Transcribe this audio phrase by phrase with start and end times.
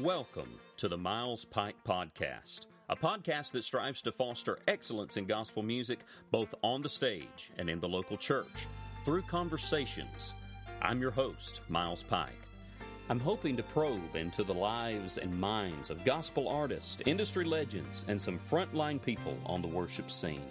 [0.00, 5.62] Welcome to the Miles Pike Podcast, a podcast that strives to foster excellence in gospel
[5.62, 6.00] music
[6.32, 8.66] both on the stage and in the local church
[9.04, 10.34] through conversations.
[10.82, 12.32] I'm your host, Miles Pike.
[13.08, 18.20] I'm hoping to probe into the lives and minds of gospel artists, industry legends, and
[18.20, 20.42] some frontline people on the worship scene.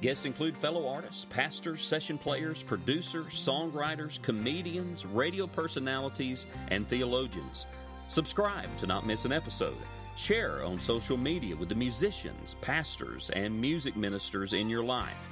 [0.00, 7.66] Guests include fellow artists, pastors, session players, producers, songwriters, comedians, radio personalities, and theologians.
[8.10, 9.76] Subscribe to not miss an episode.
[10.16, 15.28] Share on social media with the musicians, pastors, and music ministers in your life.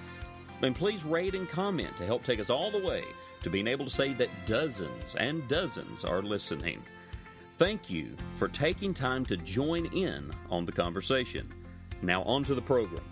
[0.63, 3.03] And please rate and comment to help take us all the way
[3.43, 6.81] to being able to say that dozens and dozens are listening.
[7.57, 11.53] Thank you for taking time to join in on the conversation.
[12.01, 13.03] Now, on to the program.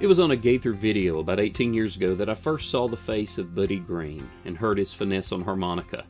[0.00, 2.96] It was on a Gaither video about 18 years ago that I first saw the
[2.96, 6.04] face of Buddy Greene and heard his finesse on harmonica.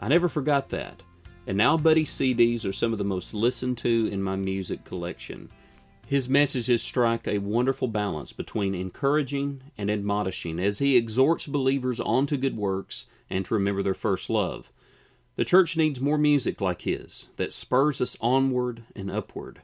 [0.00, 1.02] I never forgot that,
[1.46, 5.50] and now Buddy's CDs are some of the most listened to in my music collection.
[6.06, 12.26] His messages strike a wonderful balance between encouraging and admonishing as he exhorts believers on
[12.28, 14.72] to good works and to remember their first love.
[15.36, 19.60] The church needs more music like his that spurs us onward and upward.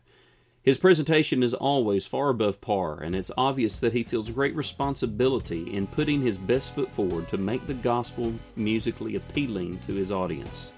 [0.64, 5.74] His presentation is always far above par, and it's obvious that he feels great responsibility
[5.74, 10.72] in putting his best foot forward to make the gospel musically appealing to his audience.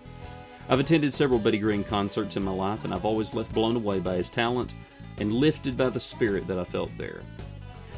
[0.68, 4.00] I've attended several Buddy Greene concerts in my life, and I've always left blown away
[4.00, 4.72] by his talent
[5.18, 7.20] and lifted by the spirit that I felt there.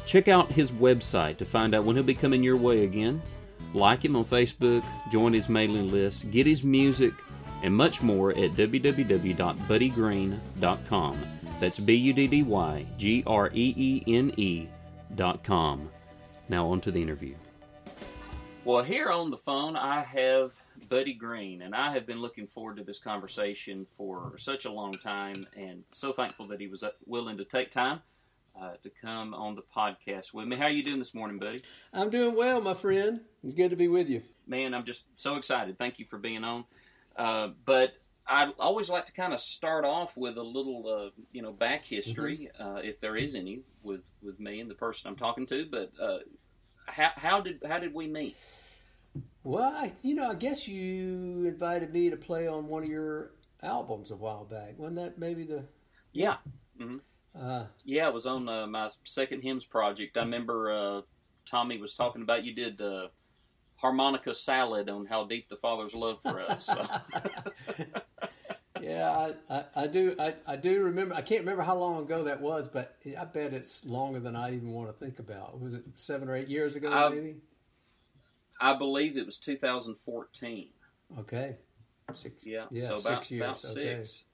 [0.05, 3.19] Check out his website to find out when he'll be coming your way again.
[3.73, 7.13] Like him on Facebook, join his mailing list, get his music,
[7.63, 11.38] and much more at www.buddygreene.com.
[11.59, 14.67] That's B U D D Y G R E E N E
[15.15, 15.89] dot com.
[16.47, 17.35] Now on to the interview.
[18.65, 20.53] Well, here on the phone, I have
[20.89, 24.93] Buddy Greene, and I have been looking forward to this conversation for such a long
[24.93, 28.01] time, and so thankful that he was uh, willing to take time
[28.59, 30.55] uh, to come on the podcast with me.
[30.55, 31.63] How are you doing this morning, Buddy?
[31.93, 33.21] I'm doing well, my friend.
[33.43, 34.23] It's good to be with you.
[34.45, 35.77] Man, I'm just so excited.
[35.77, 36.65] Thank you for being on.
[37.15, 37.93] Uh, but
[38.29, 41.83] I always like to kind of start off with a little, uh, you know, back
[41.83, 42.77] history, mm-hmm.
[42.77, 45.65] uh, if there is any, with with me and the person I'm talking to.
[45.69, 46.19] But uh,
[46.85, 48.37] how how did how did we meet?
[49.43, 53.31] Well, I, you know, I guess you invited me to play on one of your
[53.63, 54.77] albums a while back.
[54.77, 55.65] Wasn't that maybe the?
[56.13, 56.37] Yeah.
[56.79, 56.97] Mm-hmm.
[57.39, 60.17] Uh, yeah, it was on uh, my second hymns project.
[60.17, 61.01] I remember uh,
[61.45, 62.81] Tommy was talking about you did
[63.79, 66.65] harmonica salad on how deep the Father's love for us.
[66.65, 66.85] So.
[68.81, 70.15] yeah, I, I, I, do.
[70.19, 71.15] I, I do remember.
[71.15, 74.53] I can't remember how long ago that was, but I bet it's longer than I
[74.53, 75.59] even want to think about.
[75.59, 77.35] Was it seven or eight years ago, I, maybe?
[78.59, 80.69] I believe it was 2014.
[81.19, 81.55] Okay.
[82.13, 83.43] Six, yeah, yeah, so about, six years.
[83.43, 84.25] About six.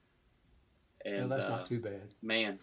[1.06, 1.16] Okay.
[1.16, 2.08] And no, that's uh, not too bad.
[2.22, 2.58] Man.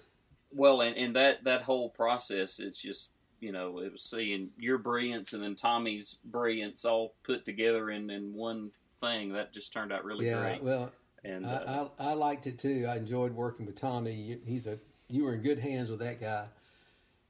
[0.52, 3.12] Well, and, and that, that whole process, it's just
[3.44, 8.10] you know, it was seeing your brilliance and then Tommy's brilliance all put together in,
[8.10, 8.72] in one
[9.02, 9.34] thing.
[9.34, 10.64] That just turned out really yeah, great.
[10.64, 10.92] Well,
[11.26, 12.86] and I, uh, I, I, liked it too.
[12.90, 14.40] I enjoyed working with Tommy.
[14.46, 16.46] He's a you were in good hands with that guy.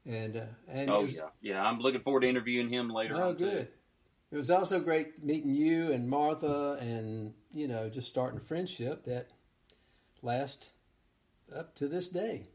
[0.06, 1.64] And uh, and oh was, yeah, yeah.
[1.64, 3.20] I'm looking forward to interviewing him later.
[3.20, 3.66] Oh, good.
[3.66, 3.72] Too.
[4.30, 9.04] It was also great meeting you and Martha, and you know, just starting a friendship
[9.06, 9.30] that
[10.22, 10.70] lasts
[11.54, 12.48] up to this day.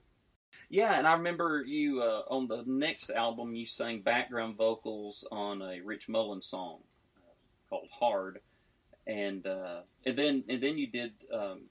[0.69, 5.61] Yeah, and I remember you uh, on the next album you sang background vocals on
[5.61, 6.79] a Rich Mullins song
[7.17, 7.33] uh,
[7.69, 8.39] called "Hard,"
[9.07, 11.61] and uh, and then and then you did um,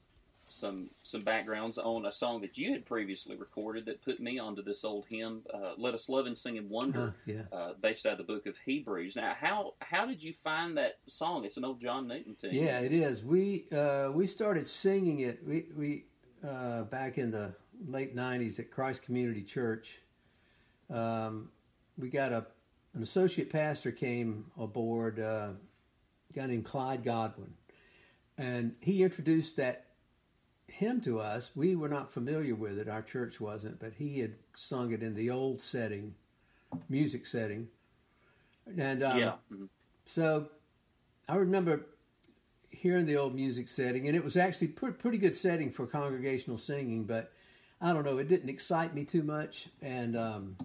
[0.45, 4.63] some some backgrounds on a song that you had previously recorded that put me onto
[4.63, 7.43] this old hymn, uh, "Let Us Love and Sing and Wonder," yeah.
[7.53, 9.15] Uh, based out of the Book of Hebrews.
[9.15, 11.45] Now, how how did you find that song?
[11.45, 12.55] It's an old John Newton tune.
[12.55, 13.25] Yeah, it is.
[13.25, 15.41] We uh, we started singing it.
[15.47, 16.05] We we
[16.43, 17.55] back in the
[17.87, 19.99] late 90s at Christ Community Church.
[20.91, 21.51] Um,
[21.97, 22.47] we got a
[22.95, 27.53] an associate pastor came aboard, uh, a guy named Clyde Godwin,
[28.37, 29.87] and he introduced that
[30.67, 31.53] hymn to us.
[31.55, 35.15] We were not familiar with it, our church wasn't, but he had sung it in
[35.15, 36.15] the old setting,
[36.89, 37.69] music setting.
[38.77, 39.33] And um, yeah.
[39.53, 39.65] Mm-hmm.
[40.05, 40.49] so
[41.29, 41.87] I remember
[42.71, 46.57] hearing the old music setting, and it was actually pretty, pretty good setting for congregational
[46.59, 47.33] singing, but
[47.81, 49.69] I don't know, it didn't excite me too much.
[49.83, 50.57] And um,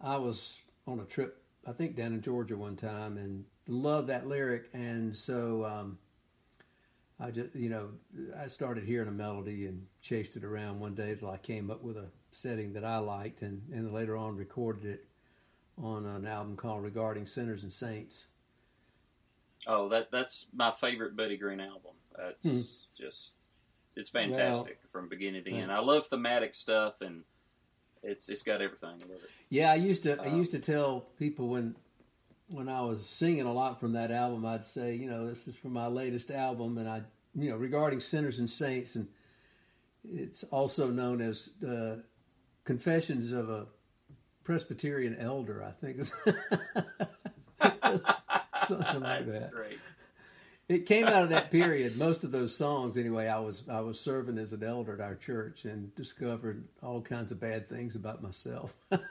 [0.00, 4.26] I was on a trip, I think down in Georgia one time, and loved that
[4.26, 4.68] lyric.
[4.72, 5.98] And so um,
[7.20, 7.90] I just, you know,
[8.36, 11.82] I started hearing a melody and chased it around one day till I came up
[11.82, 15.04] with a setting that I liked, and, and later on recorded it
[15.80, 18.26] on an album called Regarding Sinners and Saints.
[19.66, 21.92] Oh, that that's my favorite Buddy Greene album.
[22.16, 22.60] That's Hmm.
[22.96, 23.30] just
[23.98, 25.70] it's fantastic from beginning to end.
[25.70, 27.24] I love thematic stuff and
[28.02, 28.88] it's it's got everything.
[28.90, 29.30] I love it.
[29.50, 30.20] Yeah, I used to.
[30.22, 31.74] I Um, used to tell people when
[32.48, 35.54] when I was singing a lot from that album, I'd say, you know, this is
[35.54, 37.02] from my latest album, and I,
[37.34, 39.06] you know, regarding sinners and saints, and
[40.10, 41.96] it's also known as uh,
[42.64, 43.66] Confessions of a
[44.44, 45.62] Presbyterian Elder.
[45.62, 46.02] I think
[48.66, 49.50] something like That's that.
[49.50, 49.78] great.
[50.68, 51.96] It came out of that period.
[51.96, 53.26] Most of those songs, anyway.
[53.26, 57.32] I was I was serving as an elder at our church and discovered all kinds
[57.32, 58.74] of bad things about myself.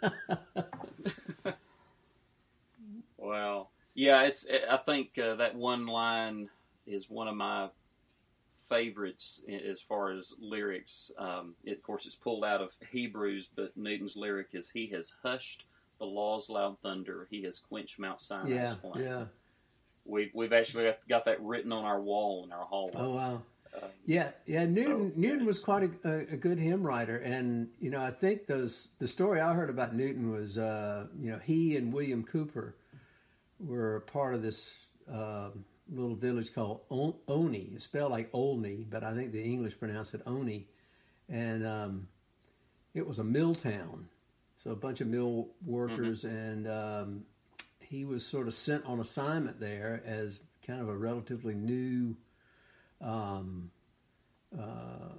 [3.27, 3.67] Wow.
[3.93, 4.47] Yeah, it's.
[4.69, 6.49] I think uh, that one line
[6.85, 7.69] is one of my
[8.69, 11.11] favorites as far as lyrics.
[11.17, 15.13] Um, it, of course, it's pulled out of Hebrews, but Newton's lyric is, "He has
[15.23, 15.65] hushed
[15.99, 17.27] the law's loud thunder.
[17.29, 19.23] He has quenched Mount Sinai's yeah, flame." yeah.
[20.07, 22.93] We've we've actually got, got that written on our wall in our hallway.
[22.95, 23.41] Oh wow.
[23.75, 24.65] Um, Yeah, yeah.
[24.65, 28.47] Newton So, Newton was quite a, a, good hymn writer, and you know I think
[28.47, 32.75] those the story I heard about Newton was uh, you know he and William Cowper
[33.59, 35.49] were part of this uh,
[35.89, 37.71] little village called O- Oni.
[37.73, 40.67] It's spelled like Olney, but I think the English pronounce it Oni,
[41.29, 42.07] and um,
[42.93, 44.07] it was a mill town,
[44.63, 47.23] so a bunch of mill workers, and um,
[47.89, 52.15] he was sort of sent on assignment there as kind of a relatively new.
[53.01, 53.71] Um,
[54.57, 55.15] uh,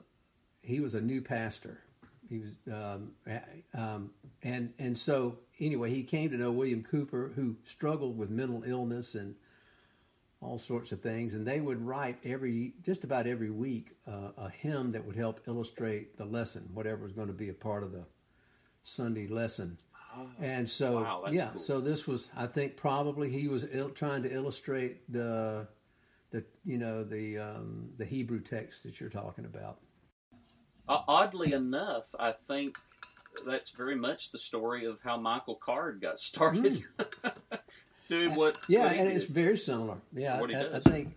[0.62, 1.80] he was a new pastor.
[2.28, 3.12] He was, um,
[3.74, 4.10] um,
[4.42, 9.14] and and so anyway, he came to know William Cowper, who struggled with mental illness
[9.14, 9.34] and
[10.40, 11.34] all sorts of things.
[11.34, 15.40] And they would write every, just about every week, uh, a hymn that would help
[15.46, 18.04] illustrate the lesson, whatever was going to be a part of the
[18.84, 19.76] Sunday lesson.
[20.40, 21.60] And so, Wow, yeah, cool.
[21.60, 25.66] so this was, I think, probably he was il- trying to illustrate the,
[26.30, 29.78] the you know, the um, the Hebrew text that you're talking about.
[30.88, 32.76] O- Oddly enough, I think
[33.46, 36.82] that's very much the story of how Michael Card got started.
[38.08, 38.58] Doing what?
[38.68, 39.16] Yeah, what and did.
[39.16, 39.96] it's very similar.
[40.14, 41.14] Yeah, What he I, I think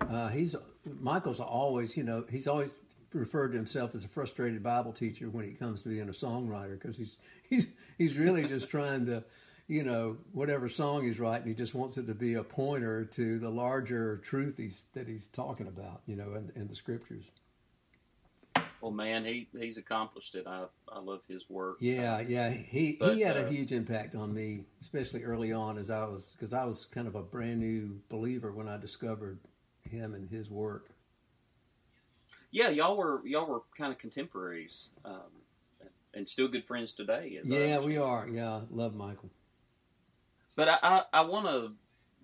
[0.00, 0.54] uh, he's
[1.00, 2.74] Michael's always, you know, he's always
[3.14, 6.78] referred to himself as a frustrated Bible teacher when it comes to being a songwriter
[6.78, 7.16] because he's
[7.48, 7.66] he's
[7.98, 9.24] he's really just trying to,
[9.68, 13.38] you know, whatever song he's writing, he just wants it to be a pointer to
[13.38, 17.24] the larger truth he's that he's talking about, you know, in, in the scriptures.
[18.80, 20.46] Well, man, he he's accomplished it.
[20.46, 21.78] I I love his work.
[21.80, 22.50] Yeah, yeah.
[22.50, 26.04] He But, he had a uh, huge impact on me, especially early on, as I
[26.04, 29.38] was because I was kind of a brand new believer when I discovered
[29.88, 30.90] him and his work.
[32.54, 35.42] Yeah, y'all were y'all were kind of contemporaries, um,
[36.14, 37.40] and still good friends today.
[37.42, 38.28] Yeah, we are.
[38.28, 39.30] Yeah, love Michael.
[40.54, 41.72] But I I, I want to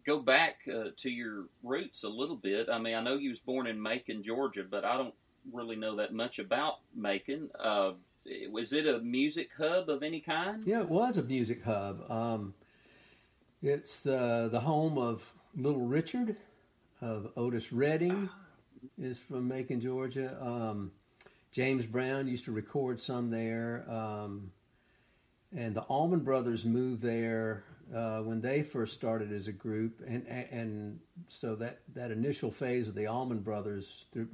[0.06, 2.68] go back uh, to your roots a little bit.
[2.70, 5.14] I mean, I know you was born in Macon, Georgia, but I don't
[5.52, 7.50] really know that much about Macon.
[7.58, 7.94] Uh,
[8.52, 10.62] was it a music hub of any kind?
[10.64, 12.08] Yeah, it was a music hub.
[12.08, 12.54] Um,
[13.64, 16.36] it's uh, the home of Little Richard,
[17.00, 18.28] of Otis Redding,
[18.98, 20.36] is from Macon, Georgia.
[20.40, 20.92] Um,
[21.52, 23.84] James Brown used to record some there.
[23.88, 24.52] Um,
[25.56, 30.26] and the Allman Brothers moved there uh, when they first started as a group, and
[30.26, 34.28] and so that, that initial phase of the Allman Brothers through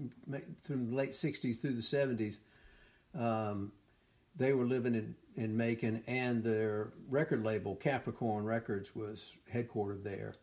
[0.63, 2.39] through the late '60s through the '70s,
[3.19, 3.73] um,
[4.37, 10.35] they were living in in Macon, and their record label Capricorn Records was headquartered there.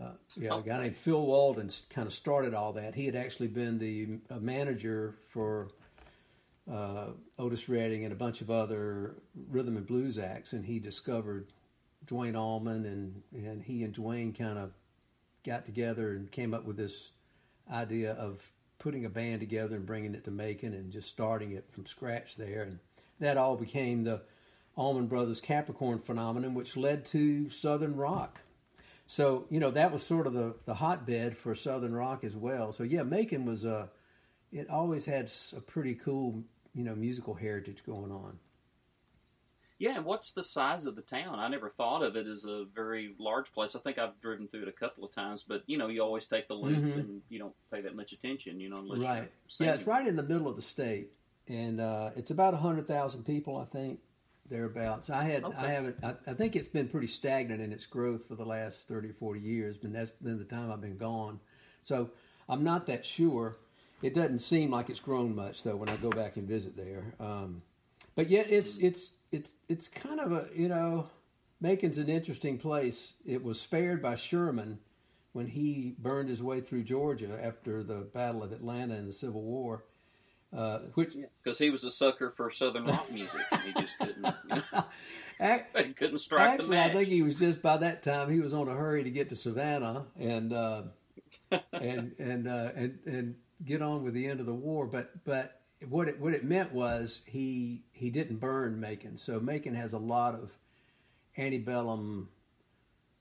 [0.00, 2.94] Uh, yeah, a guy named Phil Walden kind of started all that.
[2.94, 5.68] He had actually been the uh, manager for
[6.70, 9.14] uh, Otis Redding and a bunch of other
[9.48, 11.46] rhythm and blues acts, and he discovered
[12.04, 14.72] Duane Allman, and and he and Duane kind of
[15.44, 17.10] got together and came up with this
[17.70, 18.42] idea of
[18.78, 22.36] putting a band together and bringing it to Macon and just starting it from scratch
[22.36, 22.78] there, and
[23.20, 24.20] that all became the
[24.76, 28.40] Allman Brothers Capricorn phenomenon, which led to Southern rock.
[29.06, 32.72] So you know that was sort of the the hotbed for Southern rock as well.
[32.72, 33.88] So yeah, Macon was a
[34.52, 36.42] it always had a pretty cool
[36.74, 38.38] you know musical heritage going on.
[39.78, 41.38] Yeah, and what's the size of the town?
[41.38, 43.76] I never thought of it as a very large place.
[43.76, 46.26] I think I've driven through it a couple of times, but you know, you always
[46.26, 46.98] take the loop Mhm.
[46.98, 49.30] and you don't pay that much attention, you know, unless right?
[49.60, 51.12] you're Yeah, it's right in the middle of the state,
[51.46, 54.00] and uh, it's about hundred thousand people, I think,
[54.48, 55.10] thereabouts.
[55.10, 55.56] I had, Okay.
[55.56, 58.88] I haven't, I, I think it's been pretty stagnant in its growth for the last
[58.88, 61.40] 30, 40 years, but that's been the time I've been gone.
[61.82, 62.10] So
[62.48, 63.56] I'm not that sure.
[64.02, 67.14] It doesn't seem like it's grown much though when I go back and visit there.
[67.18, 67.62] Um,
[68.14, 71.08] but yet it's it's it's it's kind of a you know
[71.60, 73.14] Macon's an interesting place.
[73.24, 74.78] It was spared by Sherman
[75.32, 79.42] when he burned his way through Georgia after the Battle of Atlanta in the Civil
[79.42, 79.84] War.
[80.54, 84.34] Uh, which because he was a sucker for Southern rock music, and he just couldn't,
[84.48, 84.84] you know,
[85.84, 86.90] he couldn't strike actually, the match.
[86.90, 89.28] I think he was just by that time he was on a hurry to get
[89.30, 90.82] to Savannah and uh,
[91.72, 93.34] and and uh, and and
[93.64, 94.86] get on with the end of the war.
[94.86, 99.16] But but what it what it meant was he he didn't burn Macon.
[99.16, 100.56] So Macon has a lot of
[101.36, 102.28] antebellum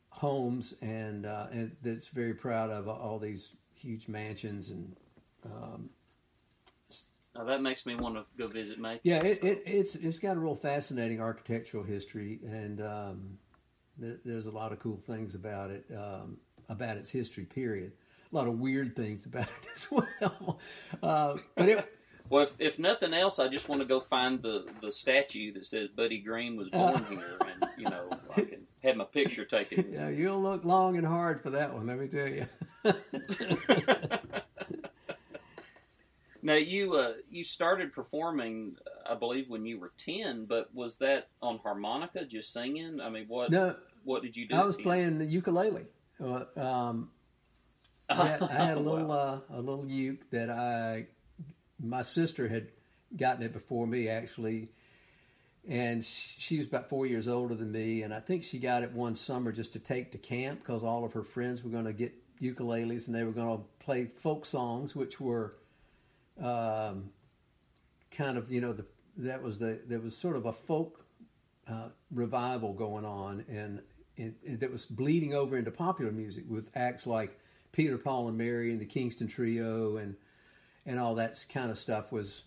[0.10, 4.96] homes and uh, and that's very proud of all these huge mansions and.
[5.44, 5.89] Um,
[7.36, 9.01] now that makes me want to go visit Macon.
[9.04, 13.38] Yeah, it, it, it's it's got a real fascinating architectural history, and um,
[14.00, 16.38] th- there's a lot of cool things about it, um,
[16.70, 17.44] about its history.
[17.44, 17.92] Period.
[18.32, 20.60] A lot of weird things about it as well.
[21.04, 21.92] Uh, but it.
[22.27, 25.68] Well, if, if nothing else, I just want to go find the, the statue that
[25.68, 29.46] says Buddy Greene was born uh, here, and you know I can have my picture
[29.46, 29.94] taken.
[29.94, 31.86] Yeah, you'll look long and hard for that one.
[31.86, 32.48] Let me tell you.
[36.46, 40.46] Now you uh, you started performing, I believe, when you were ten.
[40.46, 43.02] But was that on harmonica, just singing?
[43.02, 44.56] I mean, what no, what did you do?
[44.56, 45.88] I was playing the ukulele.
[46.24, 47.10] Uh, um,
[48.08, 49.42] I, had, I had a little wow.
[49.50, 51.08] uh, a little uke that I
[51.84, 52.68] my sister had
[53.18, 54.70] gotten it before me actually,
[55.68, 58.92] and she was about four years older than me, and I think she got it
[58.92, 61.94] one summer just to take to camp because all of her friends were going to
[61.94, 65.56] get ukuleles and they were going to play folk songs, which were
[66.42, 67.10] um,
[68.12, 68.86] kind of you know the
[69.18, 71.06] that was the there was sort of a folk
[71.68, 73.82] uh, revival going on and,
[74.18, 77.39] and, and, that was bleeding over into popular music with acts like
[77.72, 80.15] Peter Paul and Mary and the Kingston Trio and
[80.86, 82.44] and all that kind of stuff was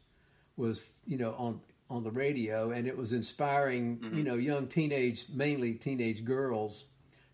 [0.56, 4.18] was you know on on the radio and it was inspiring mm-hmm.
[4.18, 6.84] you know young teenage mainly teenage girls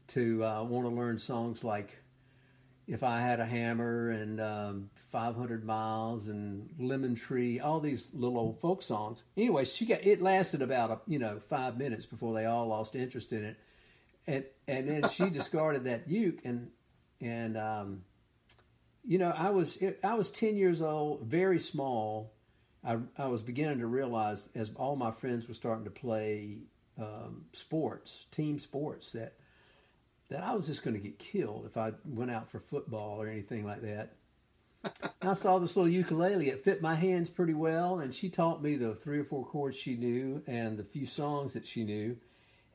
[0.07, 1.99] to uh, want to learn songs like
[2.87, 8.39] if I had a hammer and um, 500 miles and lemon tree, all these little
[8.39, 9.25] old folk songs.
[9.37, 12.95] Anyway, she got it lasted about a, you know five minutes before they all lost
[12.95, 13.57] interest in it,
[14.27, 16.71] and and then she discarded that uke and
[17.21, 18.03] and um,
[19.05, 22.33] you know I was I was 10 years old, very small.
[22.87, 26.59] I, I was beginning to realize as all my friends were starting to play
[26.99, 29.33] um, sports, team sports, that
[30.35, 33.29] that I was just going to get killed if I went out for football or
[33.29, 34.15] anything like that.
[35.23, 36.49] I saw this little ukulele.
[36.49, 39.77] It fit my hands pretty well, and she taught me the three or four chords
[39.77, 42.17] she knew and the few songs that she knew,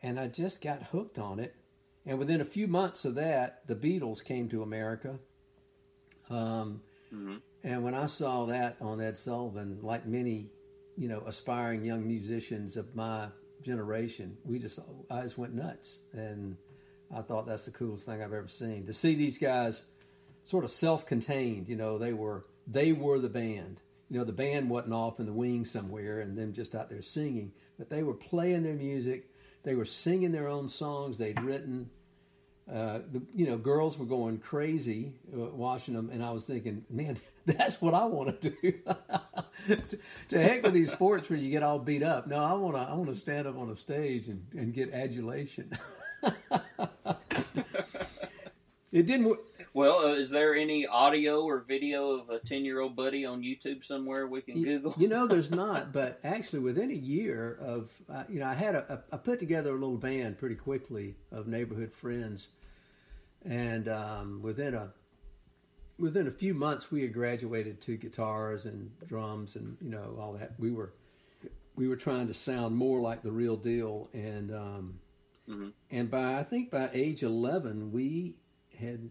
[0.01, 1.53] and I just got hooked on it.
[2.05, 5.19] And within a few months of that, the Beatles came to America.
[6.29, 6.81] Um,
[7.13, 7.35] mm-hmm.
[7.65, 10.47] And when I saw that on Ed Sullivan, like many,
[10.97, 13.27] you know, aspiring young musicians of my
[13.61, 14.79] generation, we just
[15.11, 16.55] I just went nuts and
[17.15, 18.85] I thought that's the coolest thing I've ever seen.
[18.85, 19.83] To see these guys
[20.43, 23.79] sort of self-contained, you know, they were they were the band.
[24.09, 27.01] You know, the band wasn't off in the wings somewhere and them just out there
[27.01, 29.29] singing, but they were playing their music.
[29.63, 31.89] They were singing their own songs they'd written.
[32.71, 36.85] Uh, the, you know, girls were going crazy uh, watching them, and I was thinking,
[36.89, 38.73] man, that's what I want to do.
[39.67, 39.99] to,
[40.29, 42.27] to heck with these sports where you get all beat up.
[42.27, 44.93] No, I want to, I want to stand up on a stage and, and get
[44.93, 45.71] adulation.
[48.91, 49.38] it didn't.
[49.74, 54.27] Well, uh, is there any audio or video of a ten-year-old buddy on YouTube somewhere
[54.27, 54.93] we can Google?
[54.98, 55.93] You know, there's not.
[55.93, 59.39] But actually, within a year of, uh, you know, I had a, a, I put
[59.39, 62.48] together a little band pretty quickly of neighborhood friends,
[63.46, 64.91] and um, within a
[65.98, 70.34] within a few months, we had graduated to guitars and drums and you know all
[70.34, 70.53] that.
[70.58, 70.93] We were
[71.75, 75.00] we were trying to sound more like the real deal, and um,
[75.50, 75.69] Mm-hmm.
[75.89, 78.36] And by I think by age eleven, we
[78.79, 79.09] had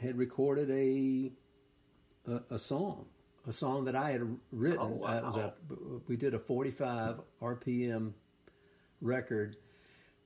[0.00, 1.32] had recorded a
[2.30, 3.06] a, a song,
[3.46, 4.78] a song that I had written.
[4.80, 5.52] Oh, wow.
[5.70, 5.74] a,
[6.08, 8.12] we did a forty five RPM
[9.00, 9.56] record,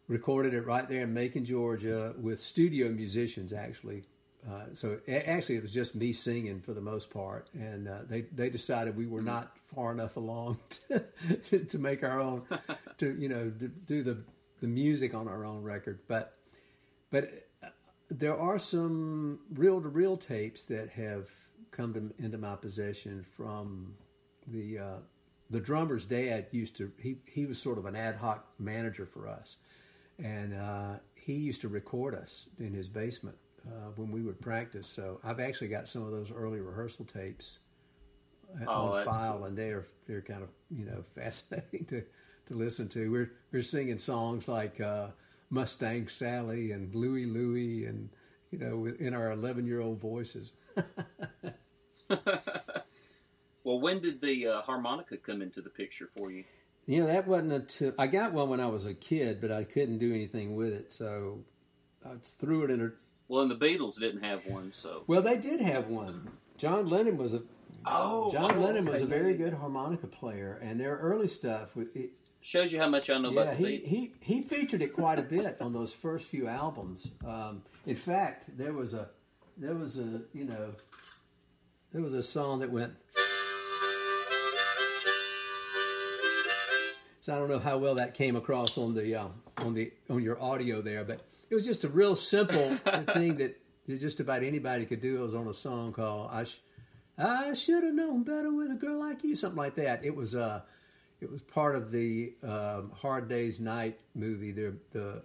[0.09, 4.05] recorded it right there in Macon, Georgia, with studio musicians actually.
[4.49, 8.23] Uh, so actually, it was just me singing for the most part, and uh, they
[8.33, 9.29] they decided we were mm-hmm.
[9.29, 10.59] not far enough along
[11.51, 12.43] to, to make our own,
[12.99, 14.19] to you know, to do the
[14.61, 16.37] the music on our own record, but
[17.11, 17.29] but
[18.09, 21.29] there are some reel to reel tapes that have
[21.71, 23.95] come to, into my possession from
[24.47, 24.97] the uh,
[25.51, 29.29] the drummer's dad used to he he was sort of an ad hoc manager for
[29.29, 29.57] us,
[30.23, 33.37] and uh, he used to record us in his basement
[33.67, 34.89] uh, when we would practice.
[34.89, 37.59] So I've actually got some of those early rehearsal tapes
[38.61, 39.45] uh, oh, on file, cool.
[39.47, 42.03] and they're they're kind of you know fascinating to
[42.49, 43.11] to listen to.
[43.11, 45.09] We're we're singing songs like uh,
[45.51, 48.09] Mustang Sally and Louie Louie and
[48.51, 50.53] you know, in our 11 year old voices.
[52.09, 56.45] well, when did the uh, harmonica come into the picture for you?
[56.87, 59.65] You know, that wasn't until I got one when I was a kid, but I
[59.65, 61.41] couldn't do anything with it, so
[62.05, 62.91] I threw it in a.
[63.29, 65.03] Well, and the Beatles didn't have one, so.
[65.09, 66.31] Well, they did have one.
[66.57, 67.43] John Lennon was a.
[67.85, 69.05] Oh, John oh, Lennon was okay.
[69.05, 71.71] a very good harmonica player, and their early stuff.
[71.77, 72.13] It,
[72.47, 73.87] Shows you how much I know yeah, about the he, Beatles.
[73.89, 77.11] he he featured it quite a bit on those first few albums.
[77.27, 79.09] Um, in fact, there was a
[79.57, 80.73] there was a you know
[81.91, 82.93] there was a song that went.
[87.21, 90.23] So I don't know how well that came across on the uh, on the on
[90.23, 92.77] your audio there, but it was just a real simple
[93.13, 95.17] thing that just about anybody could do.
[95.17, 96.61] It was on a song called "I Sh-
[97.19, 100.05] I Should Have Known Better with a Girl Like You," something like that.
[100.05, 100.61] It was uh,
[101.21, 105.23] it was part of the um, Hard Day's Night movie, the the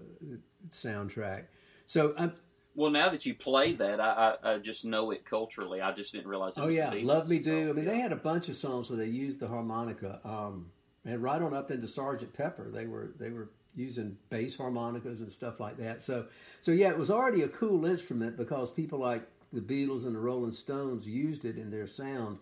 [0.69, 1.45] soundtrack.
[1.85, 2.33] So um,
[2.75, 5.81] Well, now that you play that, I, I, I just know it culturally.
[5.81, 7.69] I just didn't realize it Oh was yeah, Love Me Do.
[7.69, 7.91] I mean, yeah.
[7.91, 10.71] they had a bunch of songs where they used the harmonica, um,
[11.03, 15.31] and right on up into Sergeant Pepper, they were they were using bass harmonicas and
[15.31, 16.01] stuff like that.
[16.01, 16.27] So,
[16.59, 20.19] so yeah, it was already a cool instrument because people like the Beatles and the
[20.19, 22.37] Rolling Stones used it in their sound.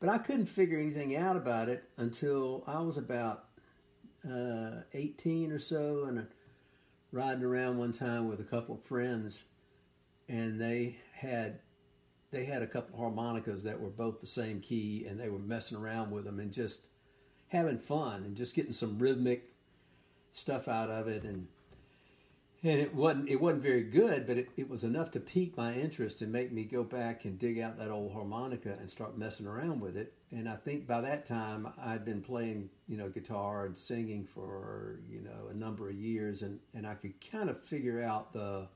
[0.00, 3.44] But I couldn't figure anything out about it until I was about
[4.28, 6.22] uh, 18 or so, and uh,
[7.12, 9.44] riding around one time with a couple of friends,
[10.28, 11.60] and they had
[12.30, 15.78] they had a couple harmonicas that were both the same key, and they were messing
[15.78, 16.80] around with them and just
[17.48, 19.52] having fun and just getting some rhythmic
[20.32, 21.46] stuff out of it, and
[22.64, 25.74] and it wasn't it wasn't very good, but it, it was enough to pique my
[25.74, 29.46] interest and make me go back and dig out that old harmonica and start messing
[29.46, 30.14] around with it.
[30.32, 35.00] And I think by that time I'd been playing you know guitar and singing for
[35.06, 38.66] you know a number of years, and and I could kind of figure out the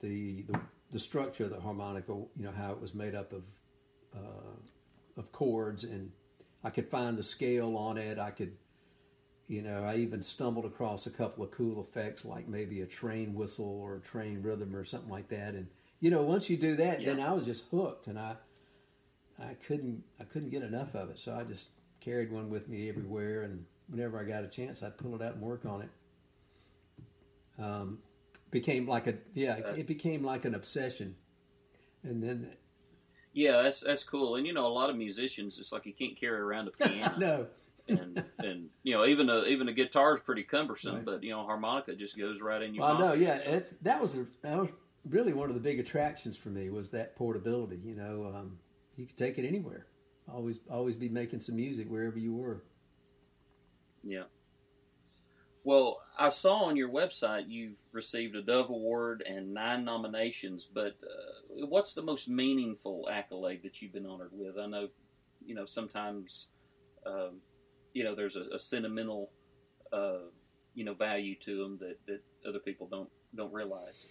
[0.00, 0.60] the the,
[0.92, 3.42] the structure of the harmonica, you know how it was made up of
[4.14, 4.56] uh,
[5.16, 6.12] of chords, and
[6.62, 8.20] I could find the scale on it.
[8.20, 8.52] I could
[9.48, 13.34] you know, I even stumbled across a couple of cool effects, like maybe a train
[13.34, 15.54] whistle or a train rhythm or something like that.
[15.54, 15.66] And
[16.00, 18.36] you know, once you do that, then I was just hooked, and I,
[19.40, 21.18] I couldn't, I couldn't get enough of it.
[21.18, 24.98] So I just carried one with me everywhere, and whenever I got a chance, I'd
[24.98, 25.88] pull it out and work on it.
[27.60, 27.98] Um,
[28.50, 31.16] became like a yeah, it became like an obsession,
[32.02, 32.52] and then
[33.32, 34.36] Yeah, that's that's cool.
[34.36, 37.16] And you know, a lot of musicians, it's like you can't carry around a piano.
[37.18, 37.46] no,
[37.88, 41.04] and and you know, even a even a guitar is pretty cumbersome, Right.
[41.04, 42.84] but you know, harmonica just goes right in your.
[42.84, 43.20] Well, no, pocket.
[43.20, 44.68] yeah, So- it's that was a, that was
[45.08, 47.80] really one of the big attractions for me was that portability.
[47.84, 48.58] You know, um,
[48.96, 49.86] you could take it anywhere.
[50.30, 52.62] Always, always be making some music wherever you were.
[54.04, 54.24] Yeah.
[55.64, 60.96] Well, I saw on your website you've received a Dove Award and nine nominations, but
[61.02, 64.56] uh, what's the most meaningful accolade that you've been honored with?
[64.58, 64.88] I know,
[65.44, 66.48] you know, sometimes,
[67.06, 67.40] um,
[67.92, 69.30] you know, there's a, a sentimental,
[69.92, 70.28] uh,
[70.74, 74.04] you know, value to them that, that other people don't don't realize.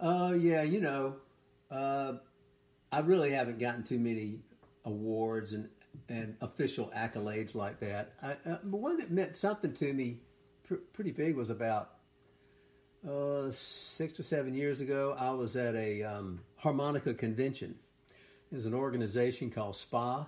[0.00, 1.16] Uh, yeah, you know,
[1.70, 2.14] uh,
[2.90, 4.40] I really haven't gotten too many
[4.84, 5.68] awards and
[6.08, 8.12] and official accolades like that.
[8.22, 10.18] I, uh, but one that meant something to me
[10.64, 11.90] pr- pretty big was about
[13.08, 15.16] uh, six or seven years ago.
[15.18, 17.76] I was at a um, harmonica convention.
[18.50, 20.26] There's an organization called SPA,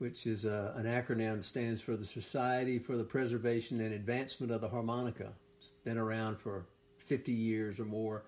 [0.00, 4.62] which is uh, an acronym stands for the Society for the Preservation and Advancement of
[4.62, 5.30] the Harmonica.
[5.58, 6.64] It's been around for
[7.04, 8.24] 50 years or more,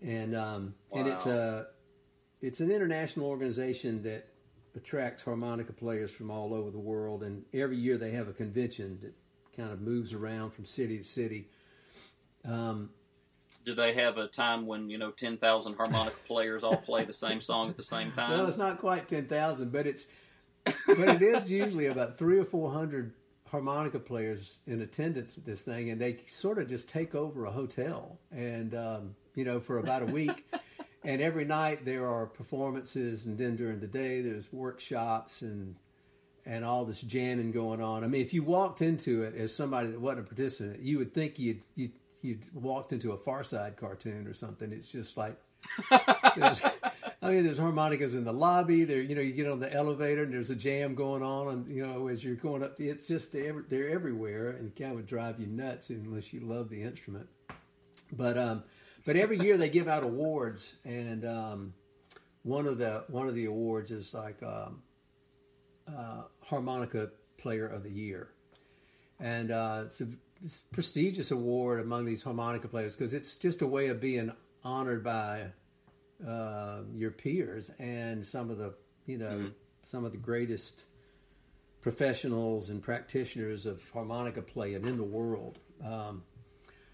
[0.00, 1.66] and um, and it's a
[2.40, 4.28] it's an international organization that
[4.76, 8.96] attracts harmonica players from all over the world, and every year they have a convention
[9.02, 9.14] that
[9.56, 11.48] kind of moves around from city to city.
[12.44, 12.90] Um,
[13.64, 17.12] Do they have a time when you know ten thousand harmonica players all play the
[17.12, 18.30] same song at the same time?
[18.30, 20.06] Well, it's not quite ten thousand, but it's
[20.64, 23.12] but it is usually about three or four hundred
[23.48, 27.50] harmonica players in attendance at this thing, and they sort of just take over a
[27.50, 30.44] hotel, and um, you know, for about a week.
[31.04, 35.76] and every night there are performances, and then during the day there's workshops and
[36.46, 38.04] and all this jamming going on.
[38.04, 41.14] I mean, if you walked into it as somebody that wasn't a participant, you would
[41.14, 44.72] think you'd you'd, you'd walked into a Far Side cartoon or something.
[44.72, 45.36] It's just like
[46.36, 46.60] there's,
[47.22, 48.84] I mean, there's harmonicas in the lobby.
[48.84, 51.74] There, you know, you get on the elevator and there's a jam going on, and
[51.74, 55.40] you know, as you're going up, it's just they're, they're everywhere, and kind of drive
[55.40, 57.28] you nuts unless you love the instrument.
[58.12, 58.64] But um,
[59.04, 61.74] but every year they give out awards, and um,
[62.42, 64.82] one of the one of the awards is like um,
[65.88, 68.28] uh, harmonica player of the year,
[69.20, 70.08] and uh, it's a
[70.72, 75.46] prestigious award among these harmonica players because it's just a way of being honored by
[76.26, 78.74] uh, your peers and some of the
[79.06, 79.48] you know mm-hmm.
[79.82, 80.86] some of the greatest
[81.80, 85.58] professionals and practitioners of harmonica playing in the world.
[85.84, 86.22] Um,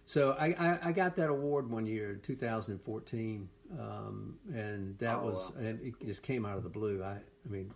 [0.04, 5.52] so I, I, I, got that award one year, 2014, um, and that oh, was
[5.54, 5.64] wow.
[5.64, 7.04] and it just came out of the blue.
[7.04, 7.72] I I mean,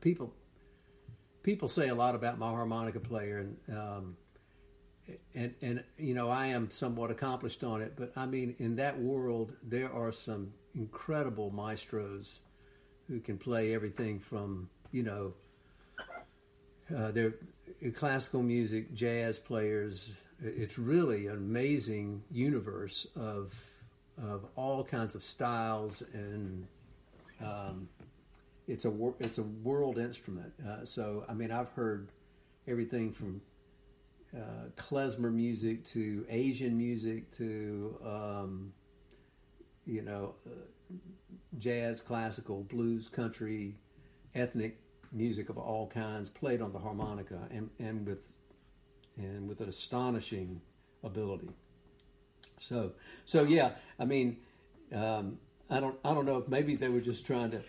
[0.00, 0.34] people
[1.44, 4.16] people say a lot about my harmonica player, and um,
[5.34, 8.98] and and you know I am somewhat accomplished on it, but I mean in that
[8.98, 12.40] world there are some incredible maestros
[13.08, 15.32] who can play everything from you know
[16.94, 17.34] uh, they're
[17.94, 20.12] classical music, jazz players.
[20.40, 23.54] It's really an amazing universe of
[24.22, 26.66] of all kinds of styles, and
[27.40, 27.88] um,
[28.66, 30.52] it's a it's a world instrument.
[30.66, 32.08] Uh, so I mean, I've heard
[32.66, 33.40] everything from
[34.36, 38.72] uh, klezmer music to Asian music to um,
[39.86, 40.94] you know uh,
[41.58, 43.74] jazz, classical, blues, country,
[44.34, 44.78] ethnic
[45.12, 48.32] music of all kinds played on the harmonica and, and with
[49.16, 50.60] and with an astonishing
[51.02, 51.48] ability.
[52.60, 52.92] So
[53.24, 54.36] so yeah, I mean,
[54.94, 55.38] um,
[55.70, 57.62] I don't I don't know if maybe they were just trying to.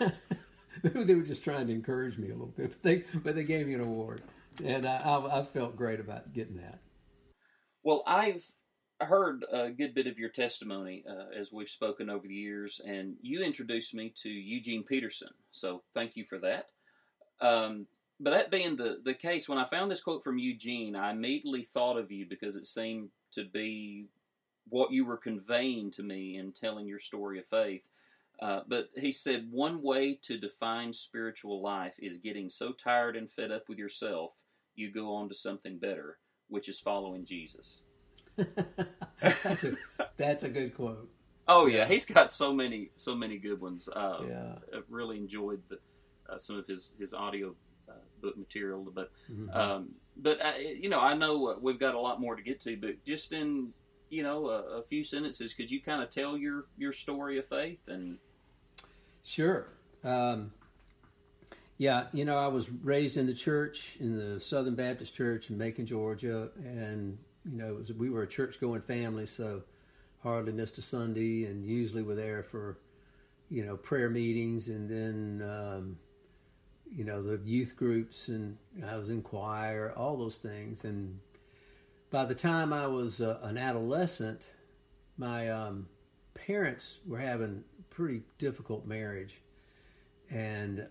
[0.82, 3.68] they were just trying to encourage me a little bit, but they but they gave
[3.68, 4.22] me an award
[4.64, 6.80] and I, I, I felt great about getting that.
[7.82, 8.44] Well, I've
[9.00, 13.16] heard a good bit of your testimony uh, as we've spoken over the years, and
[13.22, 15.30] you introduced me to Eugene Peterson.
[15.52, 16.66] So thank you for that.
[17.40, 17.86] Um,
[18.20, 21.62] but that being the, the case, when I found this quote from Eugene, I immediately
[21.62, 24.06] thought of you because it seemed to be
[24.68, 27.86] what you were conveying to me in telling your story of faith.
[28.40, 33.30] Uh, but he said, one way to define spiritual life is getting so tired and
[33.30, 34.32] fed up with yourself
[34.78, 37.82] you go on to something better, which is following Jesus.
[39.20, 39.76] that's a
[40.16, 41.10] that's a good quote.
[41.46, 43.88] Oh yeah, he's got so many so many good ones.
[43.88, 45.78] Uh, yeah, I really enjoyed the,
[46.30, 47.54] uh, some of his his audio
[47.88, 49.50] uh, book material, but mm-hmm.
[49.50, 52.76] um, but uh, you know I know we've got a lot more to get to,
[52.76, 53.72] but just in
[54.10, 57.46] you know a, a few sentences, could you kind of tell your your story of
[57.46, 58.18] faith and?
[59.24, 59.68] Sure.
[60.04, 60.52] Um,
[61.78, 65.56] yeah, you know, I was raised in the church, in the Southern Baptist Church in
[65.56, 69.62] Macon, Georgia, and you know, was, we were a church-going family, so
[70.22, 72.78] hardly missed a Sunday, and usually were there for,
[73.48, 75.96] you know, prayer meetings, and then, um,
[76.92, 81.20] you know, the youth groups, and I was in choir, all those things, and
[82.10, 84.50] by the time I was uh, an adolescent,
[85.16, 85.86] my um,
[86.34, 89.40] parents were having a pretty difficult marriage,
[90.28, 90.88] and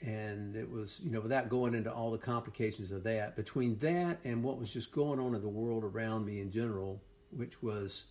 [0.00, 4.18] and it was you know without going into all the complications of that between that
[4.24, 8.04] and what was just going on in the world around me in general which was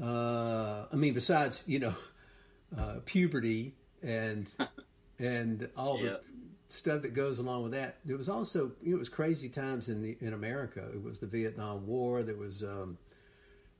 [0.00, 1.94] uh, i mean besides you know
[2.78, 4.48] uh, puberty and
[5.18, 6.20] and all the
[6.68, 9.88] stuff that goes along with that there was also you know, it was crazy times
[9.88, 10.82] in the in america.
[10.94, 12.22] It was the vietnam war.
[12.22, 12.96] There was um,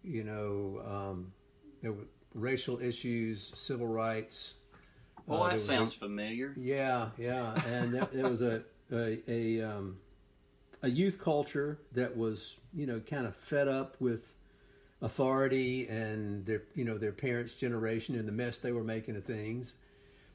[0.02, 1.32] you know um,
[1.80, 4.54] there were racial issues civil rights
[5.30, 6.52] Oh, that sounds a, familiar.
[6.56, 8.62] Yeah, yeah, and there was a
[8.92, 9.96] a a, um,
[10.82, 14.32] a youth culture that was you know kind of fed up with
[15.02, 19.24] authority and their you know their parents' generation and the mess they were making of
[19.24, 19.76] things.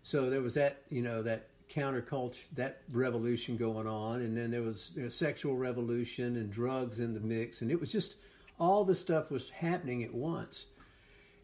[0.03, 4.61] So there was that you know that counterculture that revolution going on, and then there
[4.61, 8.15] was know, sexual revolution and drugs in the mix, and it was just
[8.59, 10.67] all the stuff was happening at once,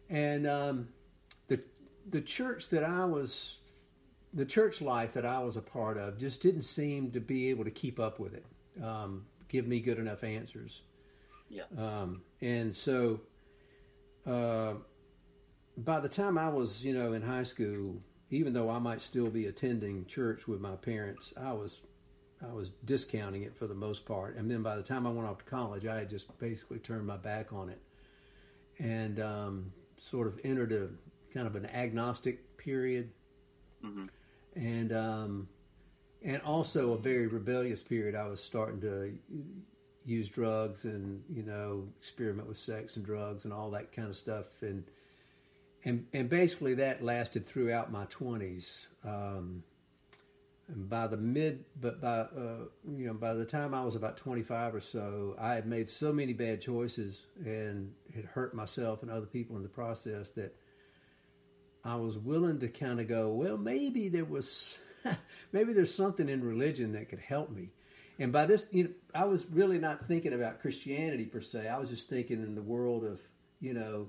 [0.08, 0.46] and.
[0.46, 0.88] Um,
[2.08, 3.58] the church that I was,
[4.32, 7.64] the church life that I was a part of, just didn't seem to be able
[7.64, 8.44] to keep up with it,
[8.82, 10.82] um, give me good enough answers.
[11.48, 11.64] Yeah.
[11.76, 13.20] Um, and so,
[14.26, 14.74] uh,
[15.76, 17.96] by the time I was, you know, in high school,
[18.30, 21.80] even though I might still be attending church with my parents, I was,
[22.46, 24.36] I was discounting it for the most part.
[24.36, 27.06] And then by the time I went off to college, I had just basically turned
[27.06, 27.80] my back on it,
[28.78, 30.88] and um, sort of entered a
[31.32, 33.10] kind of an agnostic period,
[33.84, 34.04] mm-hmm.
[34.54, 35.48] and um,
[36.22, 38.14] and also a very rebellious period.
[38.14, 39.16] I was starting to
[40.04, 44.16] use drugs and you know experiment with sex and drugs and all that kind of
[44.16, 44.84] stuff, and
[45.84, 48.88] and and basically that lasted throughout my twenties.
[49.04, 49.64] Um,
[50.68, 52.64] and by the mid, but by uh,
[52.96, 55.88] you know, by the time I was about twenty five or so, I had made
[55.88, 60.56] so many bad choices and had hurt myself and other people in the process that
[61.84, 64.78] I was willing to kind of go, well, maybe there was,
[65.52, 67.70] maybe there's something in religion that could help me.
[68.18, 71.66] And by this, you know, I was really not thinking about Christianity per se.
[71.68, 73.20] I was just thinking in the world of,
[73.60, 74.08] you know,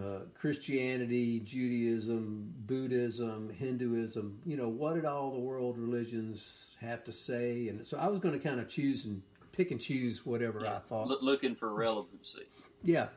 [0.00, 4.40] uh, Christianity, Judaism, Buddhism, Hinduism.
[4.46, 7.68] You know, what did all the world religions have to say?
[7.68, 10.76] And so I was going to kind of choose and pick and choose whatever Yeah.
[10.76, 11.10] I thought.
[11.10, 12.42] L- looking for relevancy.
[12.84, 13.08] Yeah.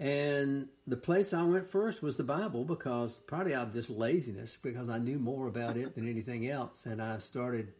[0.00, 4.56] And the place I went first was the Bible because probably out of just laziness
[4.56, 6.86] because I knew more about it than anything else.
[6.86, 7.74] And I started,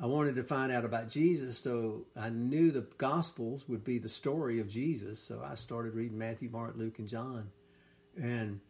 [0.00, 1.58] I wanted to find out about Jesus.
[1.58, 5.20] So I knew the Gospels would be the story of Jesus.
[5.20, 7.50] So I started reading Matthew, Mark, Luke, and John.
[8.16, 8.60] And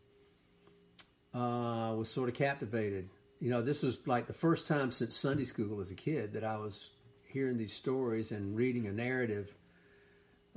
[1.33, 3.09] uh, was sort of captivated.
[3.41, 6.43] You know, this was like the first time since Sunday school as a kid that
[6.43, 6.91] I was
[7.29, 9.57] hearing these stories and reading a narrative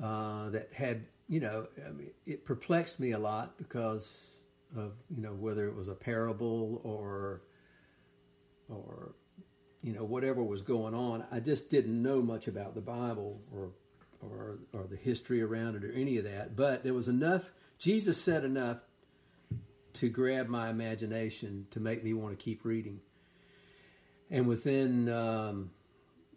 [0.02, 4.32] uh, that had, you know, I mean, it perplexed me a lot because
[4.76, 7.44] of, you know, whether it was a parable or,
[8.68, 9.14] or,
[9.84, 11.24] you know, whatever was going on.
[11.32, 13.70] I just didn't know much about the Bible or,
[14.22, 16.56] or, or the history around it or any of that.
[16.56, 17.52] But there was enough.
[17.78, 18.80] Jesus said enough
[19.94, 23.02] to grab my imagination to make me want to keep reading.
[24.32, 25.72] And within um,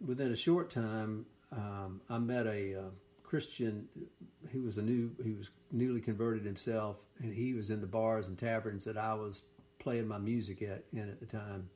[0.05, 2.89] within a short time, um, I met a uh,
[3.33, 3.87] Christian.
[4.51, 5.09] He was a new.
[5.23, 9.15] He was newly converted himself, and he was in the bars and taverns that I
[9.15, 9.41] was
[9.79, 11.67] playing my music at in at the time.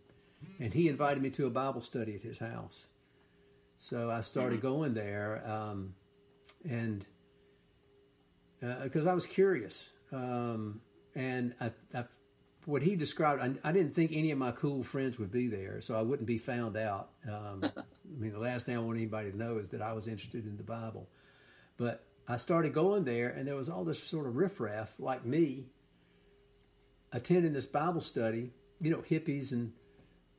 [0.60, 2.86] And he invited me to a Bible study at his house.
[3.78, 5.96] So I started going there, um,
[6.70, 7.04] and
[8.84, 10.80] because I was curious, um,
[11.16, 12.04] and I, I,
[12.66, 15.82] what he described, I, I didn't think any of my cool friends would be there,
[15.82, 17.10] so I wouldn't be found out.
[17.28, 17.82] Um, I
[18.20, 20.56] mean, the last thing I want anybody to know is that I was interested in
[20.56, 21.10] the Bible.
[21.78, 25.68] But I started going there, and there was all this sort of riffraff like me
[27.12, 28.52] attending this Bible study.
[28.80, 29.74] You know, hippies and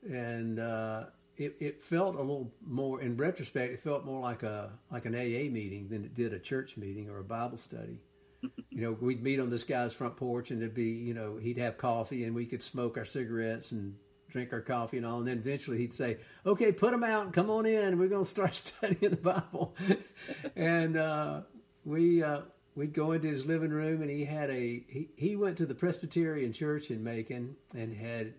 [0.09, 3.01] and uh, it, it felt a little more.
[3.01, 6.39] In retrospect, it felt more like a like an AA meeting than it did a
[6.39, 8.01] church meeting or a Bible study.
[8.71, 11.59] you know, we'd meet on this guy's front porch, and it'd be you know he'd
[11.59, 13.95] have coffee, and we could smoke our cigarettes and
[14.31, 15.19] drink our coffee and all.
[15.19, 17.99] And then eventually he'd say, "Okay, put them out come on in.
[17.99, 19.77] We're going to start studying the Bible."
[20.57, 21.43] and uh,
[21.85, 22.43] we uh,
[22.75, 25.75] we'd go into his living room, and he had a he, he went to the
[25.75, 28.35] Presbyterian Church in Macon and had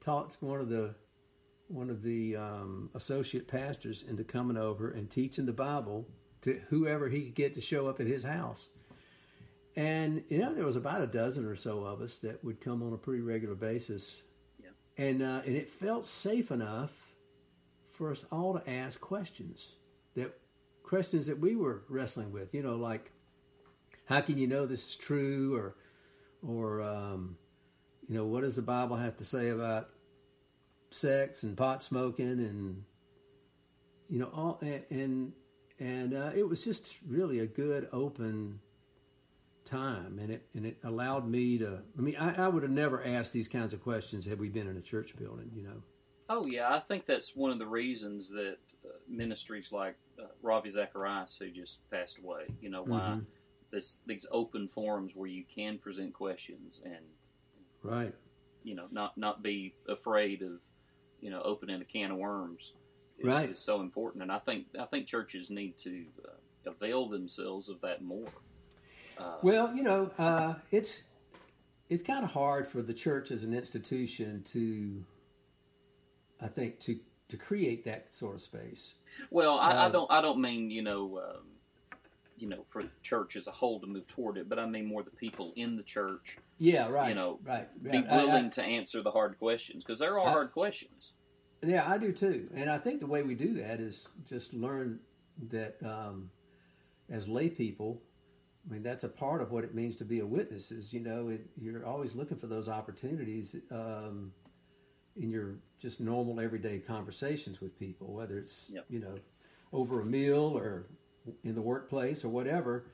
[0.00, 0.94] talked one of the
[1.68, 6.06] one of the um, associate pastors into coming over and teaching the Bible
[6.42, 8.68] to whoever he could get to show up at his house.
[9.74, 12.82] And you know, there was about a dozen or so of us that would come
[12.82, 14.22] on a pretty regular basis.
[14.98, 16.90] And uh, and it felt safe enough
[17.92, 19.70] for us all to ask questions
[20.14, 20.38] that
[20.82, 22.54] questions that we were wrestling with.
[22.54, 23.10] You know, like
[24.06, 25.76] how can you know this is true, or
[26.42, 27.36] or um,
[28.08, 29.90] you know, what does the Bible have to say about
[30.90, 32.84] sex and pot smoking and
[34.08, 35.32] you know all and
[35.78, 38.60] and, uh, it was just really a good open
[39.66, 43.04] time and it and it allowed me to I mean I, I would have never
[43.04, 45.82] asked these kinds of questions had we been in a church building you know
[46.28, 50.70] Oh yeah, I think that's one of the reasons that uh, ministries like uh, Ravi
[50.70, 53.24] Zacharias, who just passed away, you know, why Mhm.
[53.70, 57.04] this these open forums where you can present questions and
[57.82, 58.14] right
[58.64, 60.60] you know not not be afraid of
[61.20, 62.72] you know opening a can of worms
[63.18, 63.50] is, Right.
[63.50, 64.22] is so important.
[64.22, 68.28] And I think I think churches need to uh, avail themselves of that more.
[69.18, 71.04] Uh, Well, you know, uh, it's
[71.88, 75.04] it's kind of hard for the church as an institution to,
[76.40, 76.98] I think, to
[77.28, 78.94] to create that sort of space.
[79.30, 80.10] Well, I, I Um, don't.
[80.10, 81.46] I don't mean you know, um,
[82.36, 84.86] you know, for the church as a whole to move toward it, but I mean
[84.86, 87.08] more the people in the church Yeah, right.
[87.10, 87.82] You know, right.
[87.82, 88.06] be right.
[88.08, 91.12] I- I- willing to answer the hard questions because there are hard questions.
[91.62, 95.00] Yeah, I do too, and I think the way we do that is just learn
[95.50, 96.30] that um,
[97.08, 98.02] as lay people.
[98.68, 100.70] I mean, that's a part of what it means to be a witness.
[100.70, 104.32] Is you know, it, you're always looking for those opportunities um,
[105.16, 108.84] in your just normal everyday conversations with people, whether it's Yep.
[108.88, 109.14] you know
[109.72, 110.86] over a meal or
[111.44, 112.86] in the workplace or whatever.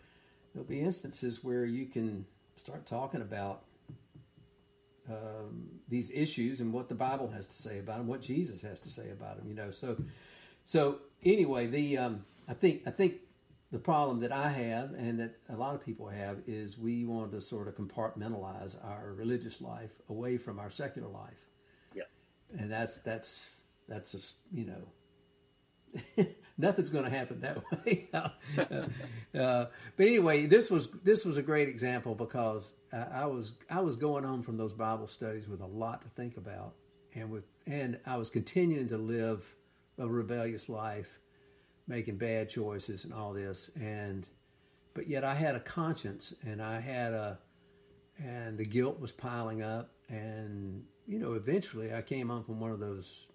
[0.53, 3.63] There'll be instances where you can start talking about
[5.09, 8.79] um, these issues and what the Bible has to say about them, what Jesus has
[8.81, 9.49] to say about them.
[9.49, 9.97] You know, so
[10.65, 13.15] so anyway, the um, I think I think
[13.73, 17.33] the problem that I have and that a lot of people have is we want
[17.33, 21.49] to sort of compartmentalize our religious life away from our secular life.
[21.95, 22.09] Yep.
[22.59, 23.49] and that's that's
[23.89, 26.27] that's just you know.
[26.59, 28.09] Nothing's going to happen that way.
[28.13, 28.29] uh,
[29.39, 33.81] uh, but anyway, this was this was a great example because uh, I was I
[33.81, 36.75] was going home from those Bible studies with a lot to think about,
[37.15, 39.45] and with and I was continuing to live
[39.99, 41.19] a rebellious life,
[41.87, 44.27] making bad choices and all this, and
[44.95, 47.39] but yet I had a conscience, and I had a,
[48.23, 52.71] and the guilt was piling up, and you know, eventually I came home from one
[52.71, 53.27] of those,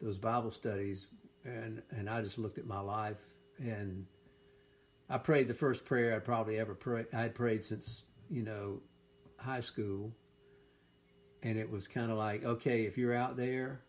[0.00, 1.08] those Bible studies,
[1.44, 3.22] and and I just looked at my life,
[3.58, 4.06] and
[5.08, 8.80] I prayed the first prayer I'd probably ever prayed I'd prayed since you know,
[9.38, 10.12] high school,
[11.42, 13.80] and it was kind of like, okay, if you're out there,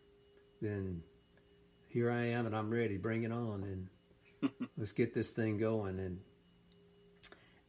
[0.61, 1.01] then
[1.95, 2.97] here I am, and I'm ready.
[2.97, 3.87] Bring it on,
[4.41, 5.97] and let's get this thing going.
[5.97, 6.19] And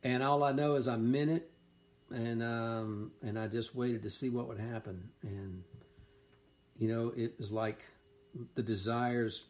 [0.02, 1.48] and all I know is I meant it,
[2.10, 5.10] and um, and I just waited to see what would happen.
[5.22, 5.62] And
[6.76, 7.84] you know, it was like
[8.56, 9.44] the desires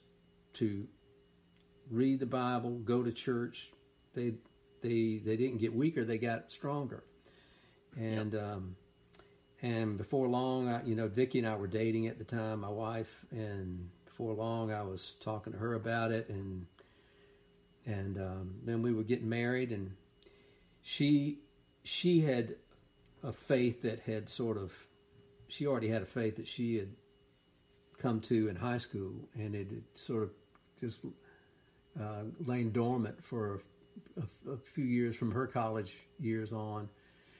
[0.55, 0.87] to
[1.91, 3.71] read the Bible, go to church.
[4.15, 4.35] They
[4.83, 7.03] they they didn't get weaker; they got stronger.
[7.97, 8.43] And yep.
[8.43, 8.77] um,
[9.63, 12.69] and before long, I, you know, Vicky and I were dating at the time, my
[12.69, 16.67] wife, and before long, I was talking to her about it, and
[17.85, 19.93] and um, then we were getting married, and
[20.81, 21.41] she
[21.85, 22.55] she had
[23.23, 24.73] a faith that had sort of
[25.49, 26.89] she already had a faith that she had
[27.99, 30.31] come to in high school, and it had sort of
[30.81, 31.01] just
[32.01, 33.61] uh, lain dormant for
[34.17, 36.89] a, a, a, few years from her college years on.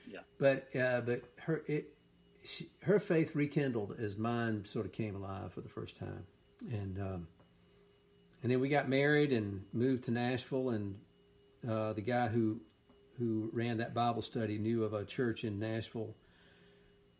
[0.07, 0.19] Yeah.
[0.37, 1.95] But uh, but her it
[2.45, 6.27] she, her faith rekindled as mine sort of came alive for the first time,
[6.61, 7.27] and um,
[8.43, 10.95] and then we got married and moved to Nashville, and
[11.67, 12.61] uh, the guy who
[13.17, 16.15] who ran that Bible study knew of a church in Nashville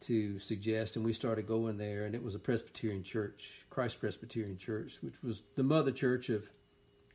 [0.02, 4.58] to suggest, and we started going there, and it was a Presbyterian church, Christ Presbyterian
[4.58, 6.48] Church, which was the mother church of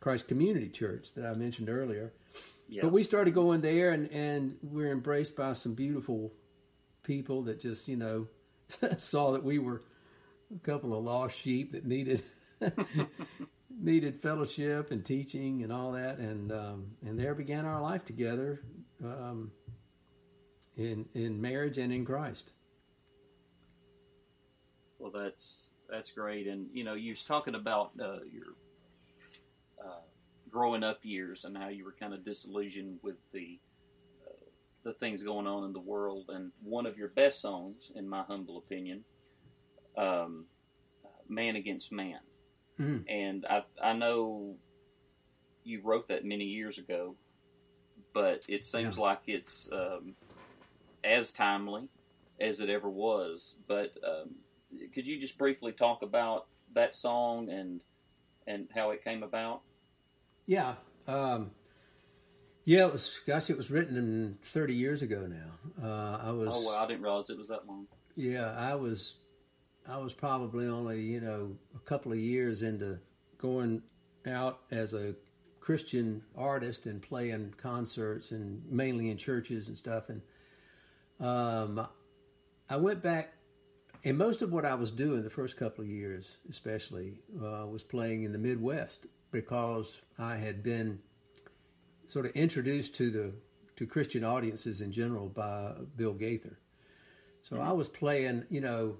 [0.00, 2.12] Christ Community Church that I mentioned earlier.
[2.68, 2.82] Yeah.
[2.82, 6.32] But we started going there, and and we're embraced by some beautiful
[7.04, 8.26] people that just you know
[8.98, 9.82] saw that we were
[10.54, 12.22] a couple of lost sheep that needed
[13.80, 18.62] needed fellowship and teaching and all that, and um, and there began our life together
[19.04, 19.50] um,
[20.76, 22.52] in in marriage and in Christ.
[24.98, 28.54] Well, that's that's great, and you know, you was talking about uh, your
[29.84, 30.00] uh,
[30.50, 33.58] growing up years and how you were kind of disillusioned with the
[34.26, 34.32] uh,
[34.84, 38.22] the things going on in the world, and one of your best songs, in my
[38.22, 39.04] humble opinion,
[39.96, 40.46] um,
[41.28, 42.20] "Man Against Man."
[42.80, 43.08] Mm-hmm.
[43.08, 44.56] And I I know
[45.64, 47.14] you wrote that many years ago,
[48.12, 49.02] but it seems yeah.
[49.02, 50.14] like it's um,
[51.04, 51.88] as timely
[52.40, 53.56] as it ever was.
[53.66, 54.36] But um,
[54.94, 57.80] could you just briefly talk about that song and
[58.46, 59.62] and how it came about?
[60.46, 60.74] Yeah,
[61.06, 61.52] um,
[62.64, 62.86] yeah.
[62.86, 65.86] It was gosh, it was written in thirty years ago now.
[65.86, 66.50] Uh, I was.
[66.52, 67.86] Oh well, I didn't realize it was that long.
[68.16, 69.16] Yeah, I was
[69.88, 72.98] I was probably only, you know, a couple of years into
[73.38, 73.82] going
[74.26, 75.14] out as a
[75.60, 80.08] Christian artist and playing concerts and mainly in churches and stuff.
[80.08, 80.22] And
[81.20, 81.86] um,
[82.68, 83.34] I went back,
[84.04, 87.82] and most of what I was doing the first couple of years, especially, uh, was
[87.82, 91.00] playing in the Midwest because I had been
[92.06, 93.32] sort of introduced to the
[93.76, 96.58] to Christian audiences in general by Bill Gaither.
[97.40, 97.68] So mm-hmm.
[97.68, 98.96] I was playing, you know,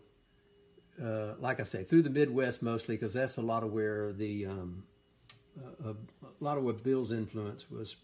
[1.03, 4.47] uh, like I say, through the Midwest mostly, because that's a lot of where the
[4.47, 4.85] um,
[5.85, 7.97] uh, a lot of what Bill's influence was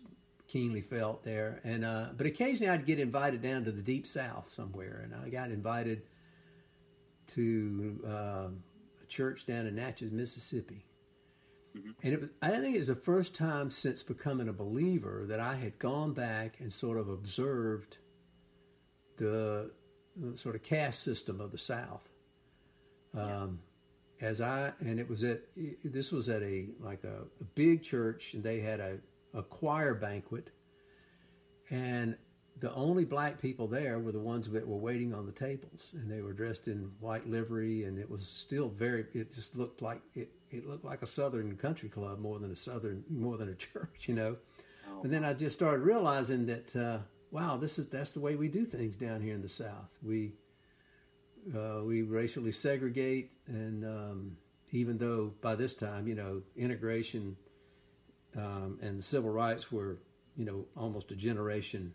[0.49, 1.61] keenly felt there.
[1.65, 5.29] And uh, but occasionally I'd get invited down to the deep South somewhere, and I
[5.29, 6.03] got invited
[7.29, 8.63] to um,
[9.03, 10.85] a church down in Natchez, Mississippi.
[11.77, 11.91] Mm-hmm.
[12.03, 15.39] And it was, I think it was the first time since becoming a believer that
[15.39, 17.99] I had gone back and sort of observed
[19.19, 19.71] the
[20.35, 22.08] sort of caste system of the South
[23.17, 23.59] um,
[24.21, 25.43] as I and it was at
[25.85, 28.99] this was at a like a, a big church, and they had a,
[29.35, 30.51] a choir banquet,
[31.71, 32.17] and
[32.61, 36.11] the only black people there were the ones that were waiting on the tables, and
[36.11, 39.05] they were dressed in white livery, and it was still very.
[39.13, 40.31] It just looked like it.
[40.51, 44.07] It looked like a southern country club more than a southern, more than a church,
[44.09, 44.37] you know.
[44.89, 45.03] Oh.
[45.03, 46.99] And then I just started realizing that, uh,
[47.31, 49.91] wow, this is that's the way we do things down here in the South.
[50.03, 50.33] We
[51.55, 54.37] uh, we racially segregate, and um,
[54.71, 57.37] even though by this time, you know, integration
[58.37, 59.99] um, and civil rights were,
[60.37, 61.95] you know, almost a generation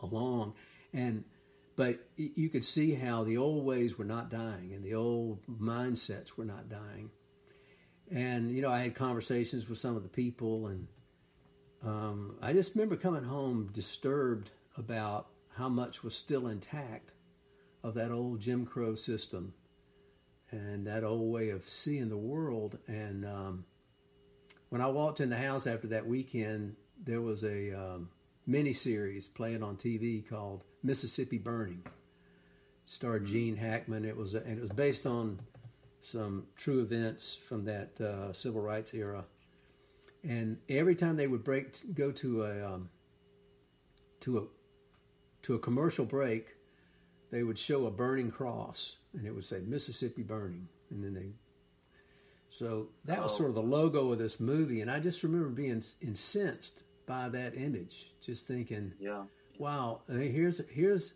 [0.00, 0.54] along,
[0.92, 1.24] and
[1.76, 6.36] but you could see how the old ways were not dying and the old mindsets
[6.36, 7.10] were not dying.
[8.12, 10.86] And you know, I had conversations with some of the people, and
[11.84, 17.13] um, I just remember coming home disturbed about how much was still intact
[17.84, 19.52] of that old Jim Crow system
[20.50, 22.78] and that old way of seeing the world.
[22.88, 23.64] And um,
[24.70, 28.08] when I walked in the house after that weekend, there was a um,
[28.46, 31.84] mini series playing on TV called Mississippi Burning.
[32.86, 34.04] Starred Gene Hackman.
[34.04, 35.40] It was and it was based on
[36.00, 39.24] some true events from that uh, civil rights era.
[40.22, 42.90] And every time they would break, go to a um,
[44.20, 44.42] to a
[45.42, 46.56] to a commercial break,
[47.34, 51.32] they would show a burning cross, and it would say Mississippi Burning, and then they.
[52.48, 55.82] So that was sort of the logo of this movie, and I just remember being
[56.00, 59.24] incensed by that image, just thinking, Yeah.
[59.58, 61.14] wow, here's here's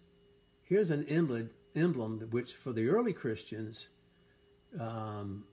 [0.64, 3.86] here's an emblem emblem which for the early Christians
[4.80, 5.44] um,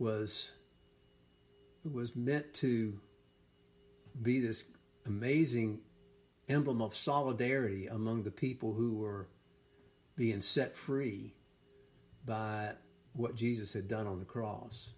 [0.00, 0.50] was
[1.84, 2.98] was meant to
[4.20, 4.64] be this
[5.06, 5.78] amazing
[6.48, 9.28] emblem of solidarity among the people who were
[10.20, 11.32] being set free
[12.26, 12.70] by
[13.16, 14.92] what Jesus had done on the cross,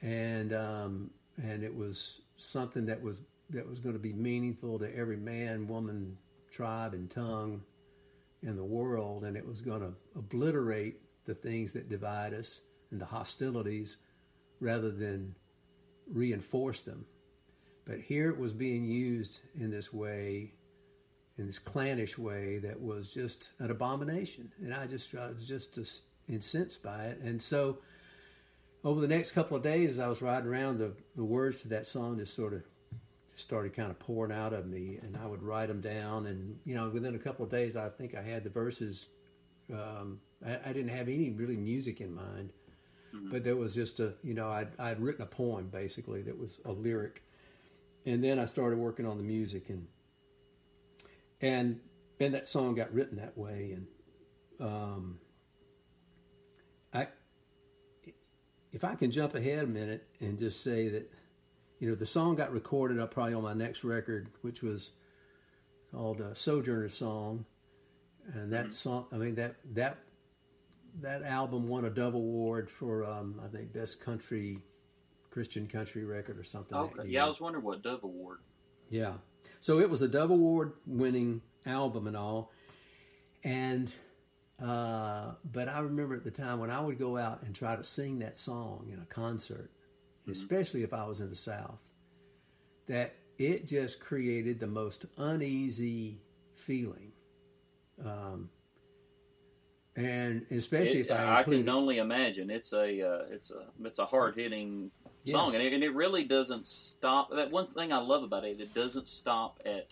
[0.00, 3.20] and um, and it was something that was
[3.50, 6.16] that was going to be meaningful to every man, woman,
[6.50, 7.60] tribe, and tongue
[8.42, 12.62] in the world, and it was going to obliterate the things that divide us
[12.92, 13.98] and the hostilities
[14.58, 15.34] rather than
[16.10, 17.04] reinforce them.
[17.84, 20.54] But here it was being used in this way,
[21.42, 26.04] in this clannish way that was just an abomination, and I just I was just,
[26.28, 27.78] incensed by it, and so.
[28.84, 31.68] Over the next couple of days, as I was riding around, the, the words to
[31.68, 32.64] that song just sort of
[33.30, 36.26] just started kind of pouring out of me, and I would write them down.
[36.26, 39.06] And you know, within a couple of days, I think I had the verses.
[39.72, 42.52] Um, I, I didn't have any really music in mind,
[43.30, 46.60] but there was just a you know I'd, I'd written a poem basically that was
[46.64, 47.22] a lyric,
[48.04, 49.86] and then I started working on the music, and
[51.42, 51.80] and
[52.20, 53.86] and that song got written that way, and
[54.60, 55.18] um,
[56.94, 57.08] I
[58.72, 61.10] if I can jump ahead a minute and just say that
[61.78, 64.90] you know, the song got recorded up probably on my next record, which was
[65.90, 67.44] called uh, Sojourner Song,
[68.32, 69.06] and that song.
[69.12, 69.98] I mean that that
[71.00, 74.58] that album won a Dove Award for um, I think best country
[75.30, 76.76] Christian country record or something.
[76.78, 77.02] that Okay.
[77.02, 77.12] year.
[77.14, 78.38] Yeah, I was wondering what Dove Award.
[78.88, 79.14] Yeah.
[79.60, 82.50] So it was a Dove Award winning album and all.
[83.44, 83.90] And,
[84.62, 87.84] uh, but I remember at the time when I would go out and try to
[87.84, 89.70] sing that song in a concert,
[90.30, 91.80] especially if I was in the South,
[92.86, 96.20] that it just created the most uneasy
[96.54, 97.12] feeling.
[98.04, 98.50] Um,
[99.96, 103.98] and especially It- if I I can only imagine it's a uh, it's a it's
[103.98, 104.90] a hard hitting
[105.24, 105.32] Yeah.
[105.32, 107.30] song, and it, and it really doesn't stop.
[107.30, 109.88] That one thing I love about it, it doesn't stop at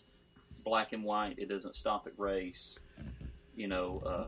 [0.65, 1.39] black and white.
[1.39, 2.79] It doesn't stop at race.
[3.55, 4.27] You know, uh,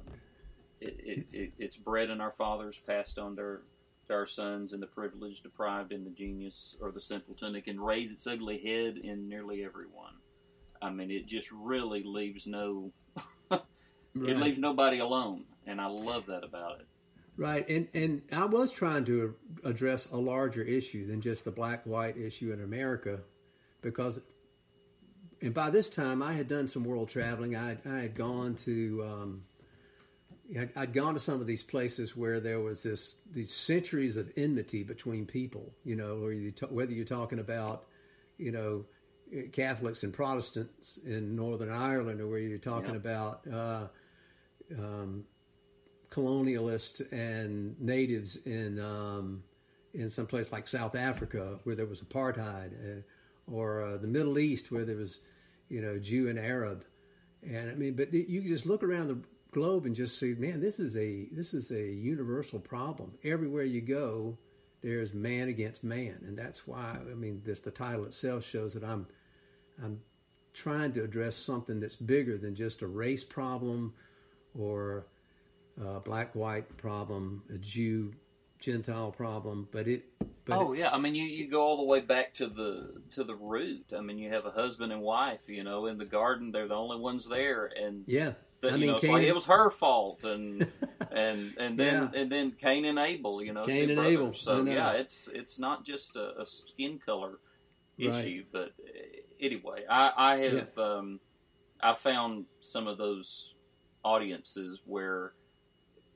[0.81, 3.63] it, it, it it's bred in our fathers, passed on to our,
[4.09, 7.55] to our sons, and the privilege deprived in the genius or the simpleton.
[7.57, 10.15] It can raise its ugly head in nearly everyone.
[10.81, 12.93] I mean, it just really leaves no.
[13.53, 13.61] It
[14.15, 14.37] Right.
[14.37, 16.87] leaves nobody alone, and I love that about it.
[17.37, 21.85] Right, and and I was trying to address a larger issue than just the black
[21.87, 23.21] white issue in America,
[23.81, 24.21] because,
[25.41, 27.57] and by this time I had done some world traveling.
[27.57, 29.45] I I had gone to, um,
[30.59, 34.31] I'd, I'd gone to some of these places where there was this these centuries of
[34.37, 35.73] enmity between people.
[35.85, 37.87] You know, where you ta- whether you're talking about,
[38.39, 38.85] you know.
[39.53, 43.87] Catholics and Protestants in Northern Ireland, or where you're talking about uh,
[46.13, 49.43] colonialists and natives in um,
[49.95, 53.03] in some place like South Africa where there was apartheid, uh,
[53.51, 55.21] or uh, the Middle East where there was,
[55.69, 56.85] you know, Jew and Arab,
[57.43, 59.19] and I mean, but you just look around the
[59.53, 63.13] globe and just see, man, this is a this is a universal problem.
[63.25, 64.37] Everywhere you go,
[64.83, 68.85] there's man against man, and that's why I mean, this the title itself shows that
[68.85, 69.07] I'm
[69.83, 70.01] I'm
[70.53, 73.95] trying to address something that's bigger than just a race problem
[74.59, 75.07] or
[75.81, 78.13] a black white problem, a Jew
[78.61, 80.05] Gentile problem, but it.
[80.45, 83.25] But oh yeah, I mean you, you go all the way back to the to
[83.25, 83.87] the root.
[83.97, 86.51] I mean you have a husband and wife, you know, in the garden.
[86.53, 88.33] They're the only ones there, and yeah.
[88.61, 90.67] but, I you mean, know, Cain, like it was her fault, and
[91.13, 92.21] and and then Yeah.
[92.21, 94.13] and then Cain and Abel, you know, Cain and brothers.
[94.15, 97.39] Abel, So yeah, it's it's not just a, a skin color
[98.01, 98.25] Right.
[98.25, 101.21] issue, but uh, anyway, I I have um,
[101.81, 103.55] I found some of those
[104.05, 105.35] audiences where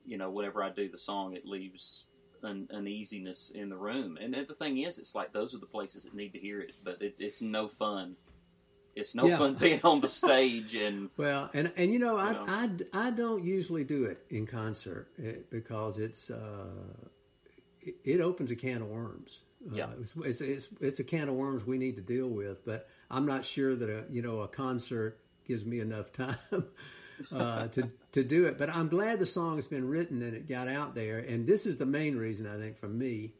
[0.07, 2.05] you know whenever I do the song, it leaves
[2.43, 4.17] an uneasiness in the room.
[4.21, 6.75] And the thing is, it's like those are the places that need to hear it,
[6.83, 8.15] but it, it's no fun.
[8.95, 9.37] It's no Yeah.
[9.37, 12.67] fun being on the stage and Well, and and you know, I, Yeah.
[12.93, 16.67] I, I don't usually do it in concert eh, because it's uh,
[17.81, 19.39] it, it opens a can of worms.
[19.71, 19.87] Uh, Yeah.
[19.99, 22.65] it's, it's, it's it's a can of worms we need to deal with.
[22.65, 26.37] But I'm not sure that a you know a concert gives me enough time
[27.31, 28.57] uh, to to do it.
[28.57, 31.19] But I'm glad the song has been written and it got out there.
[31.19, 33.33] And this is the main reason I think for me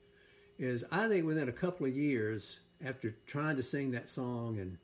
[0.57, 4.77] is I think within a couple of years after trying to sing that song and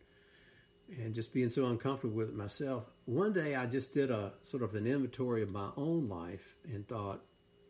[1.00, 4.64] and just being so uncomfortable with it myself, one day I just did a sort
[4.64, 7.22] of an inventory of my own life and thought,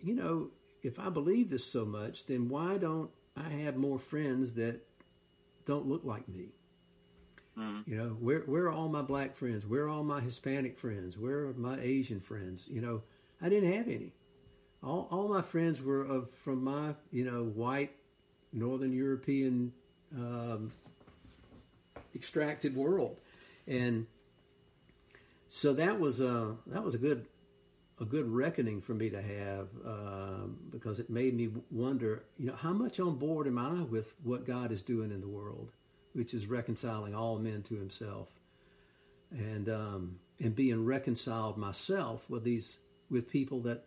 [0.02, 0.50] you know,
[0.82, 4.82] if I believe this so much, then why don't I have more friends that
[5.66, 6.50] don't look like me?
[7.58, 7.88] Mm.
[7.88, 9.66] You know, where where are all my black friends?
[9.66, 11.18] Where are all my Hispanic friends?
[11.18, 12.68] Where are my Asian friends?
[12.70, 13.04] You know,
[13.42, 14.14] I didn't have any.
[14.84, 17.96] All all my friends were of from my you know white
[18.52, 19.72] Northern European
[20.16, 20.72] um,
[22.16, 23.20] extracted world,
[23.68, 24.08] and
[25.48, 27.28] so that was a that was a good
[28.00, 32.56] a good reckoning for me to have uh, because it made me wonder, you know,
[32.56, 35.72] how much on board am I with what God is doing in the world,
[36.14, 38.30] which is reconciling all men to Himself,
[39.32, 43.86] and um, and being reconciled myself with these with people that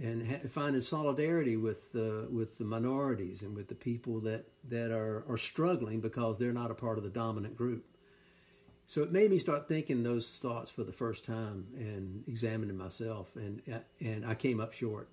[0.00, 4.90] and ha- finding solidarity with the with the minorities and with the people that that
[4.90, 7.84] are are struggling because they're not a part of the dominant group.
[8.86, 13.28] So it made me start thinking those thoughts for the first time and examining myself,
[13.36, 13.62] and
[14.00, 15.08] and I came up short.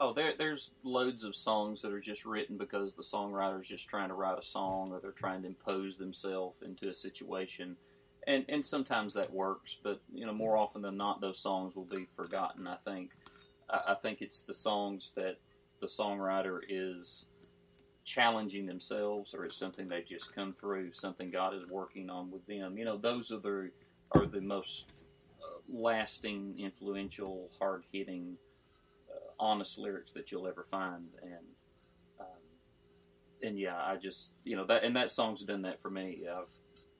[0.00, 4.08] Oh, there, there's loads of songs that are just written because the songwriter's just trying
[4.08, 7.76] to write a song, or they're trying to impose themselves into a situation,
[8.26, 11.84] and and sometimes that works, but you know more often than not, those songs will
[11.84, 12.66] be forgotten.
[12.66, 13.10] I think
[13.68, 15.38] I, I think it's the songs that
[15.80, 17.26] the songwriter is
[18.04, 22.46] challenging themselves, or it's something they've just come through, something God is working on with
[22.46, 22.78] them.
[22.78, 23.70] You know, those are the
[24.12, 24.86] are the most
[25.42, 28.36] uh, lasting, influential, hard hitting,
[29.38, 31.46] honest lyrics that you'll ever find, and
[32.20, 32.26] um,
[33.42, 36.22] and yeah, I just you know that and that song's done that for me.
[36.30, 36.50] I've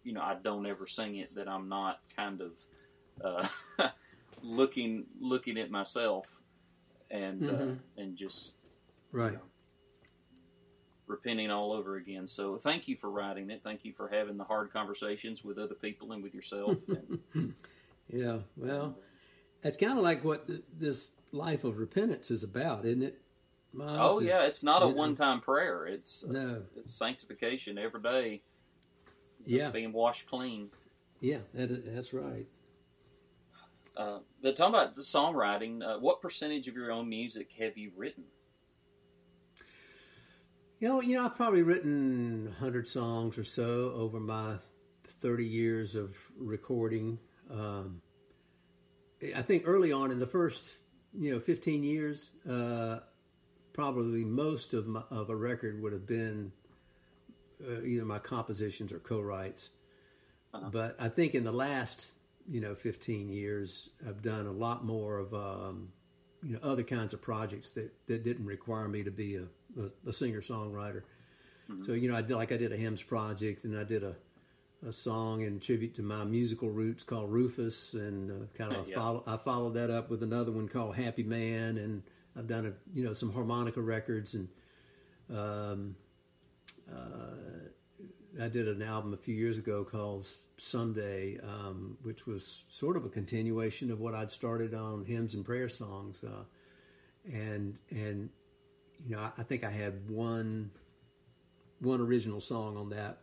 [0.04, 2.52] you know I don't ever sing it that I'm not kind of
[3.24, 3.88] uh,
[4.42, 6.40] looking looking at myself
[7.10, 7.70] and uh, mm-hmm.
[7.70, 8.54] uh, and just
[9.12, 9.32] right.
[9.32, 9.42] You know,
[11.08, 12.28] repenting all over again.
[12.28, 13.62] So thank you for writing it.
[13.64, 16.76] Thank you for having the hard conversations with other people and with yourself.
[17.34, 17.54] And,
[18.22, 18.96] yeah, well,
[19.62, 23.20] it's kind of like what this life of repentance is about, isn't it?
[23.72, 25.86] Miles oh yeah, it's not a one-time prayer.
[25.86, 28.42] It's uh, no, it's sanctification every day.
[29.44, 30.70] Yeah, being washed clean.
[31.20, 32.46] Yeah, that, that's right.
[33.96, 37.90] Uh, but talking about the songwriting, uh, what percentage of your own music have you
[37.96, 38.24] written?
[40.78, 44.56] You know, you know, I've probably written hundred songs or so over my
[45.20, 47.18] thirty years of recording.
[47.50, 48.00] Um,
[49.34, 50.74] I think early on in the first,
[51.16, 53.00] you know, fifteen years, uh,
[53.72, 56.52] probably most of my, of a record would have been
[57.66, 59.70] uh, either my compositions or co-writes.
[60.54, 60.70] Uh-huh.
[60.70, 62.08] But I think in the last
[62.50, 65.88] you know 15 years i've done a lot more of um,
[66.42, 69.44] you know other kinds of projects that, that didn't require me to be a,
[69.80, 71.02] a, a singer songwriter
[71.70, 71.84] mm-hmm.
[71.84, 74.14] so you know i did like i did a hymns project and i did a,
[74.86, 78.94] a song in tribute to my musical roots called rufus and uh, kind of yeah.
[78.94, 82.02] follow, i followed that up with another one called happy man and
[82.36, 84.48] i've done a you know some harmonica records and
[85.30, 85.96] um,
[86.90, 87.68] uh,
[88.40, 90.26] I did an album a few years ago called
[90.56, 95.44] Someday, um, which was sort of a continuation of what I'd started on hymns and
[95.44, 96.44] prayer songs, uh,
[97.32, 98.28] and and
[99.06, 100.70] you know I, I, think I had one
[101.80, 103.18] one original song on that,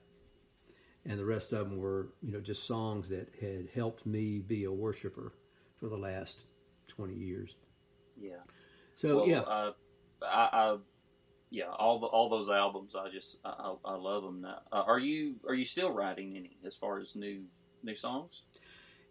[1.05, 4.65] and the rest of them were you know just songs that had helped me be
[4.65, 5.33] a worshiper
[5.79, 6.45] for the last
[6.87, 7.55] twenty years.
[8.19, 8.37] Yeah.
[8.95, 9.73] So well, yeah, uh,
[10.23, 10.77] I, I
[11.49, 14.41] yeah, all the, all those albums, I just I, I love them.
[14.41, 17.43] Now, uh, are you are you still writing any as far as new
[17.83, 18.43] new songs?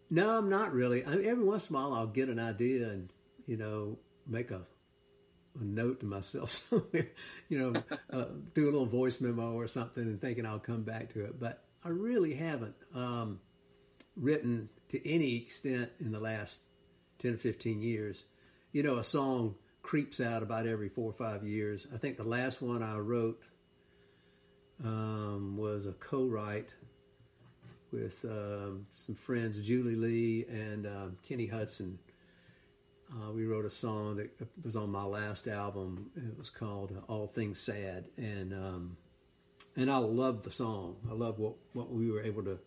[0.09, 1.05] No, I'm not really.
[1.05, 3.11] I mean, every once in a while, I'll get an idea and
[3.47, 4.61] you know make a
[5.59, 7.09] a note to myself somewhere,
[7.49, 11.13] you know, uh, do a little voice memo or something, and thinking I'll come back
[11.13, 11.39] to it.
[11.39, 13.39] But I really haven't um,
[14.15, 16.59] written to any extent in the last
[17.19, 18.23] ten or fifteen years.
[18.71, 21.85] You know, a song creeps out about every four or five years.
[21.93, 23.39] I think the last one I wrote
[24.83, 26.73] um, was a co-write
[27.91, 31.99] with um, some friends, Julie Lee and um, Kenny Hudson.
[33.11, 34.31] Uh, we wrote a song that
[34.63, 36.09] was on my last album.
[36.15, 38.97] It was called "All Things Sad," and um,
[39.75, 40.97] and I love the song.
[41.09, 42.59] I love what, what we were able to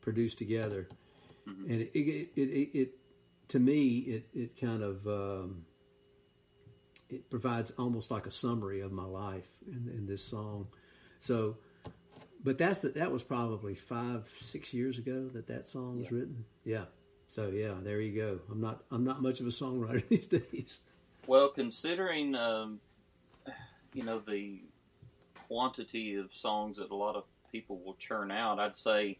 [0.00, 0.88] produce together,
[1.48, 1.70] mm-hmm.
[1.70, 2.90] and it it, it, it, it,
[3.48, 5.64] to me it it kind of um,
[7.08, 10.68] it provides almost like a summary of my life in, in this song.
[11.20, 11.56] So,
[12.42, 16.44] but that's the, that was probably five six years ago that that song was written.
[16.64, 16.84] Yeah.
[17.28, 18.40] So yeah, there you go.
[18.50, 20.80] I'm not I'm not much of a songwriter these days.
[21.26, 22.80] Well, considering um,
[23.92, 24.60] you know the
[25.48, 29.18] quantity of songs that a lot of people will churn out, I'd say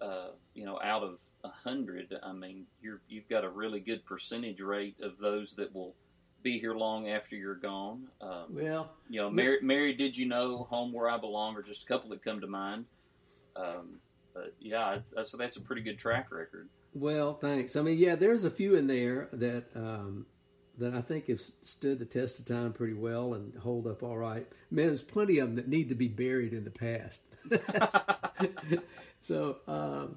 [0.00, 4.04] uh, you know out of a hundred, I mean you're you've got a really good
[4.04, 5.94] percentage rate of those that will
[6.42, 8.08] be here long after you're gone.
[8.20, 11.84] Um, Well, you know, Mary, Mary, did you know home where I belong, or just
[11.84, 12.84] a couple that come to mind.
[13.54, 14.00] Um,
[14.34, 16.68] but yeah, so that's a pretty good track record.
[16.94, 17.76] Well, thanks.
[17.76, 20.26] I mean, yeah, there's a few in there that um,
[20.82, 24.16] that I think have stood the test of time pretty well and hold up all
[24.16, 24.46] right.
[24.50, 27.22] I mean, there's plenty of them that need to be buried in the past.
[29.20, 30.16] so um,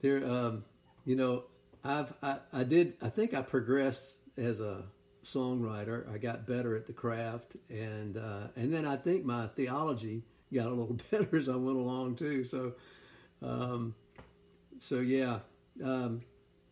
[0.00, 0.64] there, um,
[1.04, 1.44] you know,
[1.84, 4.84] I've I, I did I think I progressed as a
[5.24, 6.12] songwriter.
[6.12, 10.22] I got better at the craft, and uh, and then I think my theology
[10.52, 12.44] got a little better as I went along too.
[12.44, 12.74] So,
[13.42, 13.94] um,
[14.78, 15.40] so yeah,
[15.84, 16.22] um,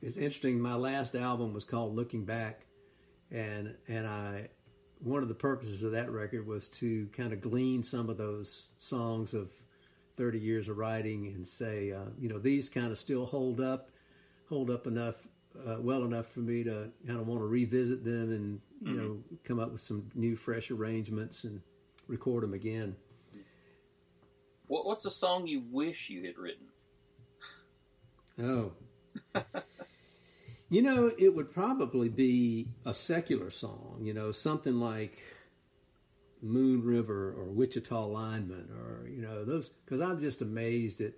[0.03, 0.61] it's interesting.
[0.61, 2.66] My last album was called Looking Back,
[3.31, 4.49] and and I
[5.01, 8.69] one of the purposes of that record was to kind of glean some of those
[8.79, 9.51] songs of
[10.17, 13.91] 30 years of writing and say, uh, you know, these kind of still hold up,
[14.49, 15.15] hold up enough,
[15.67, 18.97] uh, well enough for me to kind of want to revisit them and you mm-hmm.
[18.97, 21.61] know come up with some new, fresh arrangements and
[22.09, 22.97] record them again.
[24.67, 26.67] What, what's a song you wish you had written?
[28.43, 28.73] Oh,
[30.69, 35.23] you know, it would probably be a secular song, you know, something like
[36.43, 41.13] Moon River or Wichita Lineman or, you know, those, because I'm just amazed at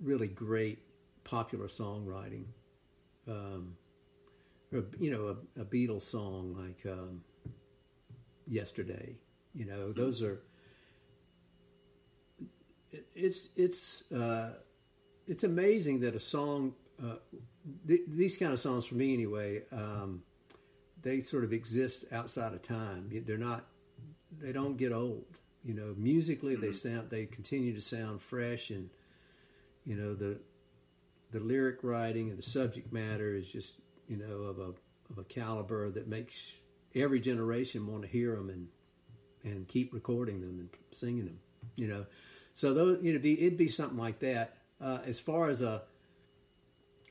[0.00, 0.78] really great
[1.24, 2.44] popular songwriting.
[3.26, 3.76] Um,
[4.72, 7.22] or, you know, a, a Beatles song like um,
[8.46, 9.16] Yesterday,
[9.54, 10.40] you know, those are,
[13.14, 14.54] it's, it's, uh,
[15.26, 17.16] it's amazing that a song, uh,
[17.86, 20.22] th- these kind of songs for me anyway, um,
[21.02, 23.10] they sort of exist outside of time.
[23.26, 23.66] They're not,
[24.40, 25.24] they don't get old.
[25.64, 26.62] You know, musically mm-hmm.
[26.62, 28.88] they sound, they continue to sound fresh, and
[29.84, 30.38] you know the
[31.30, 33.72] the lyric writing and the subject matter is just
[34.06, 34.72] you know of a
[35.10, 36.52] of a caliber that makes
[36.94, 38.68] every generation want to hear them and
[39.44, 41.38] and keep recording them and singing them.
[41.76, 42.06] You know,
[42.54, 44.54] so those you know be it'd be something like that.
[44.80, 45.82] Uh, as far as a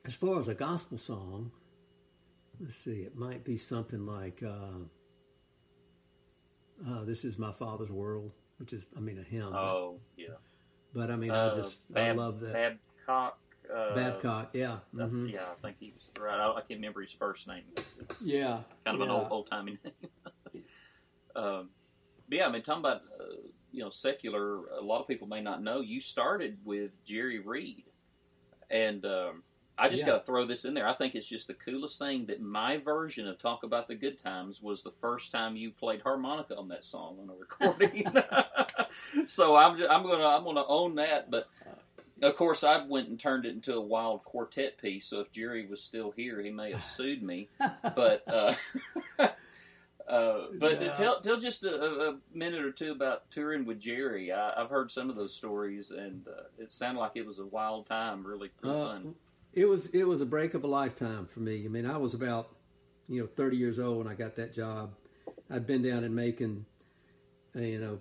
[0.07, 1.51] as far as a gospel song,
[2.61, 4.79] let's see, it might be something like uh,
[6.89, 9.53] uh, "This Is My Father's World," which is, I mean, a hymn.
[9.53, 10.35] Oh, but, yeah.
[10.93, 12.53] But I mean, I uh, just Bab- I love that.
[12.53, 13.37] Babcock.
[13.71, 15.27] Uh, Babcock, yeah, mm-hmm.
[15.27, 16.39] yeah, I think he was right.
[16.39, 17.63] I, I, can't remember his first name.
[18.23, 19.03] Yeah, kind of yeah.
[19.03, 20.09] an old old timey name.
[21.35, 21.69] um,
[22.29, 23.35] but yeah, I mean, talking about uh,
[23.73, 27.83] you know secular, a lot of people may not know you started with Jerry Reed,
[28.69, 29.43] and um,
[29.77, 30.13] I just yeah.
[30.13, 30.87] got to throw this in there.
[30.87, 34.17] I think it's just the coolest thing that my version of "Talk About the Good
[34.17, 38.05] Times" was the first time you played harmonica on that song on a recording.
[39.27, 41.47] so I'm just, I'm gonna I'm gonna own that, but.
[42.19, 45.05] Of course, I went and turned it into a wild quartet piece.
[45.05, 47.47] So if Jerry was still here, he may have sued me.
[47.59, 48.55] But uh,
[50.07, 50.93] uh, but yeah.
[50.93, 54.31] tell tell just a, a, minute or two about touring with Jerry.
[54.31, 57.45] I, have heard some of those stories, and uh, it sounded like it was a
[57.45, 59.15] wild time, really, really uh, fun.
[59.57, 61.65] It was it was a break of a lifetime for me.
[61.65, 62.49] I mean, I was about
[63.09, 64.91] you know 30 years old when I got that job.
[65.49, 66.67] I'd been down in Macon,
[67.55, 67.99] uh, you know,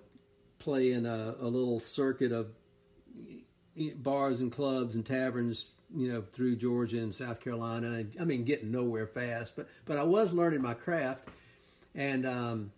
[0.59, 2.49] playing a, a little circuit of
[3.95, 8.03] bars and clubs and taverns you know through Georgia and South Carolina.
[8.21, 11.27] I mean, getting nowhere fast, but but I was learning my craft,
[11.95, 12.71] and um,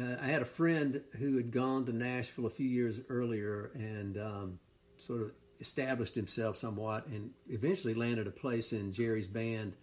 [0.00, 4.16] uh, I had a friend who had gone to Nashville a few years earlier and
[4.16, 4.58] um,
[4.96, 9.74] sort of established himself somewhat and eventually landed a place in Jerry's band.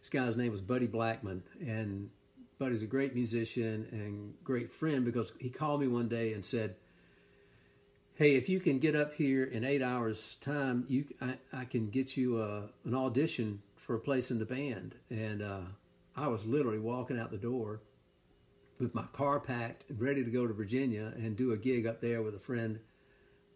[0.00, 2.10] This guy's name was Buddy Blackman, and
[2.58, 6.76] Buddy's a great musician and great friend because he called me one day and said,
[8.14, 11.90] "Hey, if you can get up here in eight hours' time, you I, I can
[11.90, 15.60] get you a, uh, an audition for a place in the band." And uh,
[16.16, 17.80] I was literally walking out the door
[18.80, 22.00] with my car packed and ready to go to Virginia and do a gig up
[22.00, 22.80] there with a friend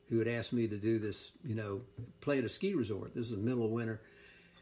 [0.08, 1.80] who had asked me to do this, you know,
[2.20, 3.14] play at a ski resort.
[3.14, 4.00] This is the middle of winter.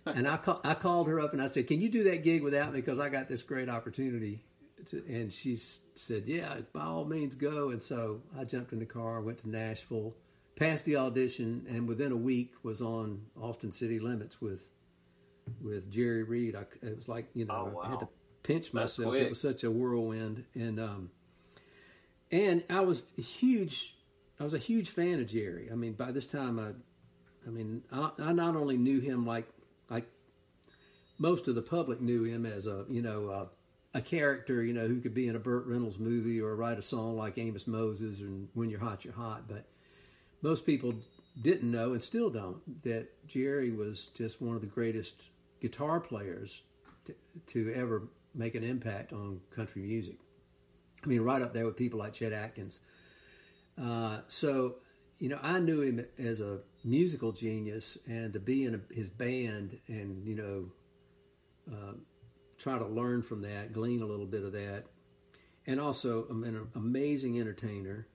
[0.06, 2.42] And I, call, I called her up and I said, Can you do that gig
[2.42, 2.80] without me?
[2.80, 4.44] Because I got this great opportunity.
[4.86, 7.70] To, and she said, Yeah, by all means go.
[7.70, 10.14] And so I jumped in the car, went to Nashville,
[10.56, 14.68] passed the audition, and within a week was on Austin City Limits with
[15.62, 16.54] with Jerry Reed.
[16.54, 17.82] I, it was like you know oh, wow.
[17.82, 18.08] I had to
[18.42, 19.14] pinch myself.
[19.14, 21.10] It was such a whirlwind, and um,
[22.30, 23.93] and I was huge
[24.38, 25.68] I was a huge fan of Jerry.
[25.70, 26.70] I mean, by this time, I,
[27.46, 29.46] I mean, I, I not only knew him like
[29.90, 30.06] like
[31.18, 33.46] most of the public knew him as a you know uh,
[33.94, 36.82] a character, you know, who could be in a Burt Reynolds movie or write a
[36.82, 39.46] song like Amos Moses and When You're Hot, You're Hot.
[39.46, 39.66] But
[40.42, 40.94] most people
[41.40, 45.24] didn't know and still don't that Jerry was just one of the greatest
[45.60, 46.62] guitar players
[47.04, 47.14] to,
[47.46, 50.16] to ever make an impact on country music.
[51.04, 52.80] I mean, right up there with people like Chet Atkins.
[53.80, 54.76] Uh, so,
[55.18, 59.10] you know, I knew him as a musical genius, and to be in a, his
[59.10, 60.66] band and you know,
[61.72, 61.94] uh,
[62.58, 64.84] try to learn from that, glean a little bit of that,
[65.66, 68.06] and also I'm an amazing entertainer,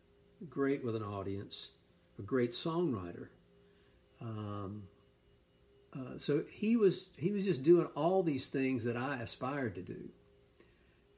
[0.50, 1.70] great with an audience,
[2.20, 3.28] a great songwriter.
[4.22, 4.84] Um,
[5.94, 9.82] uh, so he was he was just doing all these things that I aspired to
[9.82, 10.10] do,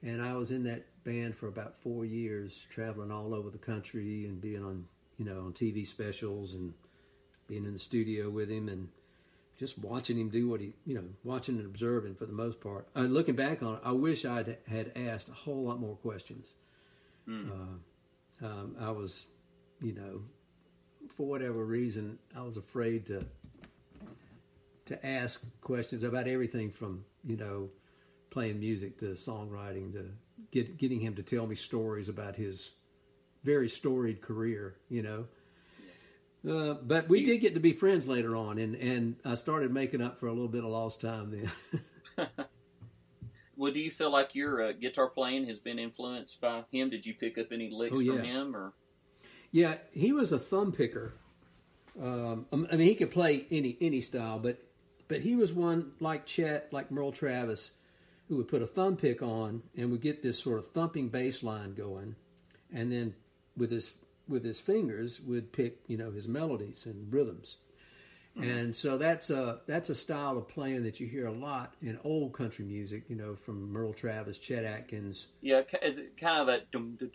[0.01, 4.25] and I was in that band for about four years, traveling all over the country
[4.25, 4.85] and being on
[5.17, 6.73] you know on TV specials and
[7.47, 8.87] being in the studio with him and
[9.59, 12.87] just watching him do what he you know watching and observing for the most part.
[12.95, 16.47] And looking back on it, I wish I had asked a whole lot more questions.
[17.27, 17.49] Mm.
[17.49, 19.27] Uh, um, I was,
[19.81, 20.21] you know,
[21.13, 23.25] for whatever reason, I was afraid to
[24.85, 27.69] to ask questions about everything from you know
[28.31, 30.09] playing music to songwriting to
[30.51, 32.73] get, getting him to tell me stories about his
[33.43, 35.25] very storied career, you know.
[36.49, 40.01] Uh, but we did get to be friends later on, and, and I started making
[40.01, 41.29] up for a little bit of lost time
[42.17, 42.27] then.
[43.55, 46.89] well, do you feel like your uh, guitar playing has been influenced by him?
[46.89, 48.13] Did you pick up any licks oh, yeah.
[48.13, 48.73] from him, or?
[49.51, 51.13] Yeah, he was a thumb picker.
[52.01, 54.63] Um, I mean, he could play any any style, but
[55.09, 57.71] but he was one like Chet, like Merle Travis,
[58.31, 61.43] who would put a thumb pick on and would get this sort of thumping bass
[61.43, 62.15] line going,
[62.73, 63.13] and then
[63.57, 63.91] with his
[64.25, 67.57] with his fingers would pick you know his melodies and rhythms.
[68.37, 68.49] Mm-hmm.
[68.49, 71.99] And so that's a that's a style of playing that you hear a lot in
[72.05, 75.27] old country music, you know, from Merle Travis, Chet Atkins.
[75.41, 76.71] Yeah, it's kind of that.
[76.71, 77.11] Dum, dum,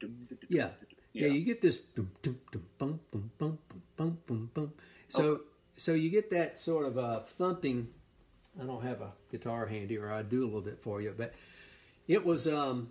[0.00, 0.14] dum,
[0.48, 0.70] yeah.
[1.12, 1.32] yeah, yeah.
[1.34, 3.58] You get this dum dum dum bum bum bum
[3.94, 4.72] bum bum bum.
[5.08, 5.40] So oh.
[5.76, 7.88] so you get that sort of a thumping
[8.60, 11.14] I don't have a guitar handy, or I'd do a little bit for you.
[11.16, 11.34] But
[12.08, 12.90] it was um,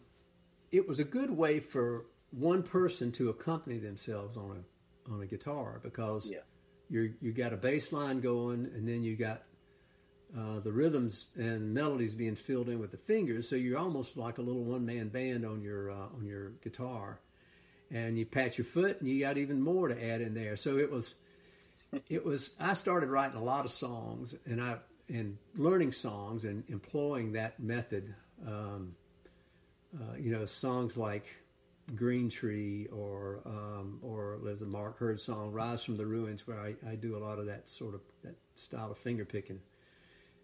[0.71, 5.25] it was a good way for one person to accompany themselves on a on a
[5.25, 6.39] guitar because yeah.
[6.89, 9.43] you you got a bass line going, and then you got
[10.37, 13.49] uh, the rhythms and melodies being filled in with the fingers.
[13.49, 17.19] So you're almost like a little one man band on your uh, on your guitar,
[17.91, 20.55] and you pat your foot, and you got even more to add in there.
[20.55, 21.15] So it was
[22.09, 22.55] it was.
[22.59, 24.77] I started writing a lot of songs, and I
[25.09, 28.13] and learning songs and employing that method.
[28.45, 28.95] Um,
[29.95, 31.27] uh, you know, songs like
[31.95, 36.59] Green Tree or um, or there's a Mark Heard song, Rise from the Ruins, where
[36.59, 39.59] I, I do a lot of that sort of that style of finger picking.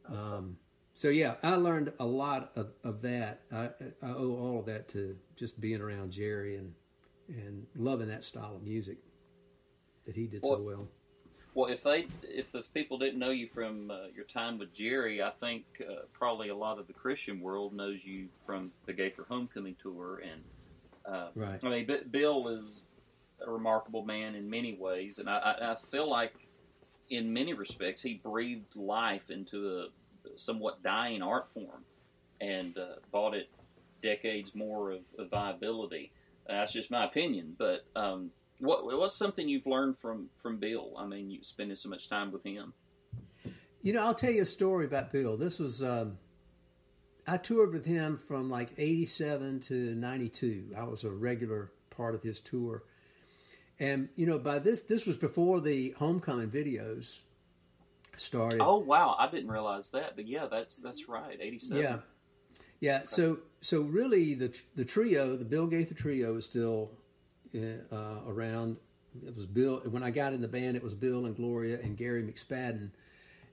[0.07, 0.57] Um,
[0.93, 3.41] so yeah, I learned a lot of, of that.
[3.51, 3.69] I,
[4.03, 6.73] I, owe all of that to just being around Jerry and
[7.27, 8.97] and loving that style of music
[10.05, 10.87] that he did well, so well.
[11.53, 15.21] Well, if they if the people didn't know you from uh, your time with Jerry,
[15.21, 19.25] I think uh, probably a lot of the Christian world knows you from the Gaither
[19.27, 20.43] Homecoming tour, and
[21.05, 21.61] uh, right.
[21.63, 22.83] I mean, B- Bill is
[23.45, 26.33] a remarkable man in many ways, and I, I, feel like
[27.09, 31.83] in many respects he breathed life into a somewhat dying art form,
[32.39, 33.49] and uh, brought it
[34.01, 36.13] decades more of, of viability.
[36.47, 37.83] That's just my opinion, but.
[37.93, 38.31] Um,
[38.61, 40.93] what what's something you've learned from from Bill?
[40.97, 42.73] I mean, you spending so much time with him.
[43.81, 45.35] You know, I'll tell you a story about Bill.
[45.35, 46.17] This was um,
[47.27, 50.73] I toured with him from like '87 to '92.
[50.77, 52.83] I was a regular part of his tour,
[53.79, 57.21] and you know, by this this was before the homecoming videos
[58.15, 58.61] started.
[58.61, 61.81] Oh wow, I didn't realize that, but yeah, that's that's right, '87.
[61.81, 61.97] Yeah,
[62.79, 63.01] yeah.
[63.05, 66.91] So so really, the the trio, the Bill Gaither trio, is still
[67.55, 68.77] uh, around.
[69.25, 69.81] It was Bill.
[69.89, 72.89] When I got in the band, it was Bill and Gloria and Gary McSpadden,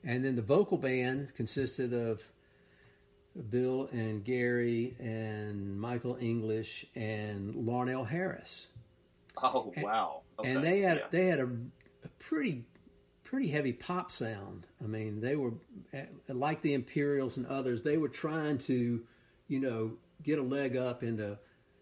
[0.04, 2.22] and then the vocal band consisted of
[3.50, 8.68] Bill and Gary and Michael English and Larnell Harris.
[9.42, 10.22] Oh wow!
[10.38, 10.50] Okay.
[10.50, 11.04] And they had yeah.
[11.10, 11.48] they had a,
[12.04, 12.64] a, pretty
[13.24, 14.66] pretty heavy pop sound.
[14.82, 15.52] I mean, they were
[15.92, 17.82] eh, like the Imperials and others.
[17.82, 19.02] They were trying to,
[19.46, 19.92] you know,
[20.22, 21.38] get a leg up in the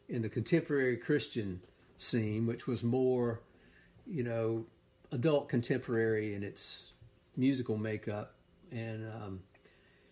[0.09, 1.61] in the contemporary Christian
[1.97, 3.41] scene, which was more,
[4.07, 4.67] you know,
[5.13, 6.93] adult contemporary in its
[7.37, 8.35] musical makeup,
[8.71, 9.41] and um,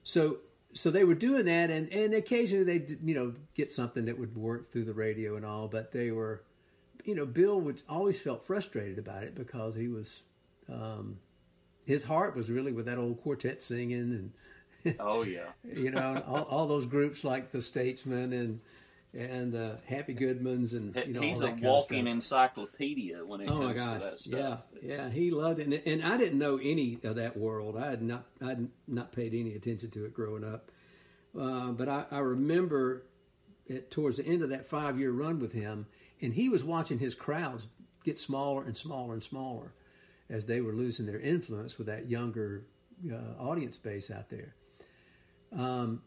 [0.03, 0.39] so
[0.73, 4.37] so they were doing that, and and occasionally they you know get something that would
[4.37, 6.43] work through the radio and all, but they were
[7.05, 10.23] you know, Bill would always felt frustrated about it because he was,
[10.73, 11.19] um,
[11.85, 14.33] his heart was really with that old quartet singing
[14.85, 18.61] and, oh yeah, you know, all, all those groups like the Statesmen and
[19.17, 23.49] and uh, Happy Goodmans and you know, he's a walking kind of encyclopedia when it
[23.51, 24.41] Oh my comes to that stuff.
[24.73, 27.77] Yeah, It's- yeah, he loved it, and, and I didn't know any of that world.
[27.77, 30.71] I had not, I had not paid any attention to it growing up.
[31.39, 33.05] Uh, but I, I remember
[33.91, 35.87] towards the end of that five year run with him,
[36.21, 37.67] and he was watching his crowds
[38.05, 39.73] get smaller and smaller and smaller
[40.31, 42.67] as they were losing their influence with that younger
[43.11, 44.55] uh, audience base out there.
[45.57, 46.03] Um,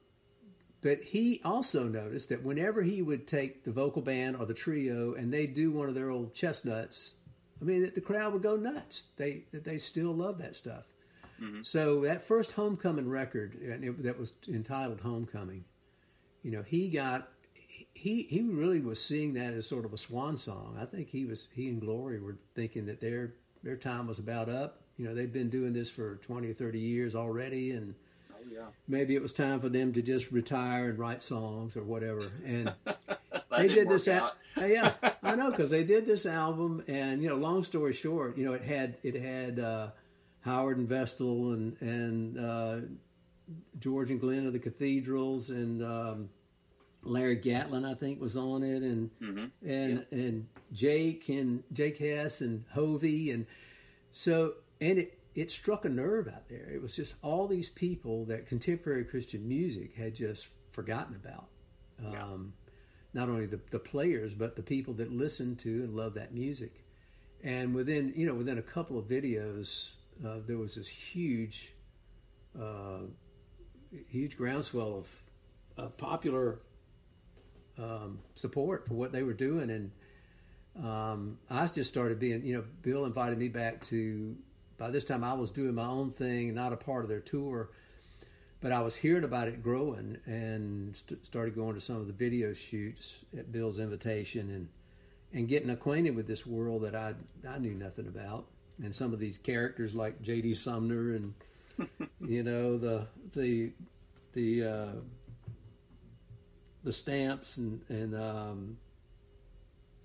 [0.82, 5.14] but he also noticed that whenever he would take the vocal band or the trio
[5.16, 7.16] and they do one of their old chestnuts,
[7.62, 9.06] I mean, the crowd would go nuts.
[9.18, 10.84] They they still love that stuff.
[11.42, 11.62] Mm-hmm.
[11.64, 15.66] So that first homecoming record, and it, that was entitled "Homecoming,"
[16.44, 17.30] you know, he got
[17.94, 20.78] he he really was seeing that as sort of a swan song.
[20.80, 24.50] I think he was he and Glory were thinking that their their time was about
[24.50, 24.82] up.
[24.98, 27.96] You know, they've been doing this for twenty or thirty years already, and
[28.58, 28.66] yeah.
[28.88, 32.24] maybe it was time for them to just retire and write songs or whatever.
[32.46, 32.74] And
[33.58, 34.34] they didn't this out.
[34.58, 34.70] out.
[34.70, 34.94] yeah,
[35.24, 38.54] I know because they did this album, and you know, long story short, you know,
[38.54, 39.88] it had it had uh,
[40.42, 42.78] Howard and Vestal and and uh,
[43.80, 46.30] George and Glenn of the Cathedrals and um,
[47.04, 49.70] Larry Gatlin, I think, was on it, and Mm-hmm.
[49.70, 53.46] and and Jake and Jake Hess and Hovie, and
[54.12, 56.68] so and it it struck a nerve out there.
[56.74, 61.48] It was just all these people that contemporary Christian music had just forgotten about.
[62.04, 62.54] Um,
[63.14, 66.84] Not only the, the players, but the people that listened to and love that music.
[67.44, 69.94] And within you know within a couple of videos,
[70.26, 71.72] uh, there was this huge,
[72.60, 73.02] uh,
[74.10, 75.24] huge groundswell of
[75.78, 76.62] uh, popular
[77.78, 79.92] um, support for what they were doing, and
[80.84, 84.36] um, I just started being, you know, Bill invited me back to.
[84.78, 87.70] By this time, I was doing my own thing, not a part of their tour,
[88.62, 92.14] but I was hearing about it growing and st- started going to some of the
[92.14, 94.70] video shoots at Bill's invitation and
[95.34, 97.14] and getting acquainted with this world that I
[97.48, 98.46] I knew nothing about,
[98.82, 100.54] and some of these characters like J.D.
[100.54, 101.34] Sumner and
[102.28, 103.72] you know the the
[104.34, 104.92] the uh,
[106.84, 108.78] the stamps and and um,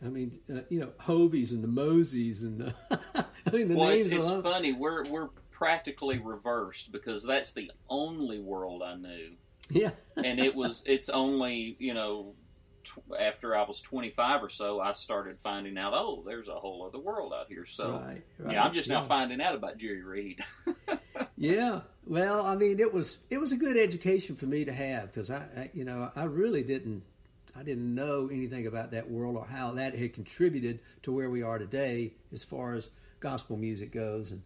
[0.04, 2.74] I mean uh, you know Hovies and the Moseys and the
[3.46, 4.72] I mean the Well, it's, names it's alone- funny.
[4.72, 9.32] We're we're practically reversed because that's the only world I knew,
[9.70, 12.34] yeah and it was it's only you know
[12.82, 15.92] tw- after I was twenty five or so I started finding out.
[15.94, 17.64] Oh, there's a whole other world out here.
[17.66, 20.40] So right, right yeah, I'm just now finding out about Jerry Reed.
[21.36, 25.12] Yeah, well, I mean, it was it was a good education for me to have
[25.12, 27.02] because I, I, you know, I really didn't
[27.56, 31.42] I didn't know anything about that world or how that had contributed to where we
[31.42, 32.90] are today as far as
[33.20, 34.42] gospel music goes, and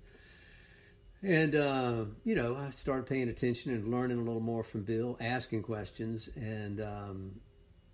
[1.22, 5.16] and uh, you know, I started paying attention and learning a little more from Bill,
[5.20, 7.40] asking questions, and um,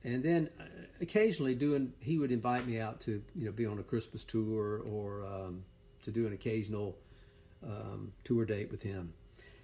[0.04, 0.64] and then uh,
[1.00, 4.82] occasionally doing he would invite me out to you know be on a Christmas tour
[4.86, 5.64] or um,
[6.02, 6.96] to do an occasional
[7.64, 9.14] um, tour date with him.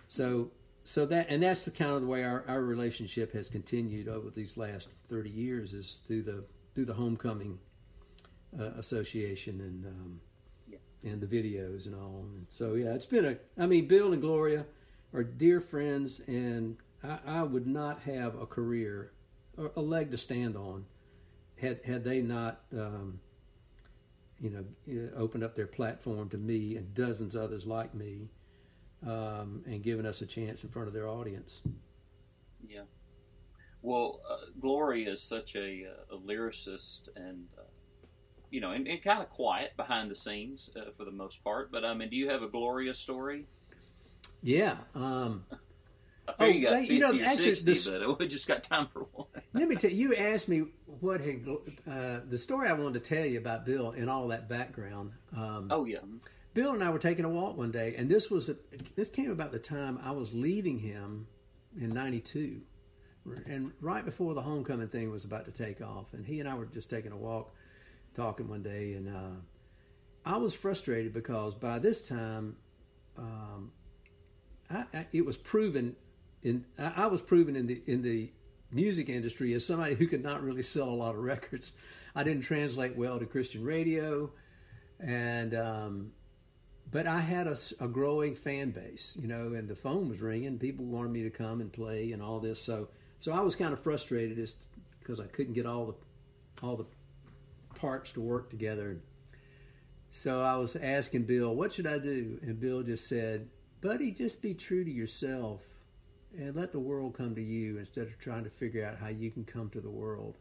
[0.06, 0.50] So
[0.88, 4.30] so that and that's the kind of the way our, our relationship has continued over
[4.30, 7.58] these last thirty years is through the through the homecoming
[8.58, 10.20] uh, association and um,
[11.04, 12.24] and the videos and all.
[12.34, 13.36] And so yeah, it's been a.
[13.62, 14.64] I mean, Bill and Gloria
[15.12, 19.12] are dear friends, and I, I would not have a career
[19.58, 20.86] or a leg to stand on
[21.60, 22.62] had had they not.
[22.72, 23.20] Um,
[24.40, 28.28] you know, opened up their platform to me and dozens others like me,
[29.06, 31.60] um, and giving us a chance in front of their audience.
[32.66, 32.82] Yeah.
[33.82, 37.62] Well, uh, Gloria is such a, uh, a lyricist and, uh,
[38.50, 41.70] you know, and, and kind of quiet behind the scenes uh, for the most part.
[41.70, 43.46] But, I mean, do you have a Gloria story?
[44.42, 44.78] Yeah.
[44.94, 45.44] Um,
[46.26, 48.26] I figure Oh, you got well, 50 you know, or actually, 60, this- but we
[48.28, 49.28] just got time for one.
[49.54, 50.64] let me tell you, you asked me
[51.00, 51.46] what had
[51.88, 55.12] uh, the story I wanted to tell you about Bill and all that background.
[55.36, 55.98] Um, Oh, yeah.
[56.58, 58.50] Bill and I were taking a walk one day, and this was
[58.96, 61.28] this came about the time I was leaving him
[61.80, 62.60] in '92,
[63.46, 66.56] and right before the homecoming thing was about to take off, and he and I
[66.56, 67.54] were just taking a walk,
[68.16, 69.36] talking one day, and uh,
[70.26, 72.56] I was frustrated because by this time,
[73.16, 73.70] um,
[74.68, 75.94] I, I, it was proven
[76.42, 78.32] in I, I was proven in the in the
[78.72, 81.72] music industry as somebody who could not really sell a lot of records.
[82.16, 84.32] I didn't translate well to Christian radio,
[84.98, 86.10] and um,
[86.90, 90.58] but I had a growing fan base, you know, and the phone was ringing.
[90.58, 92.60] People wanted me to come and play and all this.
[92.60, 94.54] So, so I was kind of frustrated as
[95.00, 95.94] because I couldn't get all the
[96.66, 96.86] all the
[97.74, 99.00] parts to work together.
[100.10, 102.38] So I was asking Bill, what should I do?
[102.42, 103.48] And Bill just said,
[103.80, 105.60] buddy, just be true to yourself
[106.36, 109.30] and let the world come to you instead of trying to figure out how you
[109.30, 110.36] can come to the world.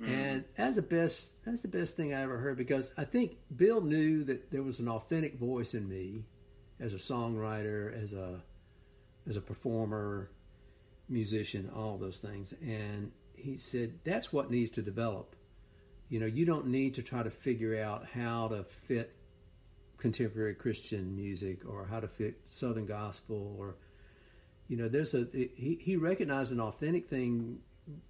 [0.00, 0.08] Mm.
[0.08, 3.80] And that's the best that's the best thing I ever heard because I think Bill
[3.80, 6.24] knew that there was an authentic voice in me
[6.78, 8.42] as a songwriter, as a
[9.26, 10.30] as a performer,
[11.08, 12.52] musician, all those things.
[12.62, 15.34] And he said that's what needs to develop.
[16.08, 19.16] You know, you don't need to try to figure out how to fit
[19.96, 23.76] contemporary Christian music or how to fit Southern gospel or
[24.68, 27.60] you know, there's a he, he recognized an authentic thing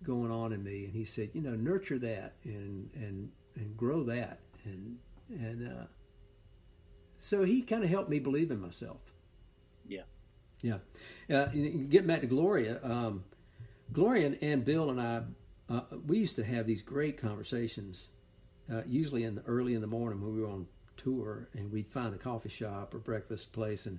[0.03, 4.03] going on in me, and he said, you know, nurture that and and and grow
[4.05, 4.99] that, and
[5.31, 5.85] and uh,
[7.19, 9.01] so he kind of helped me believe in myself.
[9.87, 10.03] Yeah,
[10.63, 10.79] yeah.
[11.31, 13.25] Uh, getting back to Gloria, um,
[13.93, 15.23] Gloria and, and, Bill and I,
[15.69, 18.09] uh, we used to have these great conversations,
[18.73, 20.67] uh, usually in the early in the morning when we were on
[20.97, 23.99] tour, and we'd find a coffee shop or breakfast place and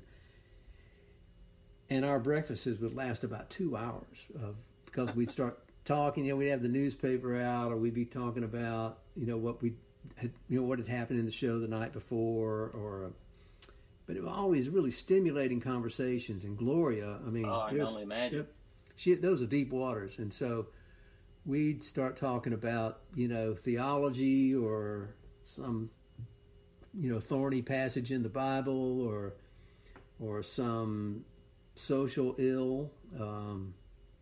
[1.90, 4.56] and our breakfasts would last about two hours of,
[4.86, 5.58] because we'd start
[5.88, 6.26] talking.
[6.26, 9.62] You know, we'd have the newspaper out, or we'd be talking about you know what
[9.62, 9.74] we
[10.16, 13.12] had, you know what had happened in the show the night before, or.
[14.06, 16.46] But it was always really stimulating conversations.
[16.46, 18.48] And Gloria, I mean, oh, I can only imagine.
[18.96, 20.68] She, those are deep waters, and so
[21.46, 25.90] we'd start talking about you know theology or some
[26.94, 29.34] you know thorny passage in the Bible or
[30.20, 31.24] or some
[31.76, 32.92] social ill.
[33.20, 33.74] Um,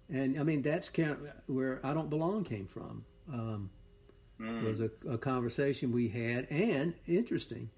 [0.09, 3.05] and I mean, that's kind of where I don't belong came from.
[3.31, 3.69] Um,
[4.39, 4.63] mm.
[4.63, 7.69] Was a, a, conversation we had, and interesting.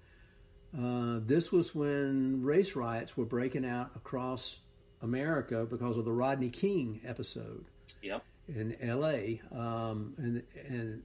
[0.76, 4.58] Uh, this was when race riots were breaking out across
[5.00, 7.64] America because of the Rodney King episode.
[8.02, 8.22] Yep.
[8.48, 9.40] In L.A.
[9.50, 11.02] Um, and and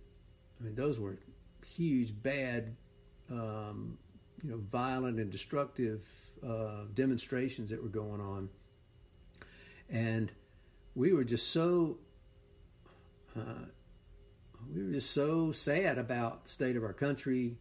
[0.59, 1.17] I mean, those were
[1.65, 2.75] huge, bad,
[3.31, 3.97] um,
[4.43, 6.05] you know, violent and destructive
[6.45, 8.49] uh, demonstrations that were going on
[9.89, 10.31] and
[10.95, 11.97] we were just so
[13.35, 13.65] uh,
[14.73, 17.57] we were just so sad about the state of our country.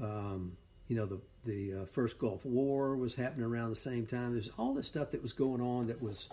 [0.00, 0.56] Um,
[0.88, 4.32] you know, the the uh, first Gulf War was happening around the same time.
[4.32, 6.28] There's all this stuff that was going on that was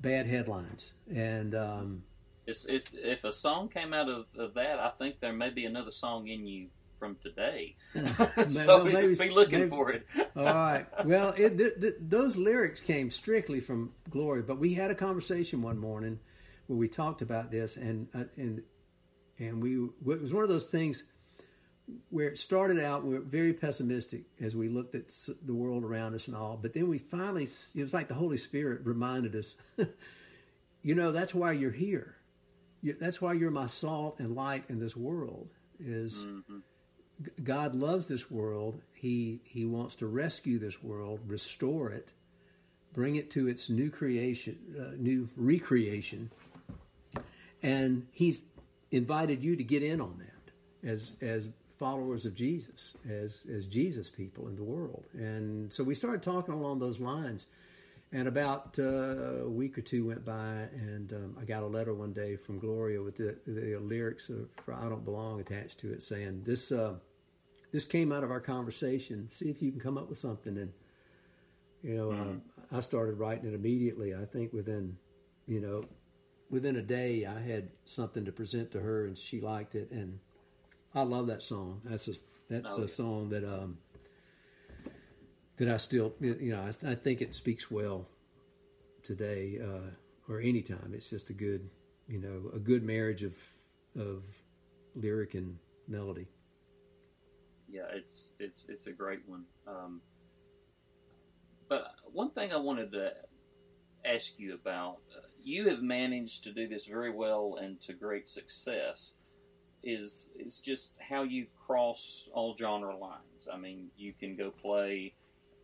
[0.00, 2.02] bad headlines, and um,
[2.46, 5.66] it's, it's if a song came out of, of that, I think there may be
[5.66, 7.76] another song in you from today.
[8.48, 10.06] so well, maybe, be looking maybe, for it.
[10.36, 10.86] all right.
[11.04, 15.62] Well, it, th- th- those lyrics came strictly from Gloria, but we had a conversation
[15.62, 16.18] one morning
[16.66, 18.62] where we talked about this, and uh, and
[19.38, 19.76] and we
[20.12, 21.04] it was one of those things
[22.10, 25.10] where it started out we were very pessimistic as we looked at
[25.42, 27.44] the world around us and all, but then we finally
[27.74, 29.56] it was like the Holy Spirit reminded us,
[30.82, 32.16] you know, that's why you're here.
[33.00, 35.48] that's why you're my salt and light in this world.
[35.80, 36.58] Is mm-hmm
[37.42, 38.80] God loves this world.
[38.94, 42.08] He he wants to rescue this world, restore it,
[42.92, 46.30] bring it to its new creation, uh, new recreation,
[47.62, 48.44] and He's
[48.90, 51.48] invited you to get in on that as as
[51.78, 55.04] followers of Jesus, as as Jesus people in the world.
[55.14, 57.46] And so we started talking along those lines.
[58.10, 61.92] And about uh, a week or two went by, and um, I got a letter
[61.92, 65.92] one day from Gloria with the, the lyrics of, for "I Don't Belong" attached to
[65.92, 66.72] it, saying this.
[66.72, 66.94] Uh,
[67.72, 69.28] this came out of our conversation.
[69.30, 70.56] See if you can come up with something.
[70.56, 70.72] And
[71.82, 72.22] you know, mm-hmm.
[72.22, 72.42] um,
[72.72, 74.14] I started writing it immediately.
[74.14, 74.96] I think within,
[75.46, 75.84] you know,
[76.50, 79.90] within a day, I had something to present to her, and she liked it.
[79.90, 80.18] And
[80.94, 81.80] I love that song.
[81.84, 82.12] That's a
[82.48, 82.86] that's oh, a yeah.
[82.86, 83.78] song that um
[85.58, 88.06] that I still you know I, I think it speaks well
[89.02, 89.90] today uh,
[90.32, 90.92] or anytime.
[90.94, 91.68] It's just a good
[92.08, 93.34] you know a good marriage of
[93.96, 94.22] of
[94.94, 96.26] lyric and melody
[97.70, 99.44] yeah, it's it's it's a great one.
[99.66, 100.00] Um,
[101.68, 103.12] but one thing I wanted to
[104.04, 108.28] ask you about, uh, you have managed to do this very well and to great
[108.28, 109.12] success.
[109.84, 113.48] Is is just how you cross all genre lines.
[113.52, 115.14] I mean, you can go play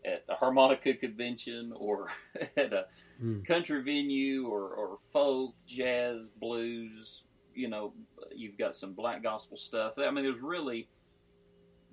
[0.05, 2.09] at a harmonica convention or
[2.57, 2.87] at a
[3.23, 3.45] mm.
[3.45, 7.25] country venue or, or folk, jazz, blues.
[7.55, 7.93] You know,
[8.35, 9.95] you've got some black gospel stuff.
[9.99, 10.89] I mean, there's really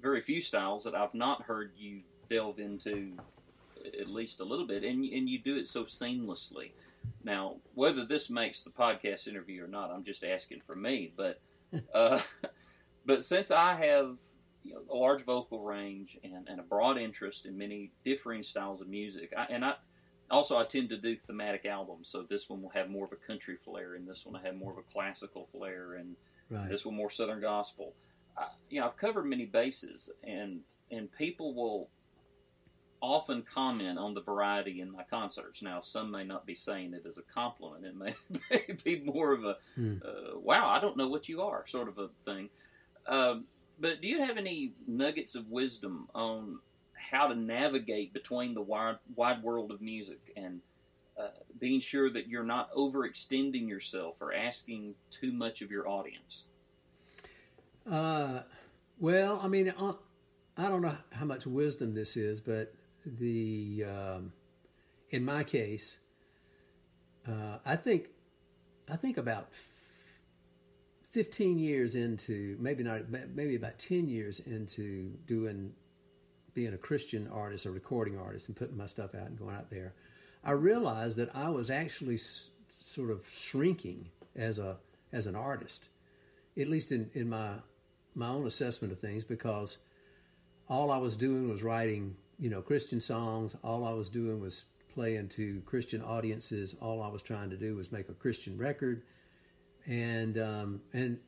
[0.02, 3.14] very few styles that I've not heard you delve into
[4.00, 6.72] at least a little bit, and and you do it so seamlessly.
[7.24, 11.14] Now, whether this makes the podcast interview or not, I'm just asking for me.
[11.16, 11.42] But
[11.94, 12.22] uh,
[13.06, 14.18] but since I have
[14.64, 18.82] you know, a large vocal range and, and a broad interest in many differing styles
[18.82, 19.74] of music, I, and I
[20.30, 22.10] also I tend to do thematic albums.
[22.10, 24.56] So this one will have more of a country flair, and this one will have
[24.56, 26.16] more of a classical flair, and
[26.52, 26.70] Right.
[26.70, 27.94] This one more Southern gospel.
[28.42, 30.62] I, you know, I've covered many bases, and
[30.92, 31.90] and people will
[33.02, 35.62] often comment on the variety in my concerts.
[35.64, 38.16] Now, some may not be saying it as a compliment; it may,
[38.52, 39.98] may be more of a Hmm.
[40.04, 42.50] uh, "Wow, I don't know what you are" sort of a thing.
[43.08, 43.46] Um,
[43.80, 46.60] but do you have any nuggets of wisdom on
[46.94, 50.62] how to navigate between the wide, wide world of music and
[51.20, 51.30] uh,
[51.60, 56.46] being sure that you're not overextending yourself or asking too much of your audience?
[57.90, 58.42] Uh,
[59.00, 59.74] well, I mean,
[60.58, 62.74] I don't know how much wisdom this is, but
[63.06, 64.34] the um,
[65.10, 66.00] in my case,
[67.28, 68.10] uh, I think
[68.92, 69.50] I think about
[71.12, 75.74] fifteen years into maybe not maybe about ten years into doing
[76.54, 79.70] being a Christian artist, a recording artist, and putting my stuff out and going out
[79.70, 79.94] there,
[80.44, 84.78] I realized that I was actually s- sort of shrinking as a
[85.12, 85.90] as an artist,
[86.58, 87.54] at least in, in my
[88.16, 89.78] my own assessment of things, because
[90.68, 93.56] all I was doing was writing, you know, Christian songs.
[93.64, 96.76] All I was doing was playing to Christian audiences.
[96.82, 99.04] All I was trying to do was make a Christian record,
[99.88, 101.20] and um, and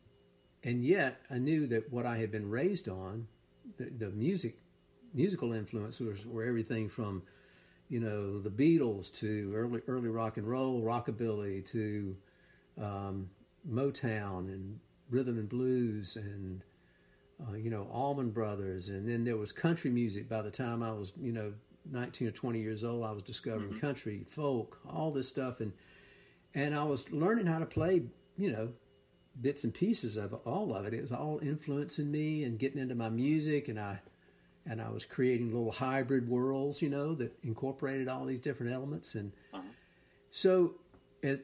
[0.64, 3.28] and yet I knew that what I had been raised on,
[3.78, 4.58] the, the music,
[5.14, 7.24] musical influences were everything from,
[7.90, 12.16] you know, the Beatles to early early rock and roll, rockabilly to
[12.82, 13.30] um,
[13.70, 14.80] Motown and
[15.10, 16.64] rhythm and blues and
[17.48, 20.30] uh, you know Allman Brothers, and then there was country music.
[20.30, 21.54] By the time I was you know
[21.92, 25.74] nineteen or twenty years old, I was discovering country, folk, all this stuff, and
[26.54, 28.04] and I was learning how to play
[28.38, 28.70] you know
[29.42, 30.94] bits and pieces of all of it.
[30.94, 34.00] It was all influencing me and getting into my music, and I
[34.66, 39.16] and I was creating little hybrid worlds, you know, that incorporated all these different elements,
[39.16, 39.32] and
[40.32, 40.76] so
[41.22, 41.40] as,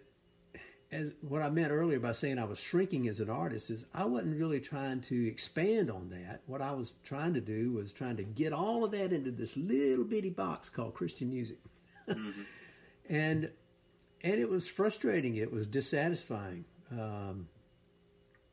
[0.92, 4.06] as what I meant earlier by saying I was shrinking as an artist is I
[4.06, 6.42] wasn't really trying to expand on that.
[6.48, 9.56] What I was trying to do was trying to get all of that into this
[9.56, 11.60] little bitty box called Christian music,
[12.08, 12.32] and
[13.10, 13.52] and
[14.22, 15.36] it was frustrating.
[15.36, 17.48] It was dissatisfying um,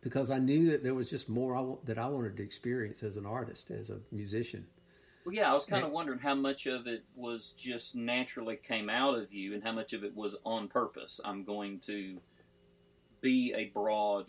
[0.03, 3.03] because I knew that there was just more I, wa- that I wanted to experience
[3.03, 4.67] as an artist, as a musician.
[5.27, 8.89] Well, yeah, I was kind of wondering how much of it was just naturally came
[8.89, 11.21] out of you, and how much of it was on purpose.
[11.25, 12.21] I'm going to
[13.21, 14.27] be a broad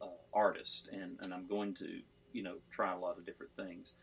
[0.00, 1.98] uh, artist, and, and I'm going to,
[2.32, 3.94] you know, try a lot of different things.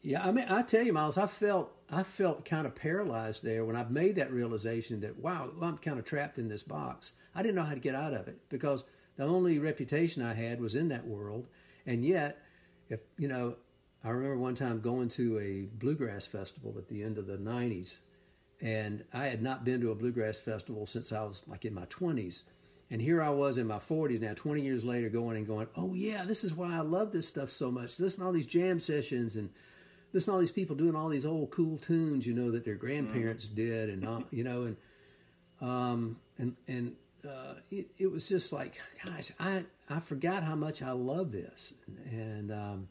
[0.00, 3.66] Yeah, I mean, I tell you, Miles, I felt I felt kind of paralyzed there
[3.66, 7.12] when I made that realization that wow, I'm kind of trapped in this box.
[7.34, 8.86] I didn't know how to get out of it because
[9.18, 11.48] the only reputation I had was in that world,
[11.84, 12.38] and yet,
[12.88, 13.56] if you know,
[14.04, 17.94] I remember one time going to a bluegrass festival at the end of the '90s,
[18.60, 21.86] and I had not been to a bluegrass festival since I was like in my
[21.86, 22.44] 20s.
[22.88, 25.92] And here I was in my 40s now, 20 years later, going and going, oh,
[25.94, 27.98] yeah, this is why I love this stuff so much.
[27.98, 29.50] Listen to all these jam sessions and
[30.12, 32.76] listen to all these people doing all these old cool tunes, you know, that their
[32.76, 34.76] grandparents did, and uh, you know, and
[35.60, 36.92] um, and and
[37.28, 41.74] uh, it, it was just like, gosh, I I forgot how much I love this,
[42.10, 42.88] and um,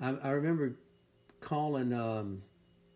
[0.00, 0.76] I, I remember
[1.40, 2.42] calling um,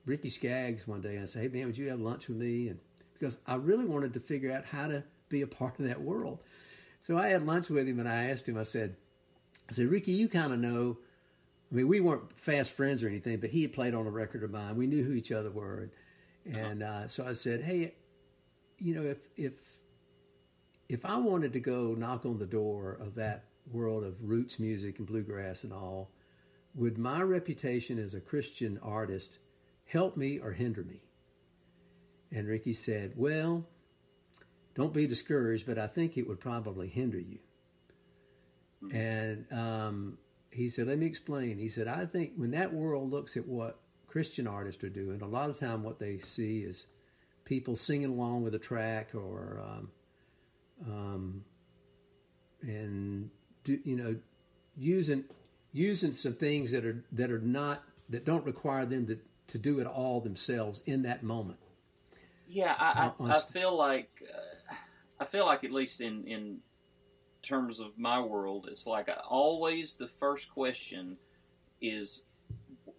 [0.05, 2.69] Ricky Skaggs one day and I said, "Hey man, would you have lunch with me?"
[2.69, 2.79] And
[3.13, 6.39] because I really wanted to figure out how to be a part of that world,
[7.03, 8.57] so I had lunch with him and I asked him.
[8.57, 8.97] I said,
[9.69, 10.99] "I said Ricky, you kind of know."
[11.71, 14.45] I mean, we weren't fast friends or anything, but he had played on a record
[14.45, 14.77] of mine.
[14.77, 15.91] We knew who each other were,
[16.45, 17.95] and, and uh, so I said, "Hey,
[18.79, 19.55] you know, if if
[20.89, 24.99] if I wanted to go knock on the door of that world of roots music
[24.99, 26.11] and bluegrass and all,
[26.77, 29.39] would my reputation as a Christian artist
[29.87, 31.03] help me or hinder me?"
[32.31, 33.67] And Ricky said, "Well,
[34.75, 37.39] don't be discouraged, but I think it would probably hinder you."
[38.93, 40.19] And um,
[40.51, 43.81] he said, "Let me explain." He said, "I think when that world looks at what
[44.07, 46.87] Christian artists are doing, a lot of time what they see is
[47.45, 49.91] people singing along with a track or, um,
[50.87, 51.45] um,
[52.63, 53.31] and
[53.65, 54.17] do, you know,
[54.77, 55.25] using
[55.77, 59.79] using some things that are that are not that don't require them to to do
[59.79, 61.59] it all themselves in that moment."
[62.49, 64.75] Yeah, I, I, I feel like uh,
[65.21, 66.59] I feel like at least in in
[67.43, 71.17] terms of my world, it's like I, always the first question
[71.81, 72.23] is,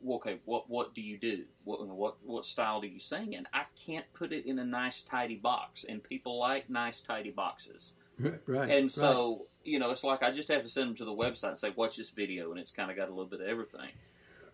[0.08, 1.46] okay, what what do you do?
[1.64, 3.34] What what what style do you sing?
[3.34, 3.48] in?
[3.54, 7.94] I can't put it in a nice tidy box, and people like nice tidy boxes.
[8.20, 8.70] Right, right.
[8.70, 11.50] And so you know, it's like I just have to send them to the website
[11.50, 13.90] and say, watch this video, and it's kind of got a little bit of everything.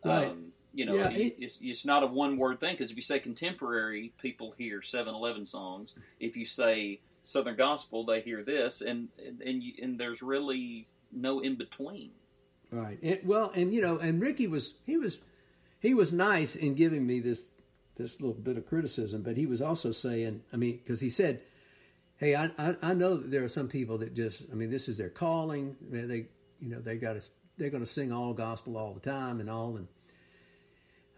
[0.03, 0.27] Right.
[0.27, 2.95] Um, you know, Yeah, it- it- it's, it's not a one word thing because if
[2.98, 5.95] you say contemporary, people hear 7 Eleven songs.
[6.19, 10.88] If you say Southern gospel, they hear this, and and and, you, and there's really
[11.11, 12.11] no in between.
[12.72, 12.98] Right.
[13.03, 15.19] And, well, and you know, and Ricky was he was
[15.80, 17.48] he was nice in giving me this
[17.95, 21.41] this little bit of criticism, but he was also saying, I mean, because he said,
[22.23, 24.87] "Hey, I, I, I know that there are some people that just, I mean, this
[24.87, 25.75] is their calling.
[25.81, 26.27] They,
[26.59, 29.49] you know, they got to, they're going to sing all gospel all the time and
[29.49, 29.87] all." And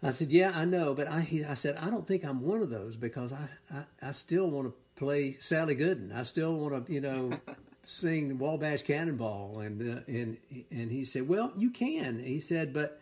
[0.02, 2.62] I said, "Yeah, I know, but I, he, I said I don't think I'm one
[2.62, 6.14] of those because I, I, I still want to play Sally Gooden.
[6.14, 7.40] I still want to, you know."
[7.88, 10.36] sing Wabash Cannonball, and uh, and
[10.72, 13.00] and he said, "Well, you can." He said, "But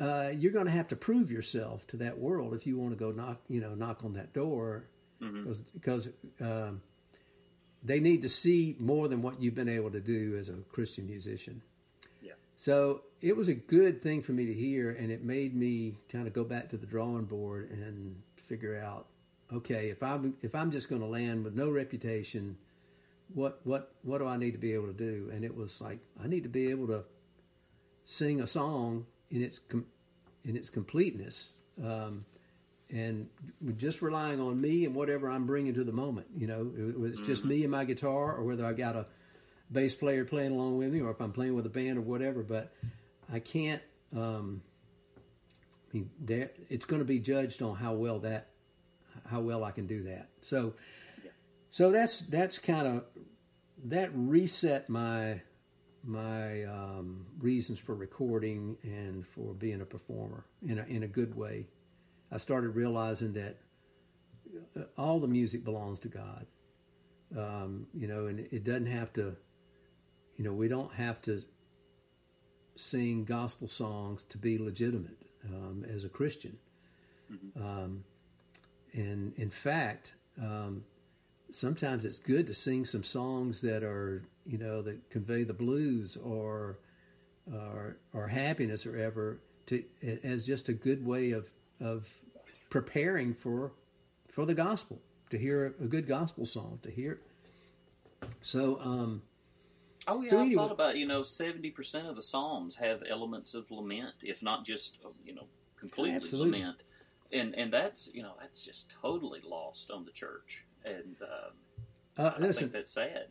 [0.00, 2.96] uh, you're going to have to prove yourself to that world if you want to
[2.96, 4.84] go knock, you know, knock on that door,
[5.18, 5.78] because mm-hmm.
[5.78, 6.08] because
[6.40, 6.82] um,
[7.84, 11.06] they need to see more than what you've been able to do as a Christian
[11.06, 11.62] musician."
[12.22, 12.32] Yeah.
[12.56, 16.26] So it was a good thing for me to hear, and it made me kind
[16.26, 19.06] of go back to the drawing board and figure out,
[19.52, 22.56] okay, if I'm if I'm just going to land with no reputation
[23.32, 25.30] what what what do I need to be able to do?
[25.32, 27.04] And it was like I need to be able to
[28.04, 29.86] sing a song in its com-
[30.44, 31.52] in its completeness,
[31.82, 32.24] um,
[32.90, 33.28] and
[33.76, 36.26] just relying on me and whatever I'm bringing to the moment.
[36.36, 36.72] You know,
[37.06, 37.50] it's just mm-hmm.
[37.50, 39.06] me and my guitar, or whether I've got a
[39.72, 42.42] bass player playing along with me, or if I'm playing with a band or whatever.
[42.42, 42.72] But
[43.32, 43.82] I can't.
[44.14, 44.62] Um,
[45.92, 48.48] I mean, there, it's going to be judged on how well that
[49.26, 50.28] how well I can do that.
[50.42, 50.74] So
[51.70, 53.04] so that's that's kind of
[53.86, 55.40] that reset my
[56.04, 61.34] my um, reasons for recording and for being a performer in a, in a good
[61.34, 61.66] way.
[62.34, 63.56] I started realizing that
[64.76, 66.46] uh, all the music belongs to God,
[67.38, 69.36] um, you know, and it doesn't have to,
[70.36, 71.44] you know, we don't have to
[72.74, 76.58] sing gospel songs to be legitimate um, as a Christian.
[77.32, 77.62] Mm-hmm.
[77.64, 78.04] Um,
[78.94, 80.82] and in fact, um,
[81.52, 86.16] sometimes it's good to sing some songs that are you know that convey the blues
[86.16, 86.78] or
[87.52, 89.84] or, or happiness or ever to
[90.24, 91.48] as just a good way of
[91.80, 92.08] of
[92.70, 93.72] preparing for
[94.30, 97.20] for the gospel to hear a good gospel song to hear
[98.40, 99.22] so um
[100.06, 103.54] Oh yeah, so I thought about you know seventy percent of the psalms have elements
[103.54, 105.46] of lament, if not just you know
[105.80, 106.58] completely absolutely.
[106.58, 106.82] lament,
[107.32, 112.32] and and that's you know that's just totally lost on the church and um, uh,
[112.38, 113.26] listen, I think that's sad.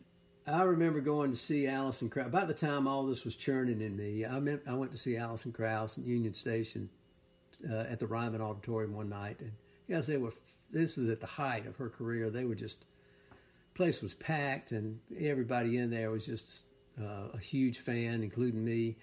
[0.46, 2.30] I remember going to see Alison Krauss.
[2.30, 5.16] By the time all this was churning in me, I, meant, I went to see
[5.16, 6.90] Alison Krauss at Union Station
[7.70, 9.52] uh, at the Ryman Auditorium one night, and
[9.88, 10.32] yes, they were.
[10.70, 12.30] This was at the height of her career.
[12.30, 12.84] They were just
[13.74, 16.64] place was packed, and everybody in there was just
[17.00, 18.96] uh, a huge fan, including me.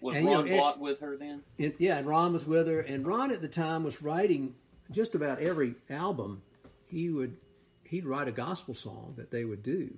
[0.00, 1.42] Was and, Ron you know, Block with her then?
[1.58, 4.54] And, yeah, and Ron was with her, and Ron at the time was writing
[4.90, 6.42] just about every album.
[6.86, 7.36] He would
[7.84, 9.94] he'd write a gospel song that they would do.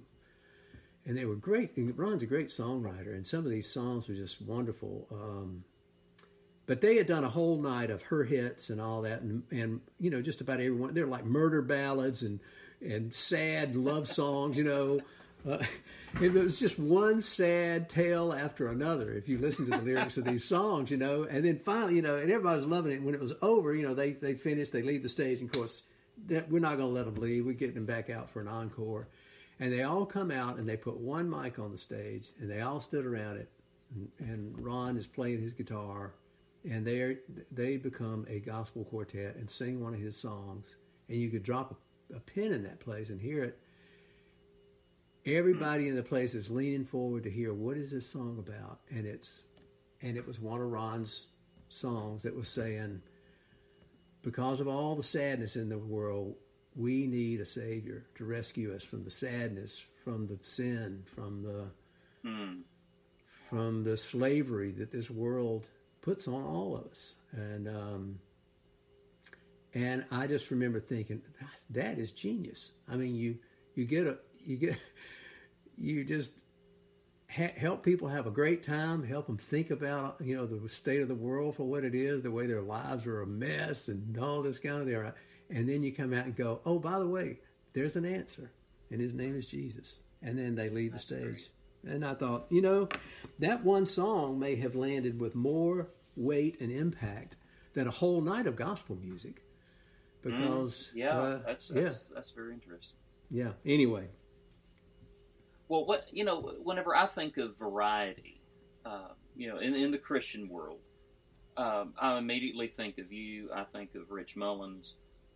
[1.05, 1.77] And they were great.
[1.77, 5.07] And Ron's a great songwriter, and some of these songs were just wonderful.
[5.11, 5.65] Um,
[6.67, 9.81] but they had done a whole night of her hits and all that, and, and
[9.99, 10.95] you know, just about everyone.
[10.95, 12.41] They're like murder ballads and
[12.83, 15.01] and sad love songs, you know.
[15.49, 15.65] Uh,
[16.21, 19.13] it was just one sad tale after another.
[19.13, 22.03] If you listen to the lyrics of these songs, you know, and then finally, you
[22.03, 23.03] know, and everybody was loving it.
[23.03, 25.57] When it was over, you know, they they finished, they leave the stage, and of
[25.57, 25.83] course,
[26.27, 27.47] that we're not going to let them leave.
[27.47, 29.09] We're getting them back out for an encore.
[29.59, 32.61] And they all come out and they put one mic on the stage and they
[32.61, 33.49] all stood around it.
[33.95, 36.13] And, and Ron is playing his guitar
[36.69, 37.19] and they
[37.53, 40.77] they become a gospel quartet and sing one of his songs.
[41.09, 41.77] And you could drop
[42.13, 43.59] a, a pin in that place and hear it.
[45.25, 49.07] Everybody in the place is leaning forward to hear what is this song about, and
[49.07, 49.45] it's
[50.03, 51.27] and it was one of Ron's
[51.69, 53.03] songs that was saying,
[54.23, 56.35] because of all the sadness in the world,
[56.77, 61.67] we need a Savior to rescue us from the sadness, from the sin, from the
[62.29, 62.61] mm.
[63.49, 65.69] from the slavery that this world
[66.07, 67.15] puts on all of us.
[67.33, 68.19] And um,
[69.75, 71.21] and I just remember thinking
[71.71, 72.71] that is genius.
[72.89, 73.39] I mean, you
[73.75, 74.79] you get a you get
[75.77, 76.31] you just
[77.29, 81.03] ha- help people have a great time, help them think about you know the state
[81.03, 84.17] of the world for what it is, the way their lives are a mess, and
[84.17, 85.13] all this kind of there.
[85.51, 87.39] And then you come out and go, oh, by the way,
[87.73, 88.51] there's an answer,
[88.91, 89.97] and his name is Jesus.
[90.23, 91.51] And then they leave That's the stage.
[91.85, 91.95] Great.
[91.95, 92.89] And I thought, you know,
[93.39, 97.37] that one song may have landed with more weight and impact
[97.75, 99.43] than a whole night of gospel music.
[100.23, 102.15] Because mm, yeah, uh, that's, that's yeah.
[102.15, 102.97] that's very interesting.
[103.31, 103.53] Yeah.
[103.65, 104.09] Anyway,
[105.69, 108.41] well, what you know, whenever I think of variety,
[108.85, 110.81] uh, you know, in, in the Christian world,
[111.57, 113.51] um, I immediately think of you.
[113.55, 114.95] I think of Rich Mullins.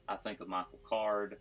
[0.08, 1.38] I think of Michael Card.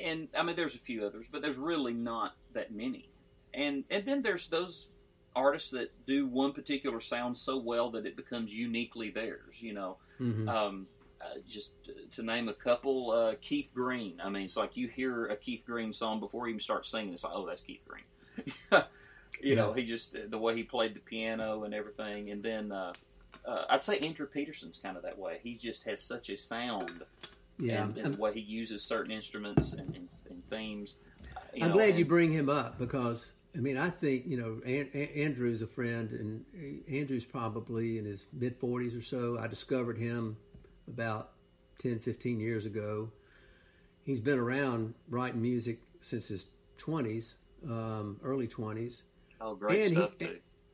[0.00, 3.10] and I mean, there's a few others, but there's really not that many.
[3.52, 4.88] And and then there's those
[5.36, 9.56] artists that do one particular sound so well that it becomes uniquely theirs.
[9.60, 10.48] You know, Mhm.
[10.48, 10.86] um,
[11.20, 11.72] uh, just
[12.12, 14.20] to name a couple, uh, Keith Green.
[14.20, 17.14] I mean, it's like you hear a Keith Green song before you even start singing.
[17.14, 18.04] It's like, oh, that's Keith Green.
[19.40, 22.30] you know, he just the way he played the piano and everything.
[22.30, 22.92] And then uh,
[23.44, 25.40] uh, I'd say Andrew Peterson's kind of that way.
[25.42, 27.02] He just has such a sound
[27.58, 27.84] yeah.
[27.84, 30.96] and, and the way he uses certain instruments and, and, and themes.
[31.36, 34.60] Uh, I'm know, glad you bring him up because I mean I think you know
[34.64, 36.44] An- An- Andrew's a friend and
[36.90, 39.38] Andrew's probably in his mid 40s or so.
[39.40, 40.36] I discovered him
[40.88, 41.32] about
[41.78, 43.10] 10, 15 years ago.
[44.02, 46.46] He's been around writing music since his
[46.78, 47.34] 20s,
[47.66, 49.02] um, early 20s.
[49.40, 50.12] Oh, great and stuff.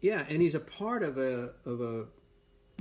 [0.01, 2.07] Yeah, and he's a part of a of a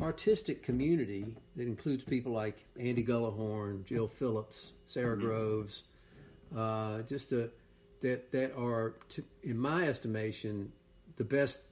[0.02, 5.26] artistic community that includes people like Andy Gullahorn, Jill Phillips, Sara Mm-hmm.
[5.26, 5.84] Groves,
[6.56, 7.52] uh, just the
[8.02, 10.72] that that are, to, in my estimation,
[11.16, 11.64] the best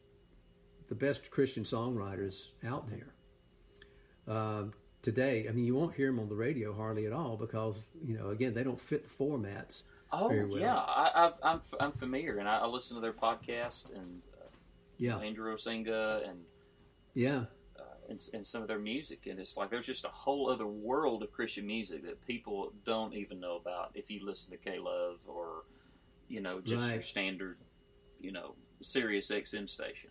[0.90, 5.48] the best Christian songwriters out there um, today.
[5.50, 8.30] I mean, you won't hear them on the radio hardly at all because you know,
[8.30, 9.84] again, they don't fit the formats.
[10.12, 10.60] Oh well.
[10.60, 14.48] yeah, I, I, I'm I'm familiar, and I, I listen to their podcast and uh,
[14.98, 16.40] Yeah, Andrew Osenga and
[17.14, 17.46] yeah,
[18.10, 21.24] and, and some of their music, and it's like there's just a whole other world
[21.24, 25.18] of Christian music that people don't even know about if you listen to K Love
[25.28, 25.64] or
[26.28, 27.58] you know just your standard
[28.20, 30.10] you know Sirius XM station.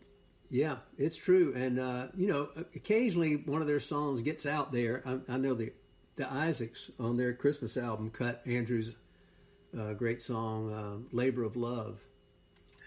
[0.49, 5.03] Yeah, it's true, and uh, you know, occasionally one of their songs gets out there.
[5.07, 5.73] I, I know the
[6.17, 8.95] the Isaacs on their Christmas album cut Andrew's
[9.79, 11.99] uh, great song uh, "Labor of Love."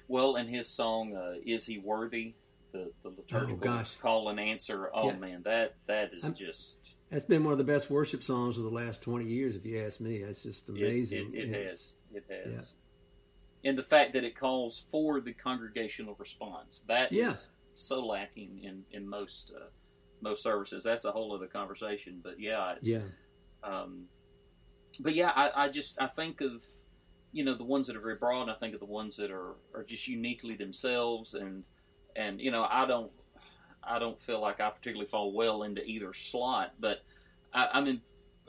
[0.08, 2.34] Well, and his song uh, "Is He Worthy,"
[2.72, 3.96] the the liturgical gosh.
[3.98, 4.90] call and answer.
[4.94, 5.18] Oh Yeah.
[5.18, 6.78] man, that that is I'm- just
[7.12, 9.84] That's been one of the best worship songs of the last twenty years, if you
[9.84, 10.24] ask me.
[10.24, 11.34] That's just amazing.
[11.34, 11.92] It, it, It's- has.
[12.14, 12.54] It has.
[12.54, 12.62] yeah.
[13.64, 17.36] And the fact that it calls for the congregational response that is Yeah.
[17.74, 19.66] so lacking in in most uh,
[20.22, 20.84] most services.
[20.84, 22.20] That's a whole other conversation.
[22.24, 23.02] But yeah, it's, Yeah,
[23.64, 24.06] Um,
[25.00, 26.64] but yeah, I, I just I think of
[27.32, 28.44] you know the ones that are very broad.
[28.44, 31.64] And I think of the ones that are are just uniquely themselves, and
[32.16, 33.12] and you know I don't
[33.84, 37.04] I don't feel like I particularly fall well into either slot, but
[37.54, 38.02] I, I'm in,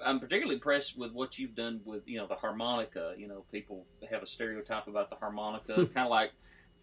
[0.04, 3.14] I'm particularly impressed with what you've done with you know the harmonica.
[3.16, 6.32] You know, people have a stereotype about the harmonica, kind of like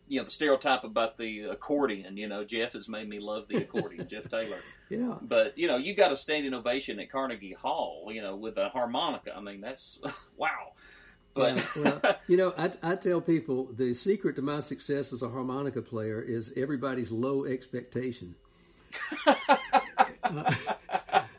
[0.07, 2.17] you know the stereotype about the accordion.
[2.17, 4.59] You know, Jeff has made me love the accordion, Jeff Taylor.
[4.89, 5.15] yeah.
[5.21, 8.09] But you know, you got a standing ovation at Carnegie Hall.
[8.11, 9.35] You know, with a harmonica.
[9.35, 9.99] I mean, that's
[10.37, 10.73] wow.
[11.33, 15.21] But Yeah, well, you know, I, I tell people the secret to my success as
[15.21, 18.35] a harmonica player is everybody's low expectation.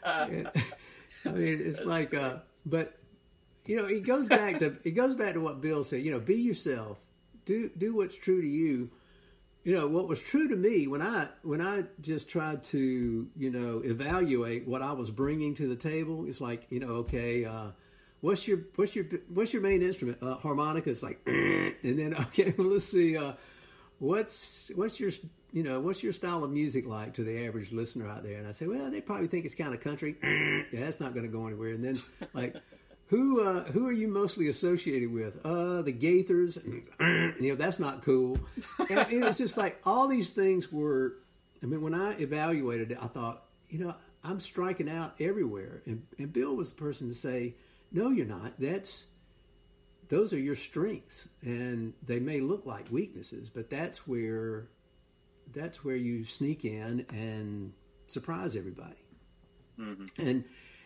[0.04, 0.42] Uh,
[1.28, 2.36] I mean, it's like, uh,
[2.66, 2.98] but
[3.66, 6.02] you know, it goes back to it goes back to what Bill said.
[6.02, 6.98] You know, be yourself.
[7.44, 8.90] Do do what's true to you.
[9.64, 13.50] You know what was true to me when I when I just tried to you
[13.50, 16.24] know evaluate what I was bringing to the table.
[16.26, 17.68] It's like you know, okay, uh,
[18.20, 20.22] what's your what's your what's your main instrument?
[20.22, 20.90] Uh, harmonica.
[20.90, 23.16] It's like, and then okay, well, let's see.
[23.16, 23.32] Uh,
[23.98, 25.10] what's what's your
[25.52, 28.38] you know what's your style of music like to the average listener out there?
[28.38, 30.16] And I say, well, they probably think it's kind of country.
[30.22, 31.70] yeah, that's not going to go anywhere.
[31.70, 31.98] And then
[32.32, 32.56] like.
[33.10, 35.40] Who uh, who are you mostly associated with?
[35.42, 36.58] Uh, the Gaithers.
[37.40, 38.38] you know that's not cool.
[38.90, 41.14] And it was just like all these things were.
[41.62, 45.82] I mean, when I evaluated it, I thought, you know, I'm striking out everywhere.
[45.86, 47.54] And, and Bill was the person to say,
[47.92, 48.52] no, you're not.
[48.58, 49.06] That's
[50.08, 54.68] those are your strengths, and they may look like weaknesses, but that's where
[55.54, 57.72] that's where you sneak in and
[58.06, 58.96] surprise everybody.
[60.18, 60.44] And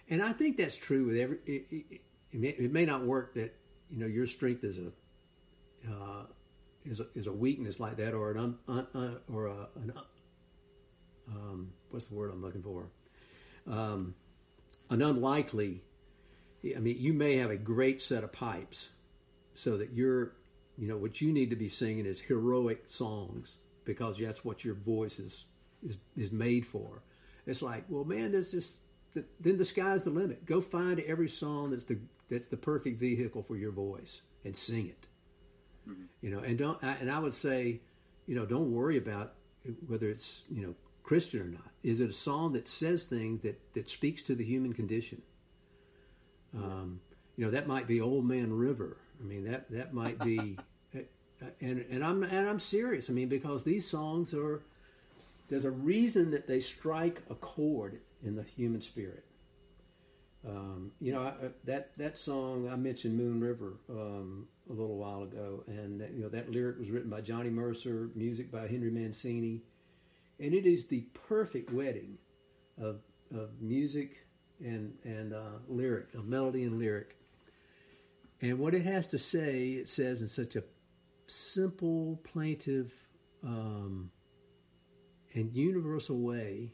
[0.09, 1.39] and I think that's true with every.
[1.47, 2.01] It, it,
[2.33, 3.55] it, may, it may not work that
[3.91, 4.89] you know your strength is a
[5.91, 6.25] uh,
[6.85, 9.93] is a, is a weakness like that, or an un, un, un, or a, an
[11.29, 12.89] um, what's the word I'm looking for?
[13.67, 14.15] Um,
[14.91, 15.83] an unlikely.
[16.77, 18.91] I mean, you may have a great set of pipes,
[19.55, 20.35] so that you're,
[20.77, 24.75] you know, what you need to be singing is heroic songs because that's what your
[24.75, 25.45] voice is
[25.87, 27.03] is, is made for.
[27.47, 28.77] It's like, well, man, there's just
[29.41, 30.47] then the sky's the limit.
[30.47, 31.99] Go find every song that's the
[32.31, 35.07] that's the perfect vehicle for your voice and sing it.
[36.21, 37.81] You know, and don't I- and I would say,
[38.27, 39.35] you know, don't worry about
[39.87, 41.71] whether it's you know Christian or not.
[41.83, 45.23] Is it a song that says things that that speaks to the human condition?
[46.55, 47.01] Um,
[47.37, 48.97] you know, that might be Old Man River.
[49.21, 50.59] I mean, that that might be,
[51.61, 53.11] and and I'm and I'm serious.
[53.11, 54.63] I mean, because these songs are
[55.49, 59.25] there's a reason that they strike a chord in the human spirit.
[60.47, 65.23] Um, you know I, that that song I mentioned Moon River um, a little while
[65.23, 68.91] ago, and that, you know that lyric was written by Johnny Mercer, music by Henry
[68.91, 69.63] Mancini,
[70.41, 72.19] and it is the perfect wedding
[72.81, 73.01] of
[73.33, 74.27] of music
[74.61, 77.17] and and uh, lyric, of melody and lyric.
[78.41, 80.65] And what it has to say, it says in such a
[81.33, 82.93] simple, plaintive,
[83.45, 84.11] um,
[85.35, 86.73] and universal way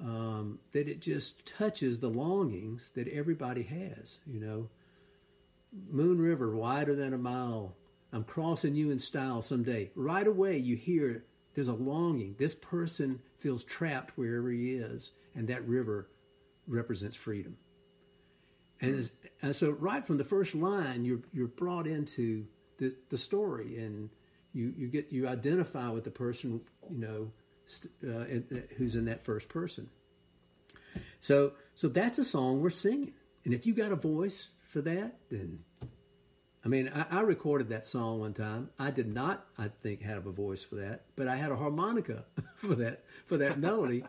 [0.00, 4.18] um, that it just touches the longings that everybody has.
[4.26, 4.70] You know,
[5.90, 7.76] Moon River, wider than a mile.
[8.12, 9.90] I'm crossing you in style someday.
[9.94, 11.24] Right away, you hear
[11.54, 12.34] there's a longing.
[12.38, 16.08] This person feels trapped wherever he is, and that river
[16.66, 17.56] represents freedom.
[18.80, 19.12] And, as,
[19.42, 22.46] and so, right from the first line, you're you're brought into
[22.80, 24.10] the the story, and
[24.52, 27.32] you you get you identify with the person, you know,
[28.08, 28.24] uh,
[28.76, 29.88] who's in that first person.
[31.20, 33.12] So so that's a song we're singing,
[33.44, 35.60] and if you got a voice for that, then
[36.64, 38.68] I mean, I, I, recorded that song one time.
[38.78, 42.24] I did not, I think, have a voice for that, but I had a harmonica
[42.56, 44.04] for that for that melody,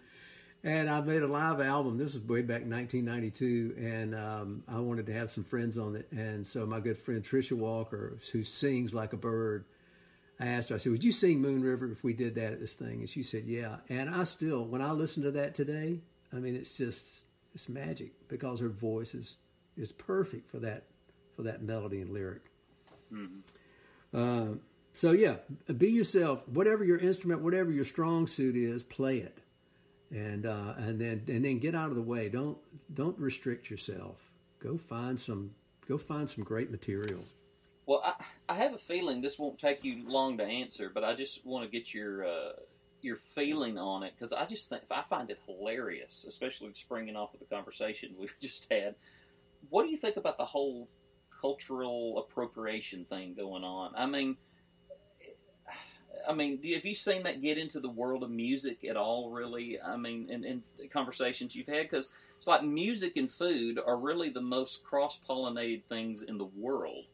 [0.63, 1.97] and I made a live album.
[1.97, 5.95] This was way back in 1992, and um, I wanted to have some friends on
[5.95, 6.07] it.
[6.11, 9.65] And so my good friend Tricia Walker, who sings like a bird,
[10.39, 10.75] I asked her.
[10.75, 13.09] I said, "Would you sing Moon River if we did that at this thing?" And
[13.09, 15.99] she said, "Yeah." And I still, when I listen to that today,
[16.31, 17.21] I mean, it's just
[17.53, 19.37] it's magic because her voice is
[19.77, 20.83] is perfect for that
[21.35, 22.43] for that melody and lyric.
[23.11, 23.39] Mm-hmm.
[24.13, 24.55] Uh,
[24.93, 25.37] so yeah,
[25.75, 26.47] be yourself.
[26.47, 29.40] Whatever your instrument, whatever your strong suit is, play it
[30.11, 32.29] and uh, and then and then get out of the way.
[32.29, 32.57] Don't
[32.93, 34.31] don't restrict yourself.
[34.59, 35.51] Go find some
[35.87, 37.23] go find some great material.
[37.85, 38.13] Well, I,
[38.47, 41.65] I have a feeling this won't take you long to answer, but I just want
[41.65, 42.51] to get your uh,
[43.01, 47.33] your feeling on it because I just think I find it hilarious, especially springing off
[47.33, 48.95] of the conversation we've just had.
[49.69, 50.89] What do you think about the whole
[51.41, 53.93] cultural appropriation thing going on?
[53.95, 54.37] I mean
[56.27, 59.29] I mean, have you seen that get into the world of music at all?
[59.31, 63.97] Really, I mean, in, in conversations you've had, because it's like music and food are
[63.97, 67.05] really the most cross pollinated things in the world.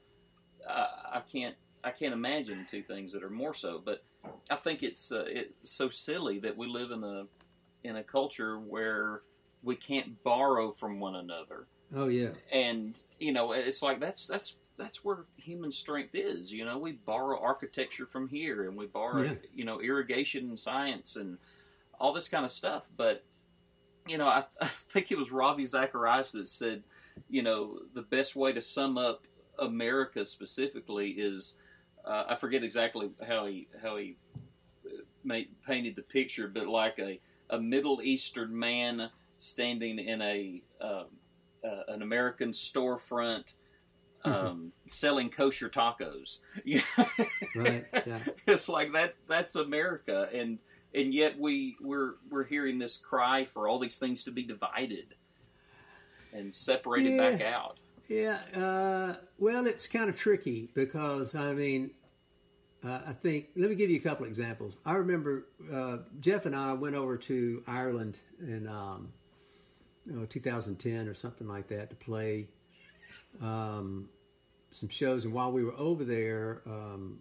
[0.67, 3.81] I, I can't, I can't imagine two things that are more so.
[3.83, 4.03] But
[4.49, 7.25] I think it's uh, it's so silly that we live in a
[7.83, 9.21] in a culture where
[9.63, 11.67] we can't borrow from one another.
[11.95, 16.51] Oh yeah, and you know, it's like that's that's that's where human strength is.
[16.51, 19.33] You know, we borrow architecture from here, and we borrow yeah.
[19.53, 21.37] you know irrigation and science and
[21.99, 22.89] all this kind of stuff.
[22.95, 23.23] But
[24.07, 26.83] you know, I, I think it was Ravi Zacharias that said,
[27.29, 29.25] you know, the best way to sum up
[29.59, 31.55] America specifically is
[32.05, 34.17] uh, I forget exactly how he how he
[34.85, 39.09] uh, made, painted the picture, but like a a Middle Eastern man
[39.39, 41.05] standing in a um,
[41.63, 43.53] uh, an American storefront
[44.27, 46.39] um, selling kosher tacos.
[47.55, 47.85] right.
[47.93, 48.19] Yeah.
[48.47, 49.15] It's like that.
[49.27, 50.59] That's America, and
[50.93, 55.15] and yet we we're we're hearing this cry for all these things to be divided
[56.33, 57.31] and separated yeah.
[57.31, 57.77] back out.
[58.07, 58.39] Yeah.
[58.55, 61.91] Uh, well, it's kind of tricky because I mean,
[62.85, 64.77] uh, I think let me give you a couple examples.
[64.85, 69.09] I remember uh, Jeff and I went over to Ireland in um,
[70.05, 72.47] you know, 2010 or something like that to play
[73.41, 74.09] um,
[74.71, 77.19] some shows, and while we were over there, um,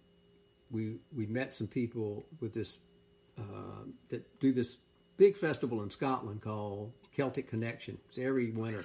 [0.71, 2.79] we we met some people with this
[3.39, 4.79] uh, that do this
[5.17, 7.99] big festival in Scotland called Celtic Connection.
[8.09, 8.85] It's every winter,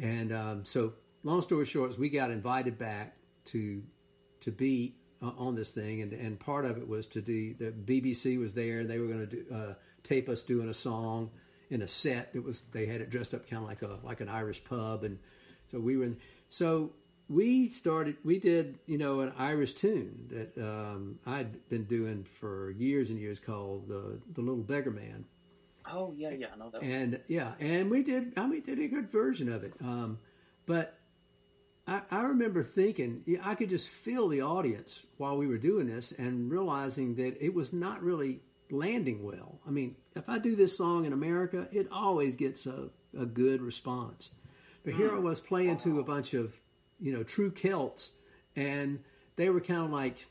[0.00, 3.16] and um, so long story short, is we got invited back
[3.46, 3.82] to
[4.40, 7.70] to be uh, on this thing, and and part of it was to do the
[7.70, 11.30] BBC was there, and they were going to uh, tape us doing a song
[11.70, 12.30] in a set.
[12.34, 15.04] It was they had it dressed up kind of like a like an Irish pub,
[15.04, 15.18] and
[15.70, 16.16] so we were in,
[16.48, 16.92] so
[17.28, 22.70] we started we did you know an irish tune that um, i'd been doing for
[22.70, 25.24] years and years called the the little beggar man.
[25.88, 27.20] Oh yeah yeah i know that and one.
[27.28, 29.72] yeah and we did i mean did a good version of it.
[29.80, 30.18] Um,
[30.66, 30.98] but
[31.86, 36.12] I, I remember thinking i could just feel the audience while we were doing this
[36.12, 38.40] and realizing that it was not really
[38.70, 39.60] landing well.
[39.66, 42.88] I mean if i do this song in america it always gets a,
[43.18, 44.34] a good response.
[44.84, 46.54] But here I was playing to a bunch of
[47.00, 48.10] you know, true Celts,
[48.54, 49.00] and
[49.36, 50.26] they were kind of like.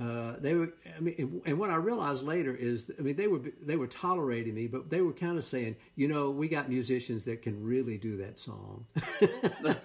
[0.00, 0.72] Uh, they were.
[0.96, 4.54] I mean, and what I realized later is, I mean, they were they were tolerating
[4.54, 7.98] me, but they were kind of saying, you know, we got musicians that can really
[7.98, 8.86] do that song,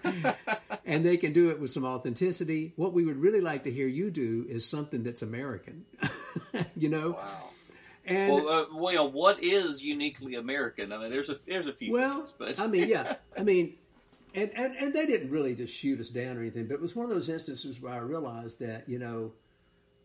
[0.85, 2.71] and they can do it with some authenticity.
[2.77, 5.83] What we would really like to hear you do is something that's American,
[6.77, 7.11] you know.
[7.11, 7.49] Wow.
[8.07, 10.93] And well, uh, well, what is uniquely American?
[10.93, 11.91] I mean, there's a there's a few.
[11.91, 13.75] well, things, but I mean, yeah, I mean,
[14.37, 16.95] and, and and they didn't really just shoot us down or anything, but it was
[16.95, 19.31] one of those instances where I realized that you know,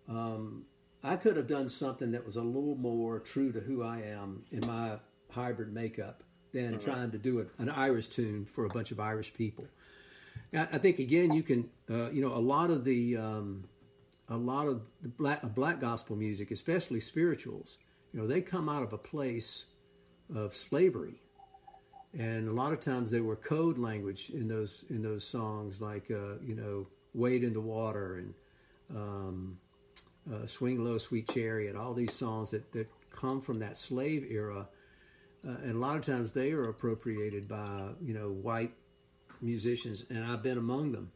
[0.09, 0.65] um,
[1.05, 4.45] I could have done something that was a little more true to who I am
[4.51, 4.99] in my
[5.31, 6.23] hybrid makeup
[6.53, 9.67] than trying to do a, an Irish tune for a bunch of Irish people.
[10.55, 13.65] I I think again, you can, uh, you know, a lot of the, um,
[14.29, 17.79] a lot of the black, uh, black gospel music, especially spirituals,
[18.13, 19.67] you know, they come out of a place
[20.35, 21.22] of slavery,
[22.19, 26.11] and a lot of times they were code language in those in those songs, like
[26.11, 28.35] uh, you know, "Wade in the Water" and
[28.95, 29.59] um,
[30.33, 34.69] uh, "Swing Low, Sweet Chariot," all these songs that that come from that slave era,
[35.47, 38.73] uh, and a lot of times they are appropriated by you know white
[39.41, 41.13] musicians, and I've been among them.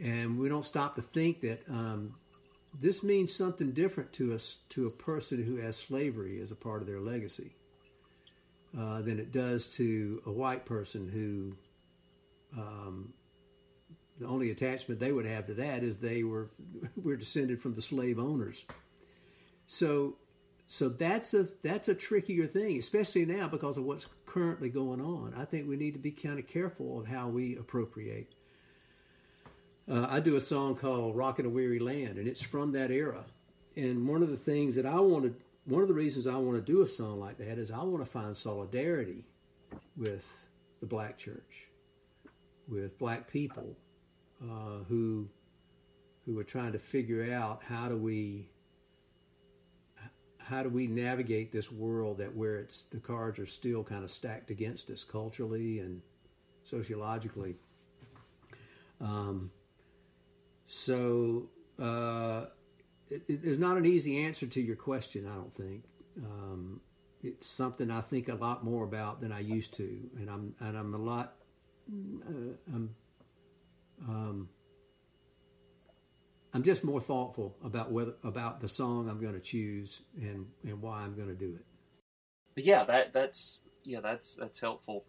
[0.00, 2.14] And we don't stop to think that um,
[2.80, 6.80] this means something different to us to a person who has slavery as a part
[6.80, 7.54] of their legacy
[8.78, 11.56] uh, than it does to a white person who
[12.60, 13.12] um,
[14.18, 16.50] the only attachment they would have to that is they were
[16.96, 18.64] were descended from the slave owners.
[19.66, 20.16] So
[20.72, 25.34] so that's a that's a trickier thing, especially now because of what's currently going on.
[25.36, 28.34] I think we need to be kind of careful of how we appropriate.
[29.90, 33.24] Uh, I do a song called "Rockin' a Weary Land," and it's from that era.
[33.76, 36.72] And one of the things that I wanted, one of the reasons I want to
[36.72, 39.24] do a song like that is I want to find solidarity
[39.96, 40.28] with
[40.80, 41.68] the black church,
[42.68, 43.76] with black people
[44.42, 45.28] uh, who
[46.24, 48.48] who are trying to figure out how do we
[50.38, 54.10] how do we navigate this world that where it's the cards are still kind of
[54.10, 56.02] stacked against us culturally and
[56.64, 57.56] sociologically.
[59.00, 59.50] Um,
[60.66, 61.48] so
[61.78, 62.46] uh,
[63.12, 65.26] it, it, there's not an easy answer to your question.
[65.26, 65.84] I don't think
[66.18, 66.80] um,
[67.22, 70.76] it's something I think a lot more about than I used to, and I'm and
[70.76, 71.34] I'm a lot.
[71.90, 72.94] Uh, I'm
[74.08, 74.48] um,
[76.54, 80.80] I'm just more thoughtful about whether about the song I'm going to choose and and
[80.80, 82.64] why I'm going to do it.
[82.64, 85.04] Yeah, that that's yeah, that's that's helpful.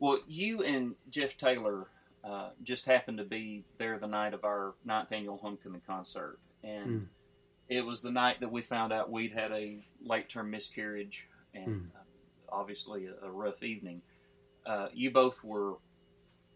[0.00, 1.86] Well, you and Jeff Taylor
[2.22, 6.86] uh, just happened to be there the night of our ninth annual homecoming concert, and
[7.02, 7.06] Mm.
[7.68, 11.90] it was the night that we found out we'd had a late term miscarriage, and
[11.94, 12.00] uh,
[12.50, 14.02] obviously a, a rough evening.
[14.66, 15.74] Uh, you both were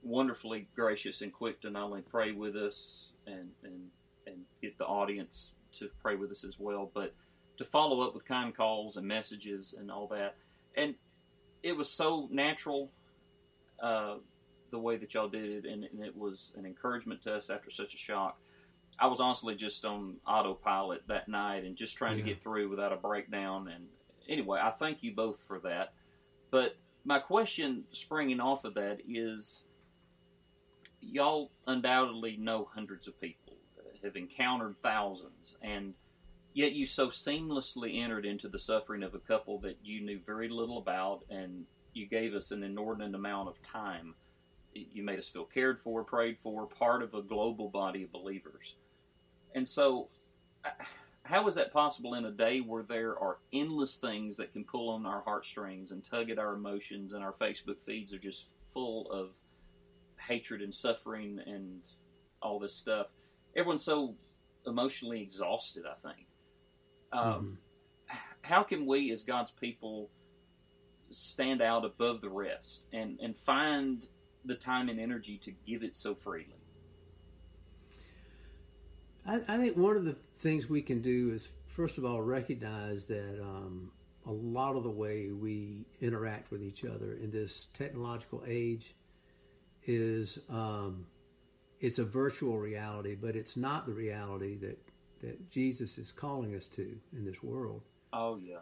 [0.02, 3.90] wonderfully gracious and quick to not only pray with us and and
[4.26, 7.14] and get the audience to pray with us as well, but
[7.56, 10.36] to follow up with kind calls and messages and all that.
[10.76, 10.94] And
[11.62, 12.90] it was so natural
[13.82, 14.16] uh,
[14.70, 17.70] the way that y'all did it, and, and it was an encouragement to us after
[17.70, 18.38] such a shock.
[19.00, 22.92] I was honestly just on autopilot that night and just trying to get through without
[22.92, 23.68] a breakdown.
[23.68, 23.86] And
[24.28, 25.92] anyway, I thank you both for that.
[26.50, 29.64] But my question springing off of that is
[31.00, 33.54] y'all undoubtedly know hundreds of people,
[34.02, 35.94] have encountered thousands, and
[36.54, 40.48] yet you so seamlessly entered into the suffering of a couple that you knew very
[40.48, 41.64] little about, and
[41.94, 44.14] you gave us an inordinate amount of time.
[44.74, 48.74] You made us feel cared for, prayed for, part of a global body of believers.
[49.54, 50.08] And so,
[50.64, 50.70] uh,
[51.22, 54.88] how is that possible in a day where there are endless things that can pull
[54.90, 59.10] on our heartstrings and tug at our emotions, and our Facebook feeds are just full
[59.10, 59.36] of
[60.16, 61.80] hatred and suffering and
[62.40, 63.08] all this stuff?
[63.56, 64.14] Everyone's so
[64.66, 66.26] emotionally exhausted, I think.
[67.12, 67.58] Um,
[68.42, 70.10] How can we, as God's people,
[71.10, 74.06] stand out above the rest and, and find
[74.44, 76.57] the time and energy to give it so freely?
[79.28, 83.04] I, I think one of the things we can do is, first of all, recognize
[83.04, 83.92] that um,
[84.26, 88.94] a lot of the way we interact with each other in this technological age
[89.84, 91.06] is um,
[91.80, 94.78] it's a virtual reality, but it's not the reality that
[95.20, 97.82] that Jesus is calling us to in this world.
[98.12, 98.60] Oh, yeah.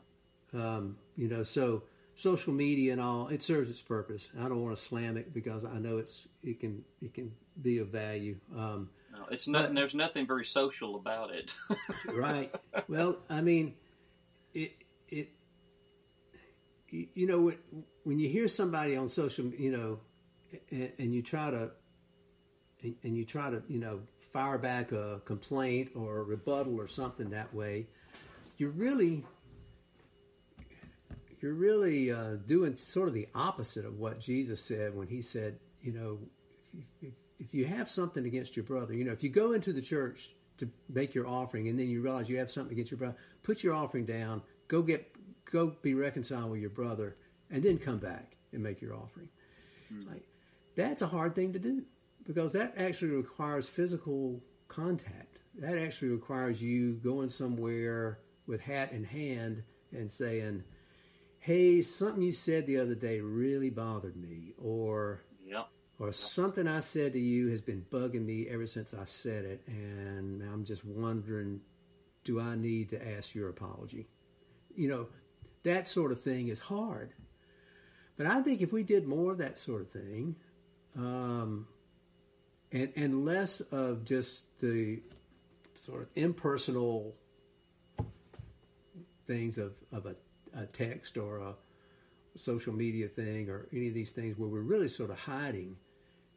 [0.55, 1.83] Um, you know, so
[2.15, 4.31] social media and all it serves its purpose.
[4.41, 7.31] I don't want to slam it because I know it's it can it can
[7.61, 8.37] be of value.
[8.57, 9.75] Um, No, it's nothing.
[9.75, 11.55] There's nothing very social about it.
[12.15, 12.55] right.
[12.87, 13.75] Well, I mean,
[14.53, 14.75] it
[15.09, 15.31] it
[16.91, 17.57] you know when
[18.05, 19.99] when you hear somebody on social, you know,
[20.71, 21.71] and, and you try to
[22.83, 24.01] and, and you try to you know
[24.33, 27.87] fire back a complaint or a rebuttal or something that way,
[28.59, 29.25] you're really
[31.41, 35.59] you're really uh, doing sort of the opposite of what Jesus said when he said,
[35.81, 36.19] you know,
[36.77, 37.13] if if
[37.53, 40.69] you have something against your brother, you know, if you go into the church to
[40.89, 43.75] make your offering and then you realize you have something against your brother, put your
[43.75, 45.13] offering down, go get
[45.45, 47.17] go be reconciled with your brother,
[47.51, 49.29] and then come back and make your offering.
[49.93, 49.97] Mm.
[49.97, 50.23] It's like
[50.75, 51.83] that's a hard thing to do
[52.27, 55.39] because that actually requires physical contact.
[55.59, 60.65] That actually requires you going somewhere with hat in hand and saying,
[61.39, 65.69] "Hey, something you said the other day really bothered me," or yep.
[65.99, 69.63] Or something I said to you has been bugging me ever since I said it,
[69.67, 71.61] and I'm just wondering,
[72.25, 74.09] do I need to ask your apology?
[74.75, 75.07] You know,
[75.63, 77.13] that sort of thing is hard.
[78.17, 80.37] But I think if we did more of that sort of thing,
[80.97, 81.67] um,
[82.73, 85.01] and and less of just the
[85.75, 87.15] sort of impersonal
[89.27, 90.17] things of, of a,
[90.55, 91.55] a text or a
[92.37, 95.77] social media thing or any of these things where we're really sort of hiding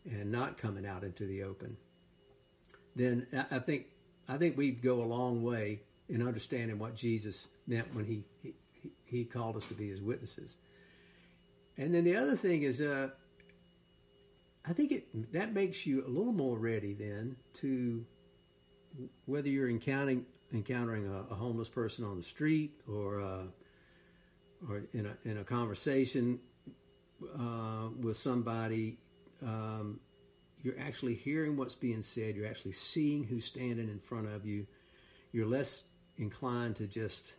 [0.06, 1.78] and not coming out into the open,
[2.96, 3.88] then I think
[4.28, 8.54] I think we'd go a long way in understanding what Jesus meant when he he,
[9.06, 10.58] he called us to be his witnesses.
[11.78, 13.10] And then the other thing is, uh,
[14.66, 18.06] I think it that makes you a little more ready then to
[19.26, 23.44] whether you're encountering encountering a, a homeless person on the street or uh,
[24.68, 26.40] or in a in a conversation
[27.38, 28.98] uh, with somebody.
[29.44, 30.00] Um,
[30.62, 32.36] you're actually hearing what's being said.
[32.36, 34.68] You're actually seeing who's standing in front of you.
[35.32, 35.84] You're less
[36.18, 37.34] inclined to just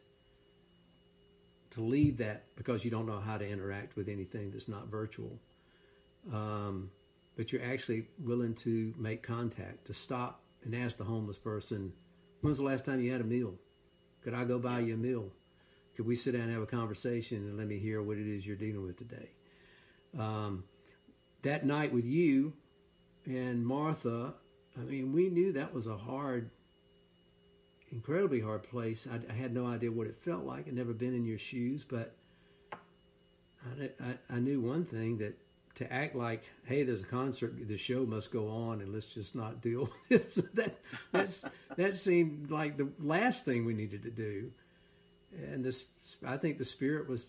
[1.71, 5.39] to leave that because you don't know how to interact with anything that's not virtual.
[6.33, 6.91] Um,
[7.37, 11.93] but you're actually willing to make contact, to stop and ask the homeless person,
[12.41, 13.55] When's the last time you had a meal?
[14.23, 15.31] Could I go buy you a meal?
[15.95, 18.47] Could we sit down and have a conversation and let me hear what it is
[18.47, 19.29] you're dealing with today?
[20.19, 20.65] Um,
[21.43, 22.53] that night with you
[23.27, 24.35] and Martha,
[24.77, 26.51] I mean, we knew that was a hard,
[27.91, 29.07] incredibly hard place.
[29.11, 30.69] I, I had no idea what it felt like.
[30.69, 32.15] I'd never been in your shoes, but
[32.73, 35.39] I, I, I knew one thing that
[35.77, 39.35] to act like, hey, there's a concert, the show must go on, and let's just
[39.35, 40.35] not deal with this.
[40.55, 40.79] that
[41.13, 41.45] that's
[41.77, 44.51] that seemed like the last thing we needed to do.
[45.33, 45.87] And this,
[46.27, 47.29] I think, the Spirit was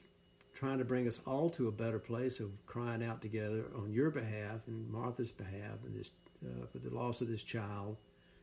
[0.62, 4.12] trying to bring us all to a better place of crying out together on your
[4.12, 6.12] behalf and Martha's behalf, and this
[6.46, 7.98] uh, for the loss of this child,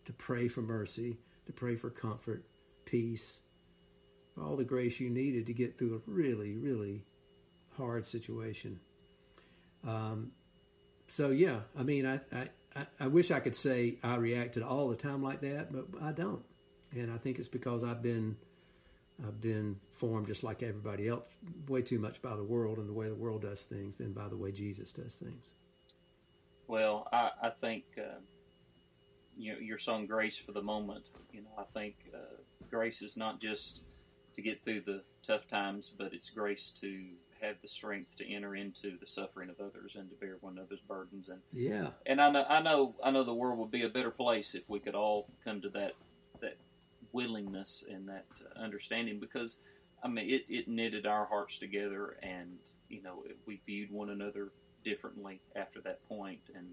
[0.04, 1.16] to pray for mercy,
[1.46, 2.44] to pray for comfort,
[2.84, 3.38] peace,
[4.36, 7.04] all the grace you needed to get through a really, really
[7.76, 8.80] hard situation.
[9.86, 10.32] Um,
[11.06, 12.18] so yeah, I mean, I,
[12.74, 16.10] I, I wish I could say I reacted all the time like that, but I
[16.10, 16.42] don't.
[16.90, 18.38] And I think it's because I've been
[19.26, 21.24] I've been formed just like everybody else,
[21.66, 24.28] way too much by the world and the way the world does things than by
[24.28, 25.52] the way Jesus does things.
[26.68, 28.20] Well, I, I think uh,
[29.36, 33.16] you know, your song "Grace for the Moment." You know, I think uh, grace is
[33.16, 33.82] not just
[34.36, 37.00] to get through the tough times, but it's grace to
[37.40, 40.80] have the strength to enter into the suffering of others and to bear one another's
[40.80, 41.28] burdens.
[41.28, 44.10] And yeah, and I know, I know, I know the world would be a better
[44.12, 45.94] place if we could all come to that that
[47.12, 48.26] willingness and that
[48.56, 49.18] understanding.
[49.20, 49.58] Because
[50.02, 52.58] I mean, it, it knitted our hearts together, and
[52.88, 54.52] you know, we viewed one another
[54.84, 56.40] differently after that point.
[56.54, 56.68] And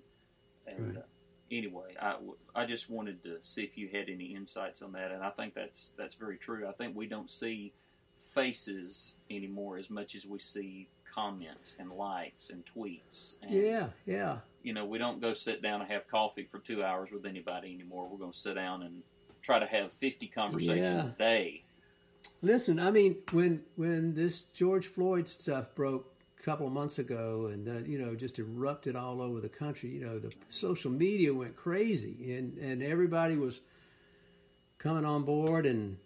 [0.68, 1.04] and right.
[1.04, 1.08] uh,
[1.52, 2.16] anyway, I,
[2.56, 5.54] I just wanted to see if you had any insights on that, and I think
[5.54, 6.68] that's that's very true.
[6.68, 7.74] I think we don't see
[8.34, 13.36] faces anymore as much as we see comments and likes and tweets.
[13.42, 14.38] And, yeah, yeah.
[14.64, 17.74] You know, we don't go sit down and have coffee for two hours with anybody
[17.74, 18.08] anymore.
[18.10, 19.04] We're going to sit down and
[19.46, 21.12] try to have 50 conversations yeah.
[21.12, 21.64] a day.
[22.42, 27.50] Listen, I mean, when when this George Floyd stuff broke a couple of months ago,
[27.52, 31.34] and uh, you know, just erupted all over the country, you know, the social media
[31.34, 33.62] went crazy, and and everybody was
[34.78, 35.98] coming on board and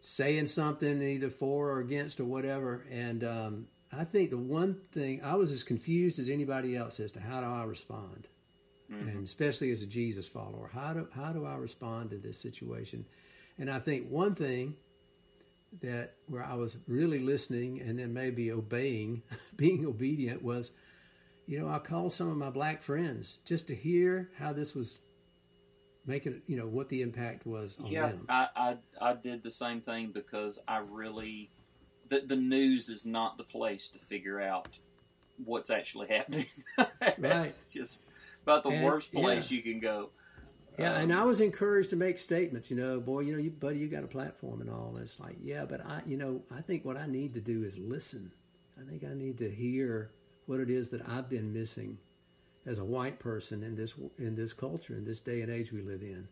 [0.00, 2.84] saying something either for or against or whatever.
[2.90, 7.12] And um, I think the one thing I was as confused as anybody else as
[7.12, 8.28] to how do I respond,
[8.90, 9.08] mm-hmm.
[9.08, 13.04] and especially as a Jesus follower, how do how do I respond to this situation?
[13.58, 14.76] And I think one thing
[15.80, 19.22] that where I was really listening and then maybe obeying,
[19.56, 20.72] being obedient was,
[21.46, 24.98] you know, I called some of my black friends just to hear how this was
[26.06, 28.26] making you know what the impact was on yeah, them.
[28.28, 31.50] I, I I did the same thing because I really
[32.08, 34.78] the the news is not the place to figure out
[35.44, 36.46] what's actually happening.
[36.78, 37.46] right.
[37.46, 38.06] It's just
[38.48, 39.56] about the and, worst place yeah.
[39.56, 40.10] you can go.
[40.78, 42.70] Yeah, um, and I was encouraged to make statements.
[42.70, 44.92] You know, boy, you know, you, buddy, you got a platform and all.
[44.94, 47.64] And it's like, yeah, but I, you know, I think what I need to do
[47.64, 48.30] is listen.
[48.80, 50.12] I think I need to hear
[50.46, 51.98] what it is that I've been missing
[52.64, 55.82] as a white person in this in this culture in this day and age we
[55.82, 56.28] live in.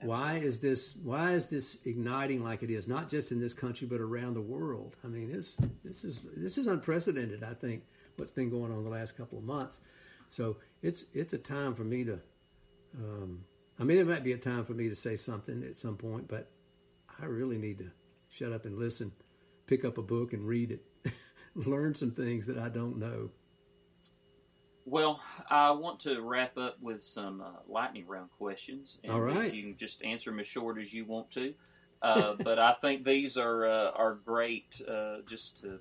[0.00, 0.96] Why is this?
[1.02, 2.86] Why is this igniting like it is?
[2.86, 4.96] Not just in this country, but around the world.
[5.04, 7.42] I mean, this this is this is unprecedented.
[7.42, 7.84] I think
[8.16, 9.80] what's been going on the last couple of months.
[10.28, 12.20] So it's it's a time for me to.
[12.96, 13.44] Um,
[13.80, 16.28] I mean, it might be a time for me to say something at some point,
[16.28, 16.48] but
[17.20, 17.90] I really need to
[18.28, 19.10] shut up and listen,
[19.66, 20.84] pick up a book and read it,
[21.54, 23.30] learn some things that I don't know.
[24.84, 25.20] Well,
[25.50, 28.98] I want to wrap up with some uh, lightning round questions.
[29.02, 29.52] And All right.
[29.52, 31.54] You can just answer them as short as you want to.
[32.02, 35.80] Uh, but I think these are uh, are great uh, just to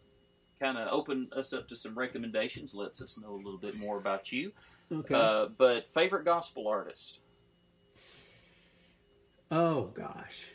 [0.60, 3.98] kind of open us up to some recommendations, lets us know a little bit more
[3.98, 4.54] about you.
[4.94, 5.16] Okay.
[5.16, 7.20] Uh, but favorite gospel artist?
[9.52, 10.46] oh gosh,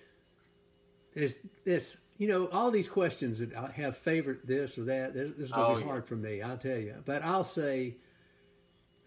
[1.14, 1.96] there's this.
[2.18, 5.14] You know, all these questions that I have favorite this or that.
[5.14, 5.86] This, this is going to Oh, be yeah.
[5.88, 6.42] hard for me.
[6.42, 7.94] I'll tell you, but I'll say,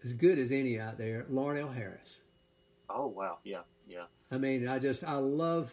[0.02, 2.16] as good as any out there, Larnelle Harris.
[2.88, 4.04] Oh wow, yeah, yeah.
[4.30, 5.70] I mean, I just I love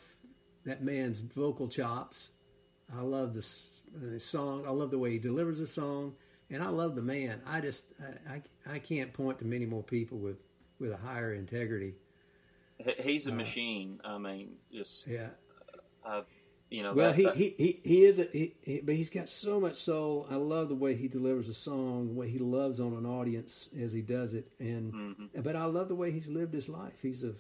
[0.65, 2.31] that man's vocal chops.
[2.95, 3.47] I love the,
[3.95, 4.65] the song.
[4.67, 6.15] I love the way he delivers a song,
[6.49, 7.41] and I love the man.
[7.45, 7.93] I just
[8.27, 8.33] I,
[8.69, 10.37] I, I can't point to many more people with
[10.79, 11.95] with a higher integrity.
[12.99, 13.99] He's a machine.
[14.05, 15.27] I mean, just Yeah.
[16.05, 16.21] uh,
[16.69, 16.93] you know.
[16.93, 19.59] Well, that- he, that- he, he, he is, a, he, he, but he's got so
[19.59, 20.25] much soul.
[20.29, 23.69] I love the way he delivers a song, the way he loves on an audience
[23.81, 25.43] as he does it, and Mhm.
[25.43, 26.93] but I love the way he's lived his life.
[27.01, 27.33] He's a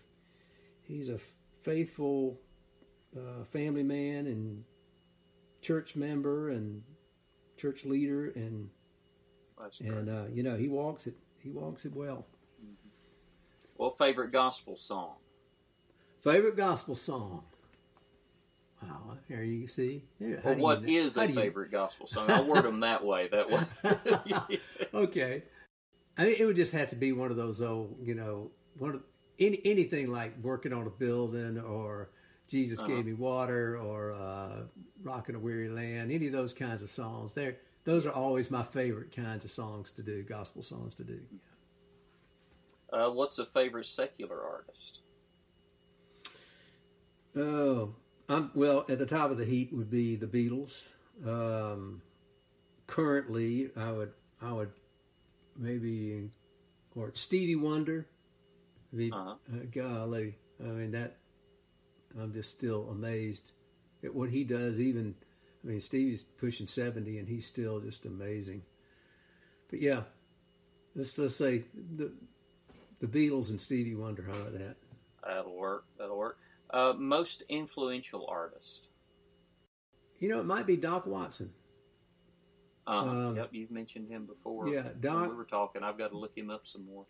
[0.81, 1.19] he's a
[1.61, 2.39] faithful
[3.15, 4.63] uh, family man and
[5.61, 6.83] church member and
[7.57, 8.69] church leader, and
[9.59, 12.25] that's and uh, you know he walks it he walks it well.
[13.77, 15.13] well, favorite gospel song?
[16.23, 17.43] Favorite gospel song.
[18.83, 20.03] Wow, there you see.
[20.19, 22.25] There, Well, do you know- is a you- favorite gospel song?
[22.31, 23.29] I'll word them that way.
[23.29, 24.59] That way.
[24.93, 25.43] okay.
[26.17, 28.95] I mean, it would just have to be one of those old, you know, one
[28.95, 29.03] of
[29.37, 32.09] any, anything like working on a building or
[32.49, 32.87] Jesus Uh-huh.
[32.87, 34.63] gave me water or uh,
[35.03, 36.11] rocking a weary land.
[36.11, 37.33] Any of those kinds of songs.
[37.33, 37.57] There,
[37.89, 41.19] those are always my favorite kinds of songs to do, gospel songs to do.
[42.93, 44.99] uh, what's a favorite secular artist?
[47.35, 47.95] Oh,
[48.27, 50.83] I'm, well, at the top of the heap would be the Beatles.
[51.25, 52.01] Um,
[52.87, 54.11] currently, I would,
[54.41, 54.71] I would
[55.57, 56.29] maybe,
[56.95, 58.07] or Stevie Wonder.
[58.93, 59.35] The, Uh-huh.
[59.51, 61.17] uh, golly, I mean that.
[62.19, 63.51] I'm just still amazed
[64.03, 64.79] at what he does.
[64.79, 65.15] Even,
[65.63, 68.61] I mean, Stevie's pushing seventy, and he's still just amazing.
[69.69, 70.03] But yeah,
[70.95, 71.63] let's let's say
[71.97, 72.11] the
[72.99, 74.23] the Beatles and Stevie Wonder.
[74.23, 74.75] How about that?
[75.25, 75.85] That'll work.
[75.97, 76.37] That'll work.
[76.69, 78.87] Uh, most influential artist?
[80.19, 81.51] You know, it might be Doc Watson.
[82.87, 84.67] Uh, Um, yep, you've mentioned him before.
[84.67, 85.83] yeah, when Doc- We were talking.
[85.83, 87.05] I've got to look him up some more.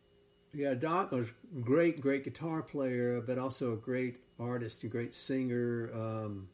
[0.53, 5.13] Yeah, Doc was a great, great guitar player, but also a great artist, a great
[5.13, 6.47] singer, um,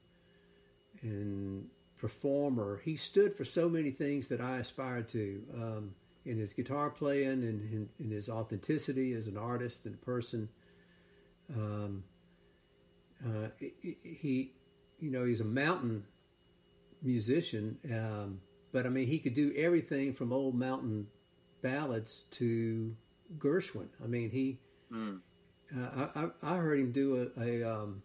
[1.02, 2.82] and performer.
[2.84, 5.96] He stood for so many things that I aspired to um,
[6.26, 10.50] in his guitar playing and in, his authenticity as an artist and person.
[11.56, 12.04] Um,
[13.26, 14.54] uh, he-
[15.00, 16.06] you know, he's a mountain
[17.02, 18.40] musician, um,
[18.72, 21.08] but I mean, he could do everything from old mountain
[21.62, 22.96] ballads to
[23.38, 23.88] Gershwin.
[24.04, 24.60] I mean, he.
[24.92, 25.20] Mm.
[25.76, 28.02] Uh, I, I I heard him do a, a um,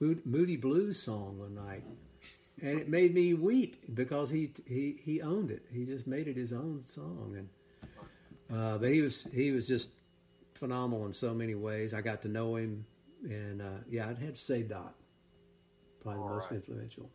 [0.00, 1.84] Moody Blues song one night,
[2.62, 5.66] and it made me weep because he he he owned it.
[5.72, 9.90] He just made it his own song, and uh, but he was he was just
[10.54, 11.94] phenomenal in so many ways.
[11.94, 12.86] I got to know him,
[13.24, 14.94] and uh, yeah, I'd have to say Doc,
[16.00, 16.56] probably the most right.
[16.56, 17.10] influential.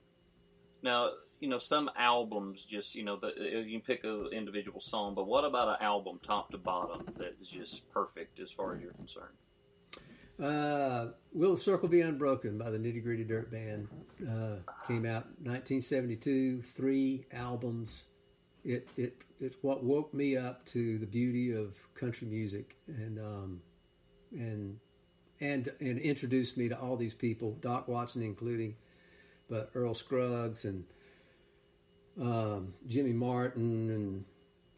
[0.81, 3.31] Now, you know, some albums just, you know, the,
[3.65, 7.35] you can pick an individual song, but what about an album top to bottom that
[7.41, 9.35] is just perfect as far as you're concerned?
[10.41, 13.87] Uh, Will the Circle Be Unbroken by the Nitty Gritty Dirt Band
[14.23, 14.57] uh,
[14.87, 16.61] came out 1972.
[16.61, 18.05] Three albums.
[18.63, 23.61] It it it's what woke me up to the beauty of country music and um,
[24.31, 24.79] and
[25.41, 28.75] and and introduced me to all these people, Doc Watson including,
[29.49, 30.85] but Earl Scruggs and
[32.19, 34.25] um, Jimmy Martin and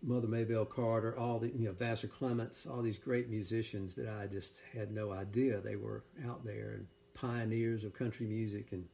[0.03, 4.27] Mother Maybelle Carter, all the you know Vassar Clements, all these great musicians that I
[4.27, 8.85] just had no idea they were out there and pioneers of country music and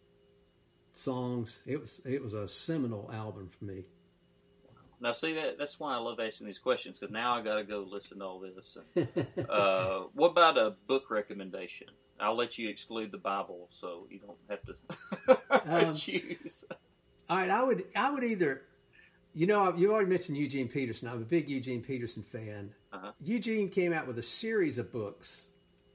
[0.95, 1.61] songs.
[1.65, 3.85] It was it was a seminal album for me.
[4.99, 7.63] Now, see that that's why I love asking these questions because now I got to
[7.63, 8.77] go listen to all this.
[8.95, 9.07] And,
[9.49, 11.88] uh, what about a book recommendation?
[12.19, 14.75] I'll let you exclude the Bible, so you don't have to
[15.88, 16.65] Um, choose.
[17.29, 18.63] All right, I would I would either,
[19.38, 21.07] you know, you already mentioned Eugene Peterson.
[21.07, 22.73] I'm a big Eugene Peterson fan.
[22.91, 23.11] Uh-huh.
[23.22, 25.45] Eugene came out with a series of books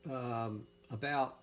[0.09, 0.63] um,
[0.93, 1.39] about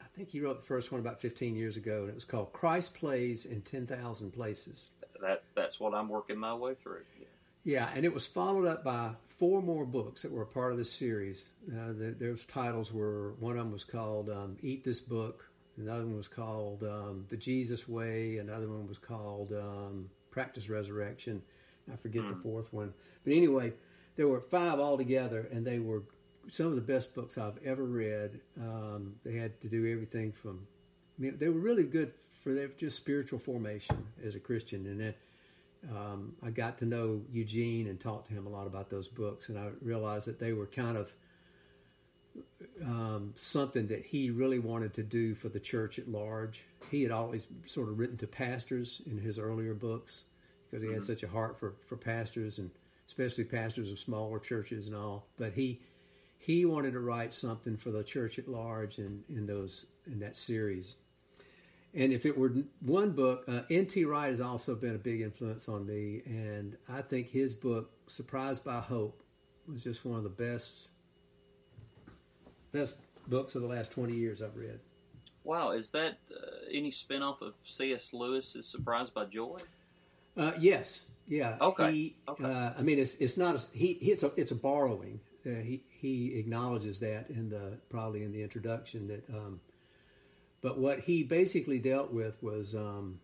[0.00, 2.52] I think he wrote the first one about 15 years ago, and it was called
[2.52, 4.88] Christ Plays in 10,000 Places.
[5.20, 7.02] That that's what I'm working my way through.
[7.16, 7.26] Yeah.
[7.62, 10.78] Yeah, and it was followed up by four more books that were a part of
[10.78, 11.50] this series.
[11.68, 16.06] Uh, the, those titles were one of them was called um, "Eat This Book," another
[16.06, 21.40] one was called um, "The Jesus Way," another one was called um, "Practice Resurrection."
[21.90, 22.92] I forget the fourth one,
[23.24, 23.72] but anyway,
[24.16, 26.02] there were five altogether, and they were
[26.50, 28.38] some of the best books I've ever read.
[28.60, 30.66] Um, they had to do everything from,
[31.18, 35.00] I mean, they were really good for their just spiritual formation as a Christian, and
[35.00, 35.14] then
[35.90, 39.48] um, I got to know Eugene and talked to him a lot about those books,
[39.48, 41.14] and I realized that they were kind of
[42.84, 46.64] um, something that he really wanted to do for the church at large.
[46.90, 50.24] He had always sort of written to pastors in his earlier books
[50.70, 52.70] because he had such a heart for, for pastors and
[53.06, 55.26] especially pastors of smaller churches and all.
[55.36, 55.80] But he
[56.38, 60.36] he wanted to write something for the church at large in, in those in that
[60.36, 60.96] series.
[61.94, 64.04] And if it were one book, uh, N.T.
[64.04, 68.64] Wright has also been a big influence on me, and I think his book, Surprised
[68.64, 69.22] by Hope,
[69.66, 70.88] was just one of the best
[72.70, 72.98] best
[73.28, 74.80] books of the last twenty years I've read.
[75.42, 78.12] Wow, is that uh, any spinoff of C.S.
[78.12, 79.58] Lewis's Surprised by Joy?
[80.36, 81.56] Uh, yes, yeah.
[81.60, 82.44] Okay, He, okay.
[82.44, 83.92] Uh, I mean, it's it's not a, he.
[83.92, 85.20] It's a it's a borrowing.
[85.44, 89.28] Uh, he he acknowledges that in the probably in the introduction that.
[89.28, 89.60] Um,
[90.62, 93.20] but what he basically dealt with was um,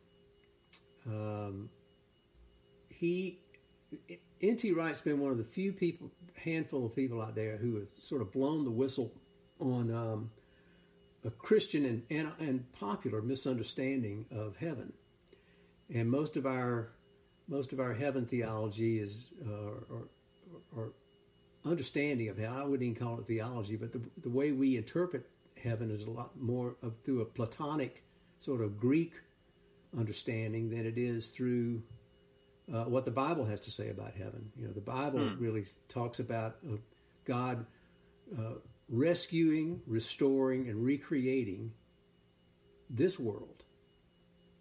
[1.06, 1.70] um,
[2.88, 3.40] he
[4.40, 4.72] N.T.
[4.72, 8.22] Wright's been one of the few people, handful of people out there who have sort
[8.22, 9.12] of blown the whistle
[9.60, 10.30] on um,
[11.24, 14.92] a Christian and, and and popular misunderstanding of heaven.
[15.92, 16.90] And most of our
[17.48, 19.52] most of our heaven theology is uh,
[19.90, 20.08] or,
[20.74, 20.92] or
[21.64, 22.54] understanding of hell.
[22.56, 25.28] I wouldn't even call it theology, but the the way we interpret
[25.62, 28.04] heaven is a lot more of through a Platonic
[28.38, 29.12] sort of Greek
[29.96, 31.82] understanding than it is through
[32.72, 34.50] uh, what the Bible has to say about heaven.
[34.56, 36.76] You know, the Bible really talks about uh,
[37.24, 37.66] God
[38.36, 38.54] uh,
[38.88, 41.72] rescuing, restoring, and recreating
[42.88, 43.64] this world.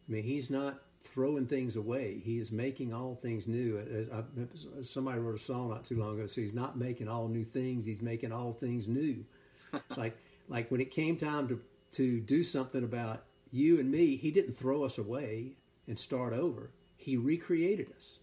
[0.08, 2.22] I mean, He's not throwing things away.
[2.24, 3.78] He is making all things new.
[3.78, 6.28] As I, somebody wrote a song not too long ago.
[6.28, 7.86] So He's not making all new things.
[7.86, 9.26] He's making all things new.
[9.74, 10.18] It's like
[10.50, 11.62] like when it came time to
[11.94, 15.58] to do something about you and me, He didn't throw us away
[15.88, 16.72] and start over.
[16.98, 18.20] He recreated us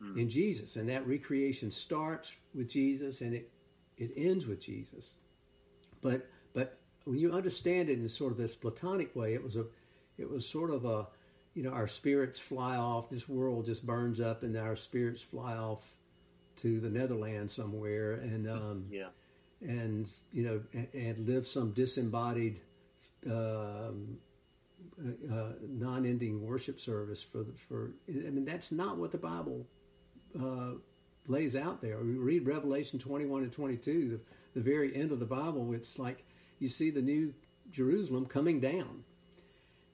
[0.00, 0.18] hmm.
[0.18, 3.50] in Jesus, and that recreation starts with Jesus and it
[3.96, 5.12] it ends with Jesus.
[6.02, 9.66] But but when you understand it in sort of this platonic way, it was a
[10.18, 11.06] it was sort of a
[11.54, 13.10] you know our spirits fly off.
[13.10, 15.96] This world just burns up, and our spirits fly off
[16.56, 19.08] to the Netherlands somewhere, and um, Yeah.
[19.60, 22.60] and you know and, and live some disembodied
[23.30, 24.18] um,
[25.32, 29.66] uh, non-ending worship service for the, for I mean that's not what the Bible
[30.40, 30.72] uh,
[31.26, 31.98] lays out there.
[31.98, 34.08] We read Revelation 21 and 22,
[34.54, 35.72] the, the very end of the Bible.
[35.72, 36.24] It's like
[36.58, 37.34] you see the new
[37.70, 39.04] Jerusalem coming down.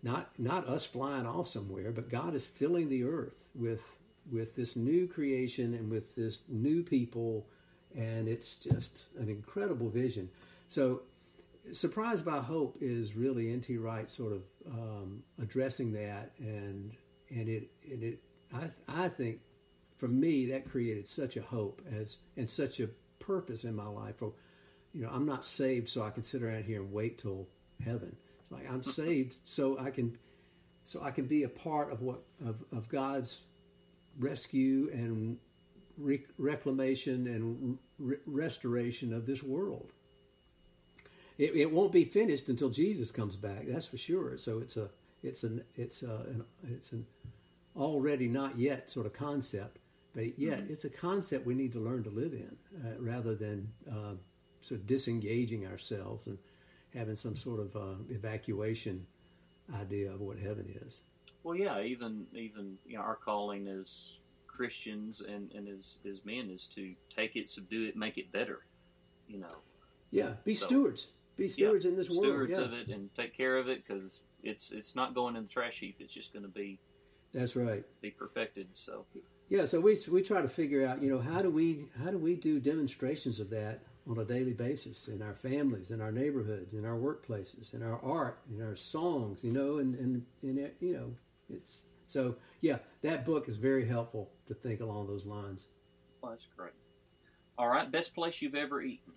[0.02, 3.96] Not not us flying off somewhere, but God is filling the earth with
[4.30, 7.46] with this new creation and with this new people,
[7.94, 10.30] and it's just an incredible vision.
[10.68, 11.02] So,
[11.72, 13.76] surprised by hope is really N.T.
[13.76, 16.92] Wright sort of um, addressing that, and
[17.28, 18.22] and it and it
[18.54, 19.40] I I think
[19.98, 24.16] for me that created such a hope as and such a purpose in my life.
[24.16, 24.32] For
[24.94, 27.48] you know, I'm not saved so I can sit around here and wait till
[27.84, 28.16] heaven.
[28.50, 30.18] It's like I'm saved so I can
[30.84, 33.42] so I can be a part of what of, of God's
[34.18, 35.38] rescue and
[35.96, 39.92] re- reclamation and re- restoration of this world.
[41.38, 43.66] It, it won't be finished until Jesus comes back.
[43.66, 44.36] That's for sure.
[44.36, 44.90] So it's a
[45.22, 47.06] it's an it's a an, it's an
[47.76, 49.78] already not yet sort of concept,
[50.14, 53.68] but yet it's a concept we need to learn to live in uh, rather than
[53.90, 54.14] uh,
[54.60, 56.38] sort of disengaging ourselves and
[56.94, 59.06] having some sort of uh, evacuation
[59.74, 61.00] idea of what heaven is.
[61.42, 61.80] Well, yeah.
[61.80, 66.94] Even even you know, our calling as Christians and and as as men is to
[67.14, 68.60] take it, subdue it, make it better.
[69.28, 69.56] You know,
[70.10, 71.12] Yeah, be So- stewards.
[71.36, 72.24] Be stewards yeah, in this world.
[72.24, 72.64] stewards yeah.
[72.64, 75.78] of it, and take care of it because it's it's not going in the trash
[75.80, 75.96] heap.
[75.98, 76.78] It's just going to be
[77.32, 77.82] That's right.
[78.02, 78.68] be perfected.
[78.74, 79.06] So
[79.48, 82.18] Yeah, so we we try to figure out, you know, how do we how do
[82.18, 86.74] we do demonstrations of that on a daily basis in our families, in our neighborhoods,
[86.74, 90.76] in our workplaces, in our art, in our songs, you know, and and, and it,
[90.80, 91.14] you know,
[91.48, 95.66] it's so yeah, that book is very helpful to think along those lines.
[96.20, 96.72] well, that's great.
[97.58, 99.12] All right, best place you've ever eaten.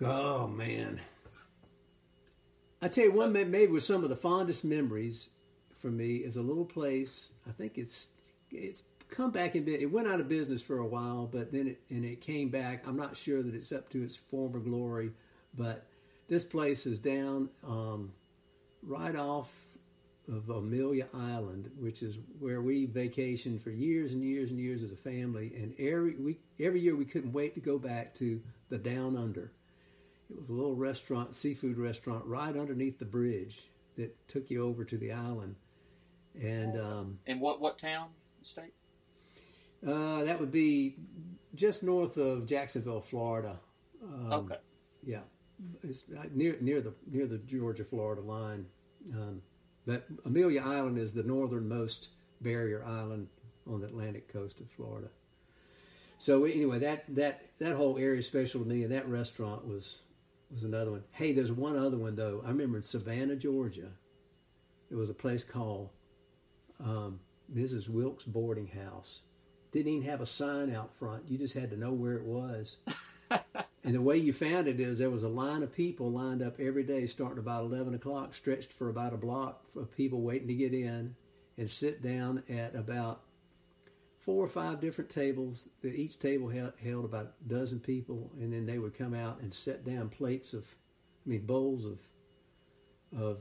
[0.00, 1.00] Oh man,
[2.80, 5.30] I tell you, one maybe with some of the fondest memories
[5.76, 7.34] for me is a little place.
[7.48, 8.10] I think it's
[8.50, 8.82] it's
[9.12, 9.68] come back in.
[9.68, 12.86] It went out of business for a while, but then it and it came back.
[12.86, 15.12] I'm not sure that it's up to its former glory,
[15.54, 15.86] but
[16.28, 18.12] this place is down um,
[18.82, 19.52] right off
[20.28, 24.92] of Amelia Island, which is where we vacationed for years and years and years as
[24.92, 25.52] a family.
[25.54, 29.52] And every we every year we couldn't wait to go back to the Down Under.
[30.30, 33.60] It was a little restaurant, seafood restaurant, right underneath the bridge
[33.96, 35.56] that took you over to the island.
[36.40, 38.08] And um, And what what town
[38.42, 38.72] state?
[39.86, 40.96] Uh, that would be
[41.54, 43.58] just north of Jacksonville, Florida.
[44.02, 44.56] Um, okay.
[45.04, 45.20] Yeah,
[45.82, 48.66] it's uh, near near the near the Georgia Florida line.
[49.12, 49.42] Um,
[49.86, 52.10] but Amelia Island is the northernmost
[52.40, 53.28] barrier island
[53.66, 55.08] on the Atlantic coast of Florida.
[56.18, 59.98] So anyway, that that that whole area is special to me, and that restaurant was
[60.52, 61.04] was another one.
[61.10, 62.42] Hey, there's one other one though.
[62.44, 63.88] I remember in Savannah, Georgia,
[64.88, 65.90] there was a place called
[66.78, 67.20] um,
[67.52, 67.88] Mrs.
[67.88, 69.20] Wilkes Boarding House.
[69.72, 71.24] Didn't even have a sign out front.
[71.28, 72.76] You just had to know where it was.
[73.30, 76.60] and the way you found it is there was a line of people lined up
[76.60, 80.54] every day, starting about eleven o'clock, stretched for about a block of people waiting to
[80.54, 81.16] get in
[81.56, 83.22] and sit down at about
[84.18, 85.68] four or five different tables.
[85.82, 89.52] Each table held, held about a dozen people, and then they would come out and
[89.52, 90.64] set down plates of,
[91.26, 92.00] I mean, bowls of,
[93.18, 93.38] of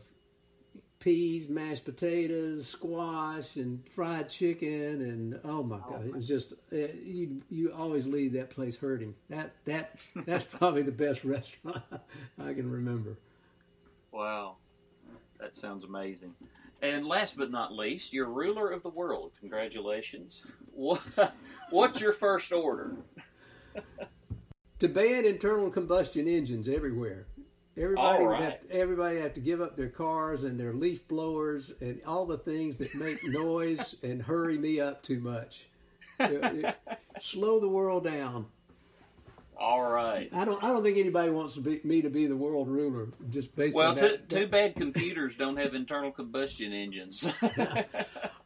[1.01, 6.77] peas, mashed potatoes, squash, and fried chicken, and oh my god, it was just uh,
[7.03, 7.41] you.
[7.49, 9.15] You always leave that place hurting.
[9.29, 11.83] That that that's probably the best restaurant
[12.39, 13.17] I can remember.
[14.13, 14.55] Wow,
[15.39, 16.35] that sounds amazing.
[16.81, 19.33] And last but not least, you're ruler of the world.
[19.39, 20.43] Congratulations.
[20.73, 21.01] What,
[21.69, 22.95] what's your first order?
[24.79, 27.27] To ban internal combustion engines everywhere.
[27.77, 28.59] Everybody All would have, right.
[28.69, 32.77] everybody have to give up their cars and their leaf blowers and all the things
[32.77, 35.67] that make noise and hurry me up too much.
[36.19, 36.75] It- it-
[37.21, 38.47] slow the world down.
[39.57, 40.27] All right.
[40.33, 40.61] I don't.
[40.63, 43.09] I don't think anybody wants to be, me to be the world ruler.
[43.29, 44.27] Just based Well, on too, that.
[44.27, 47.27] too bad computers don't have internal combustion engines.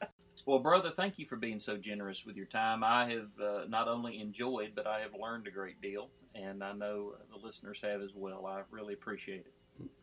[0.45, 2.83] well, brother, thank you for being so generous with your time.
[2.83, 6.73] I have uh, not only enjoyed, but I have learned a great deal, and I
[6.73, 8.45] know uh, the listeners have as well.
[8.45, 9.53] I really appreciate it.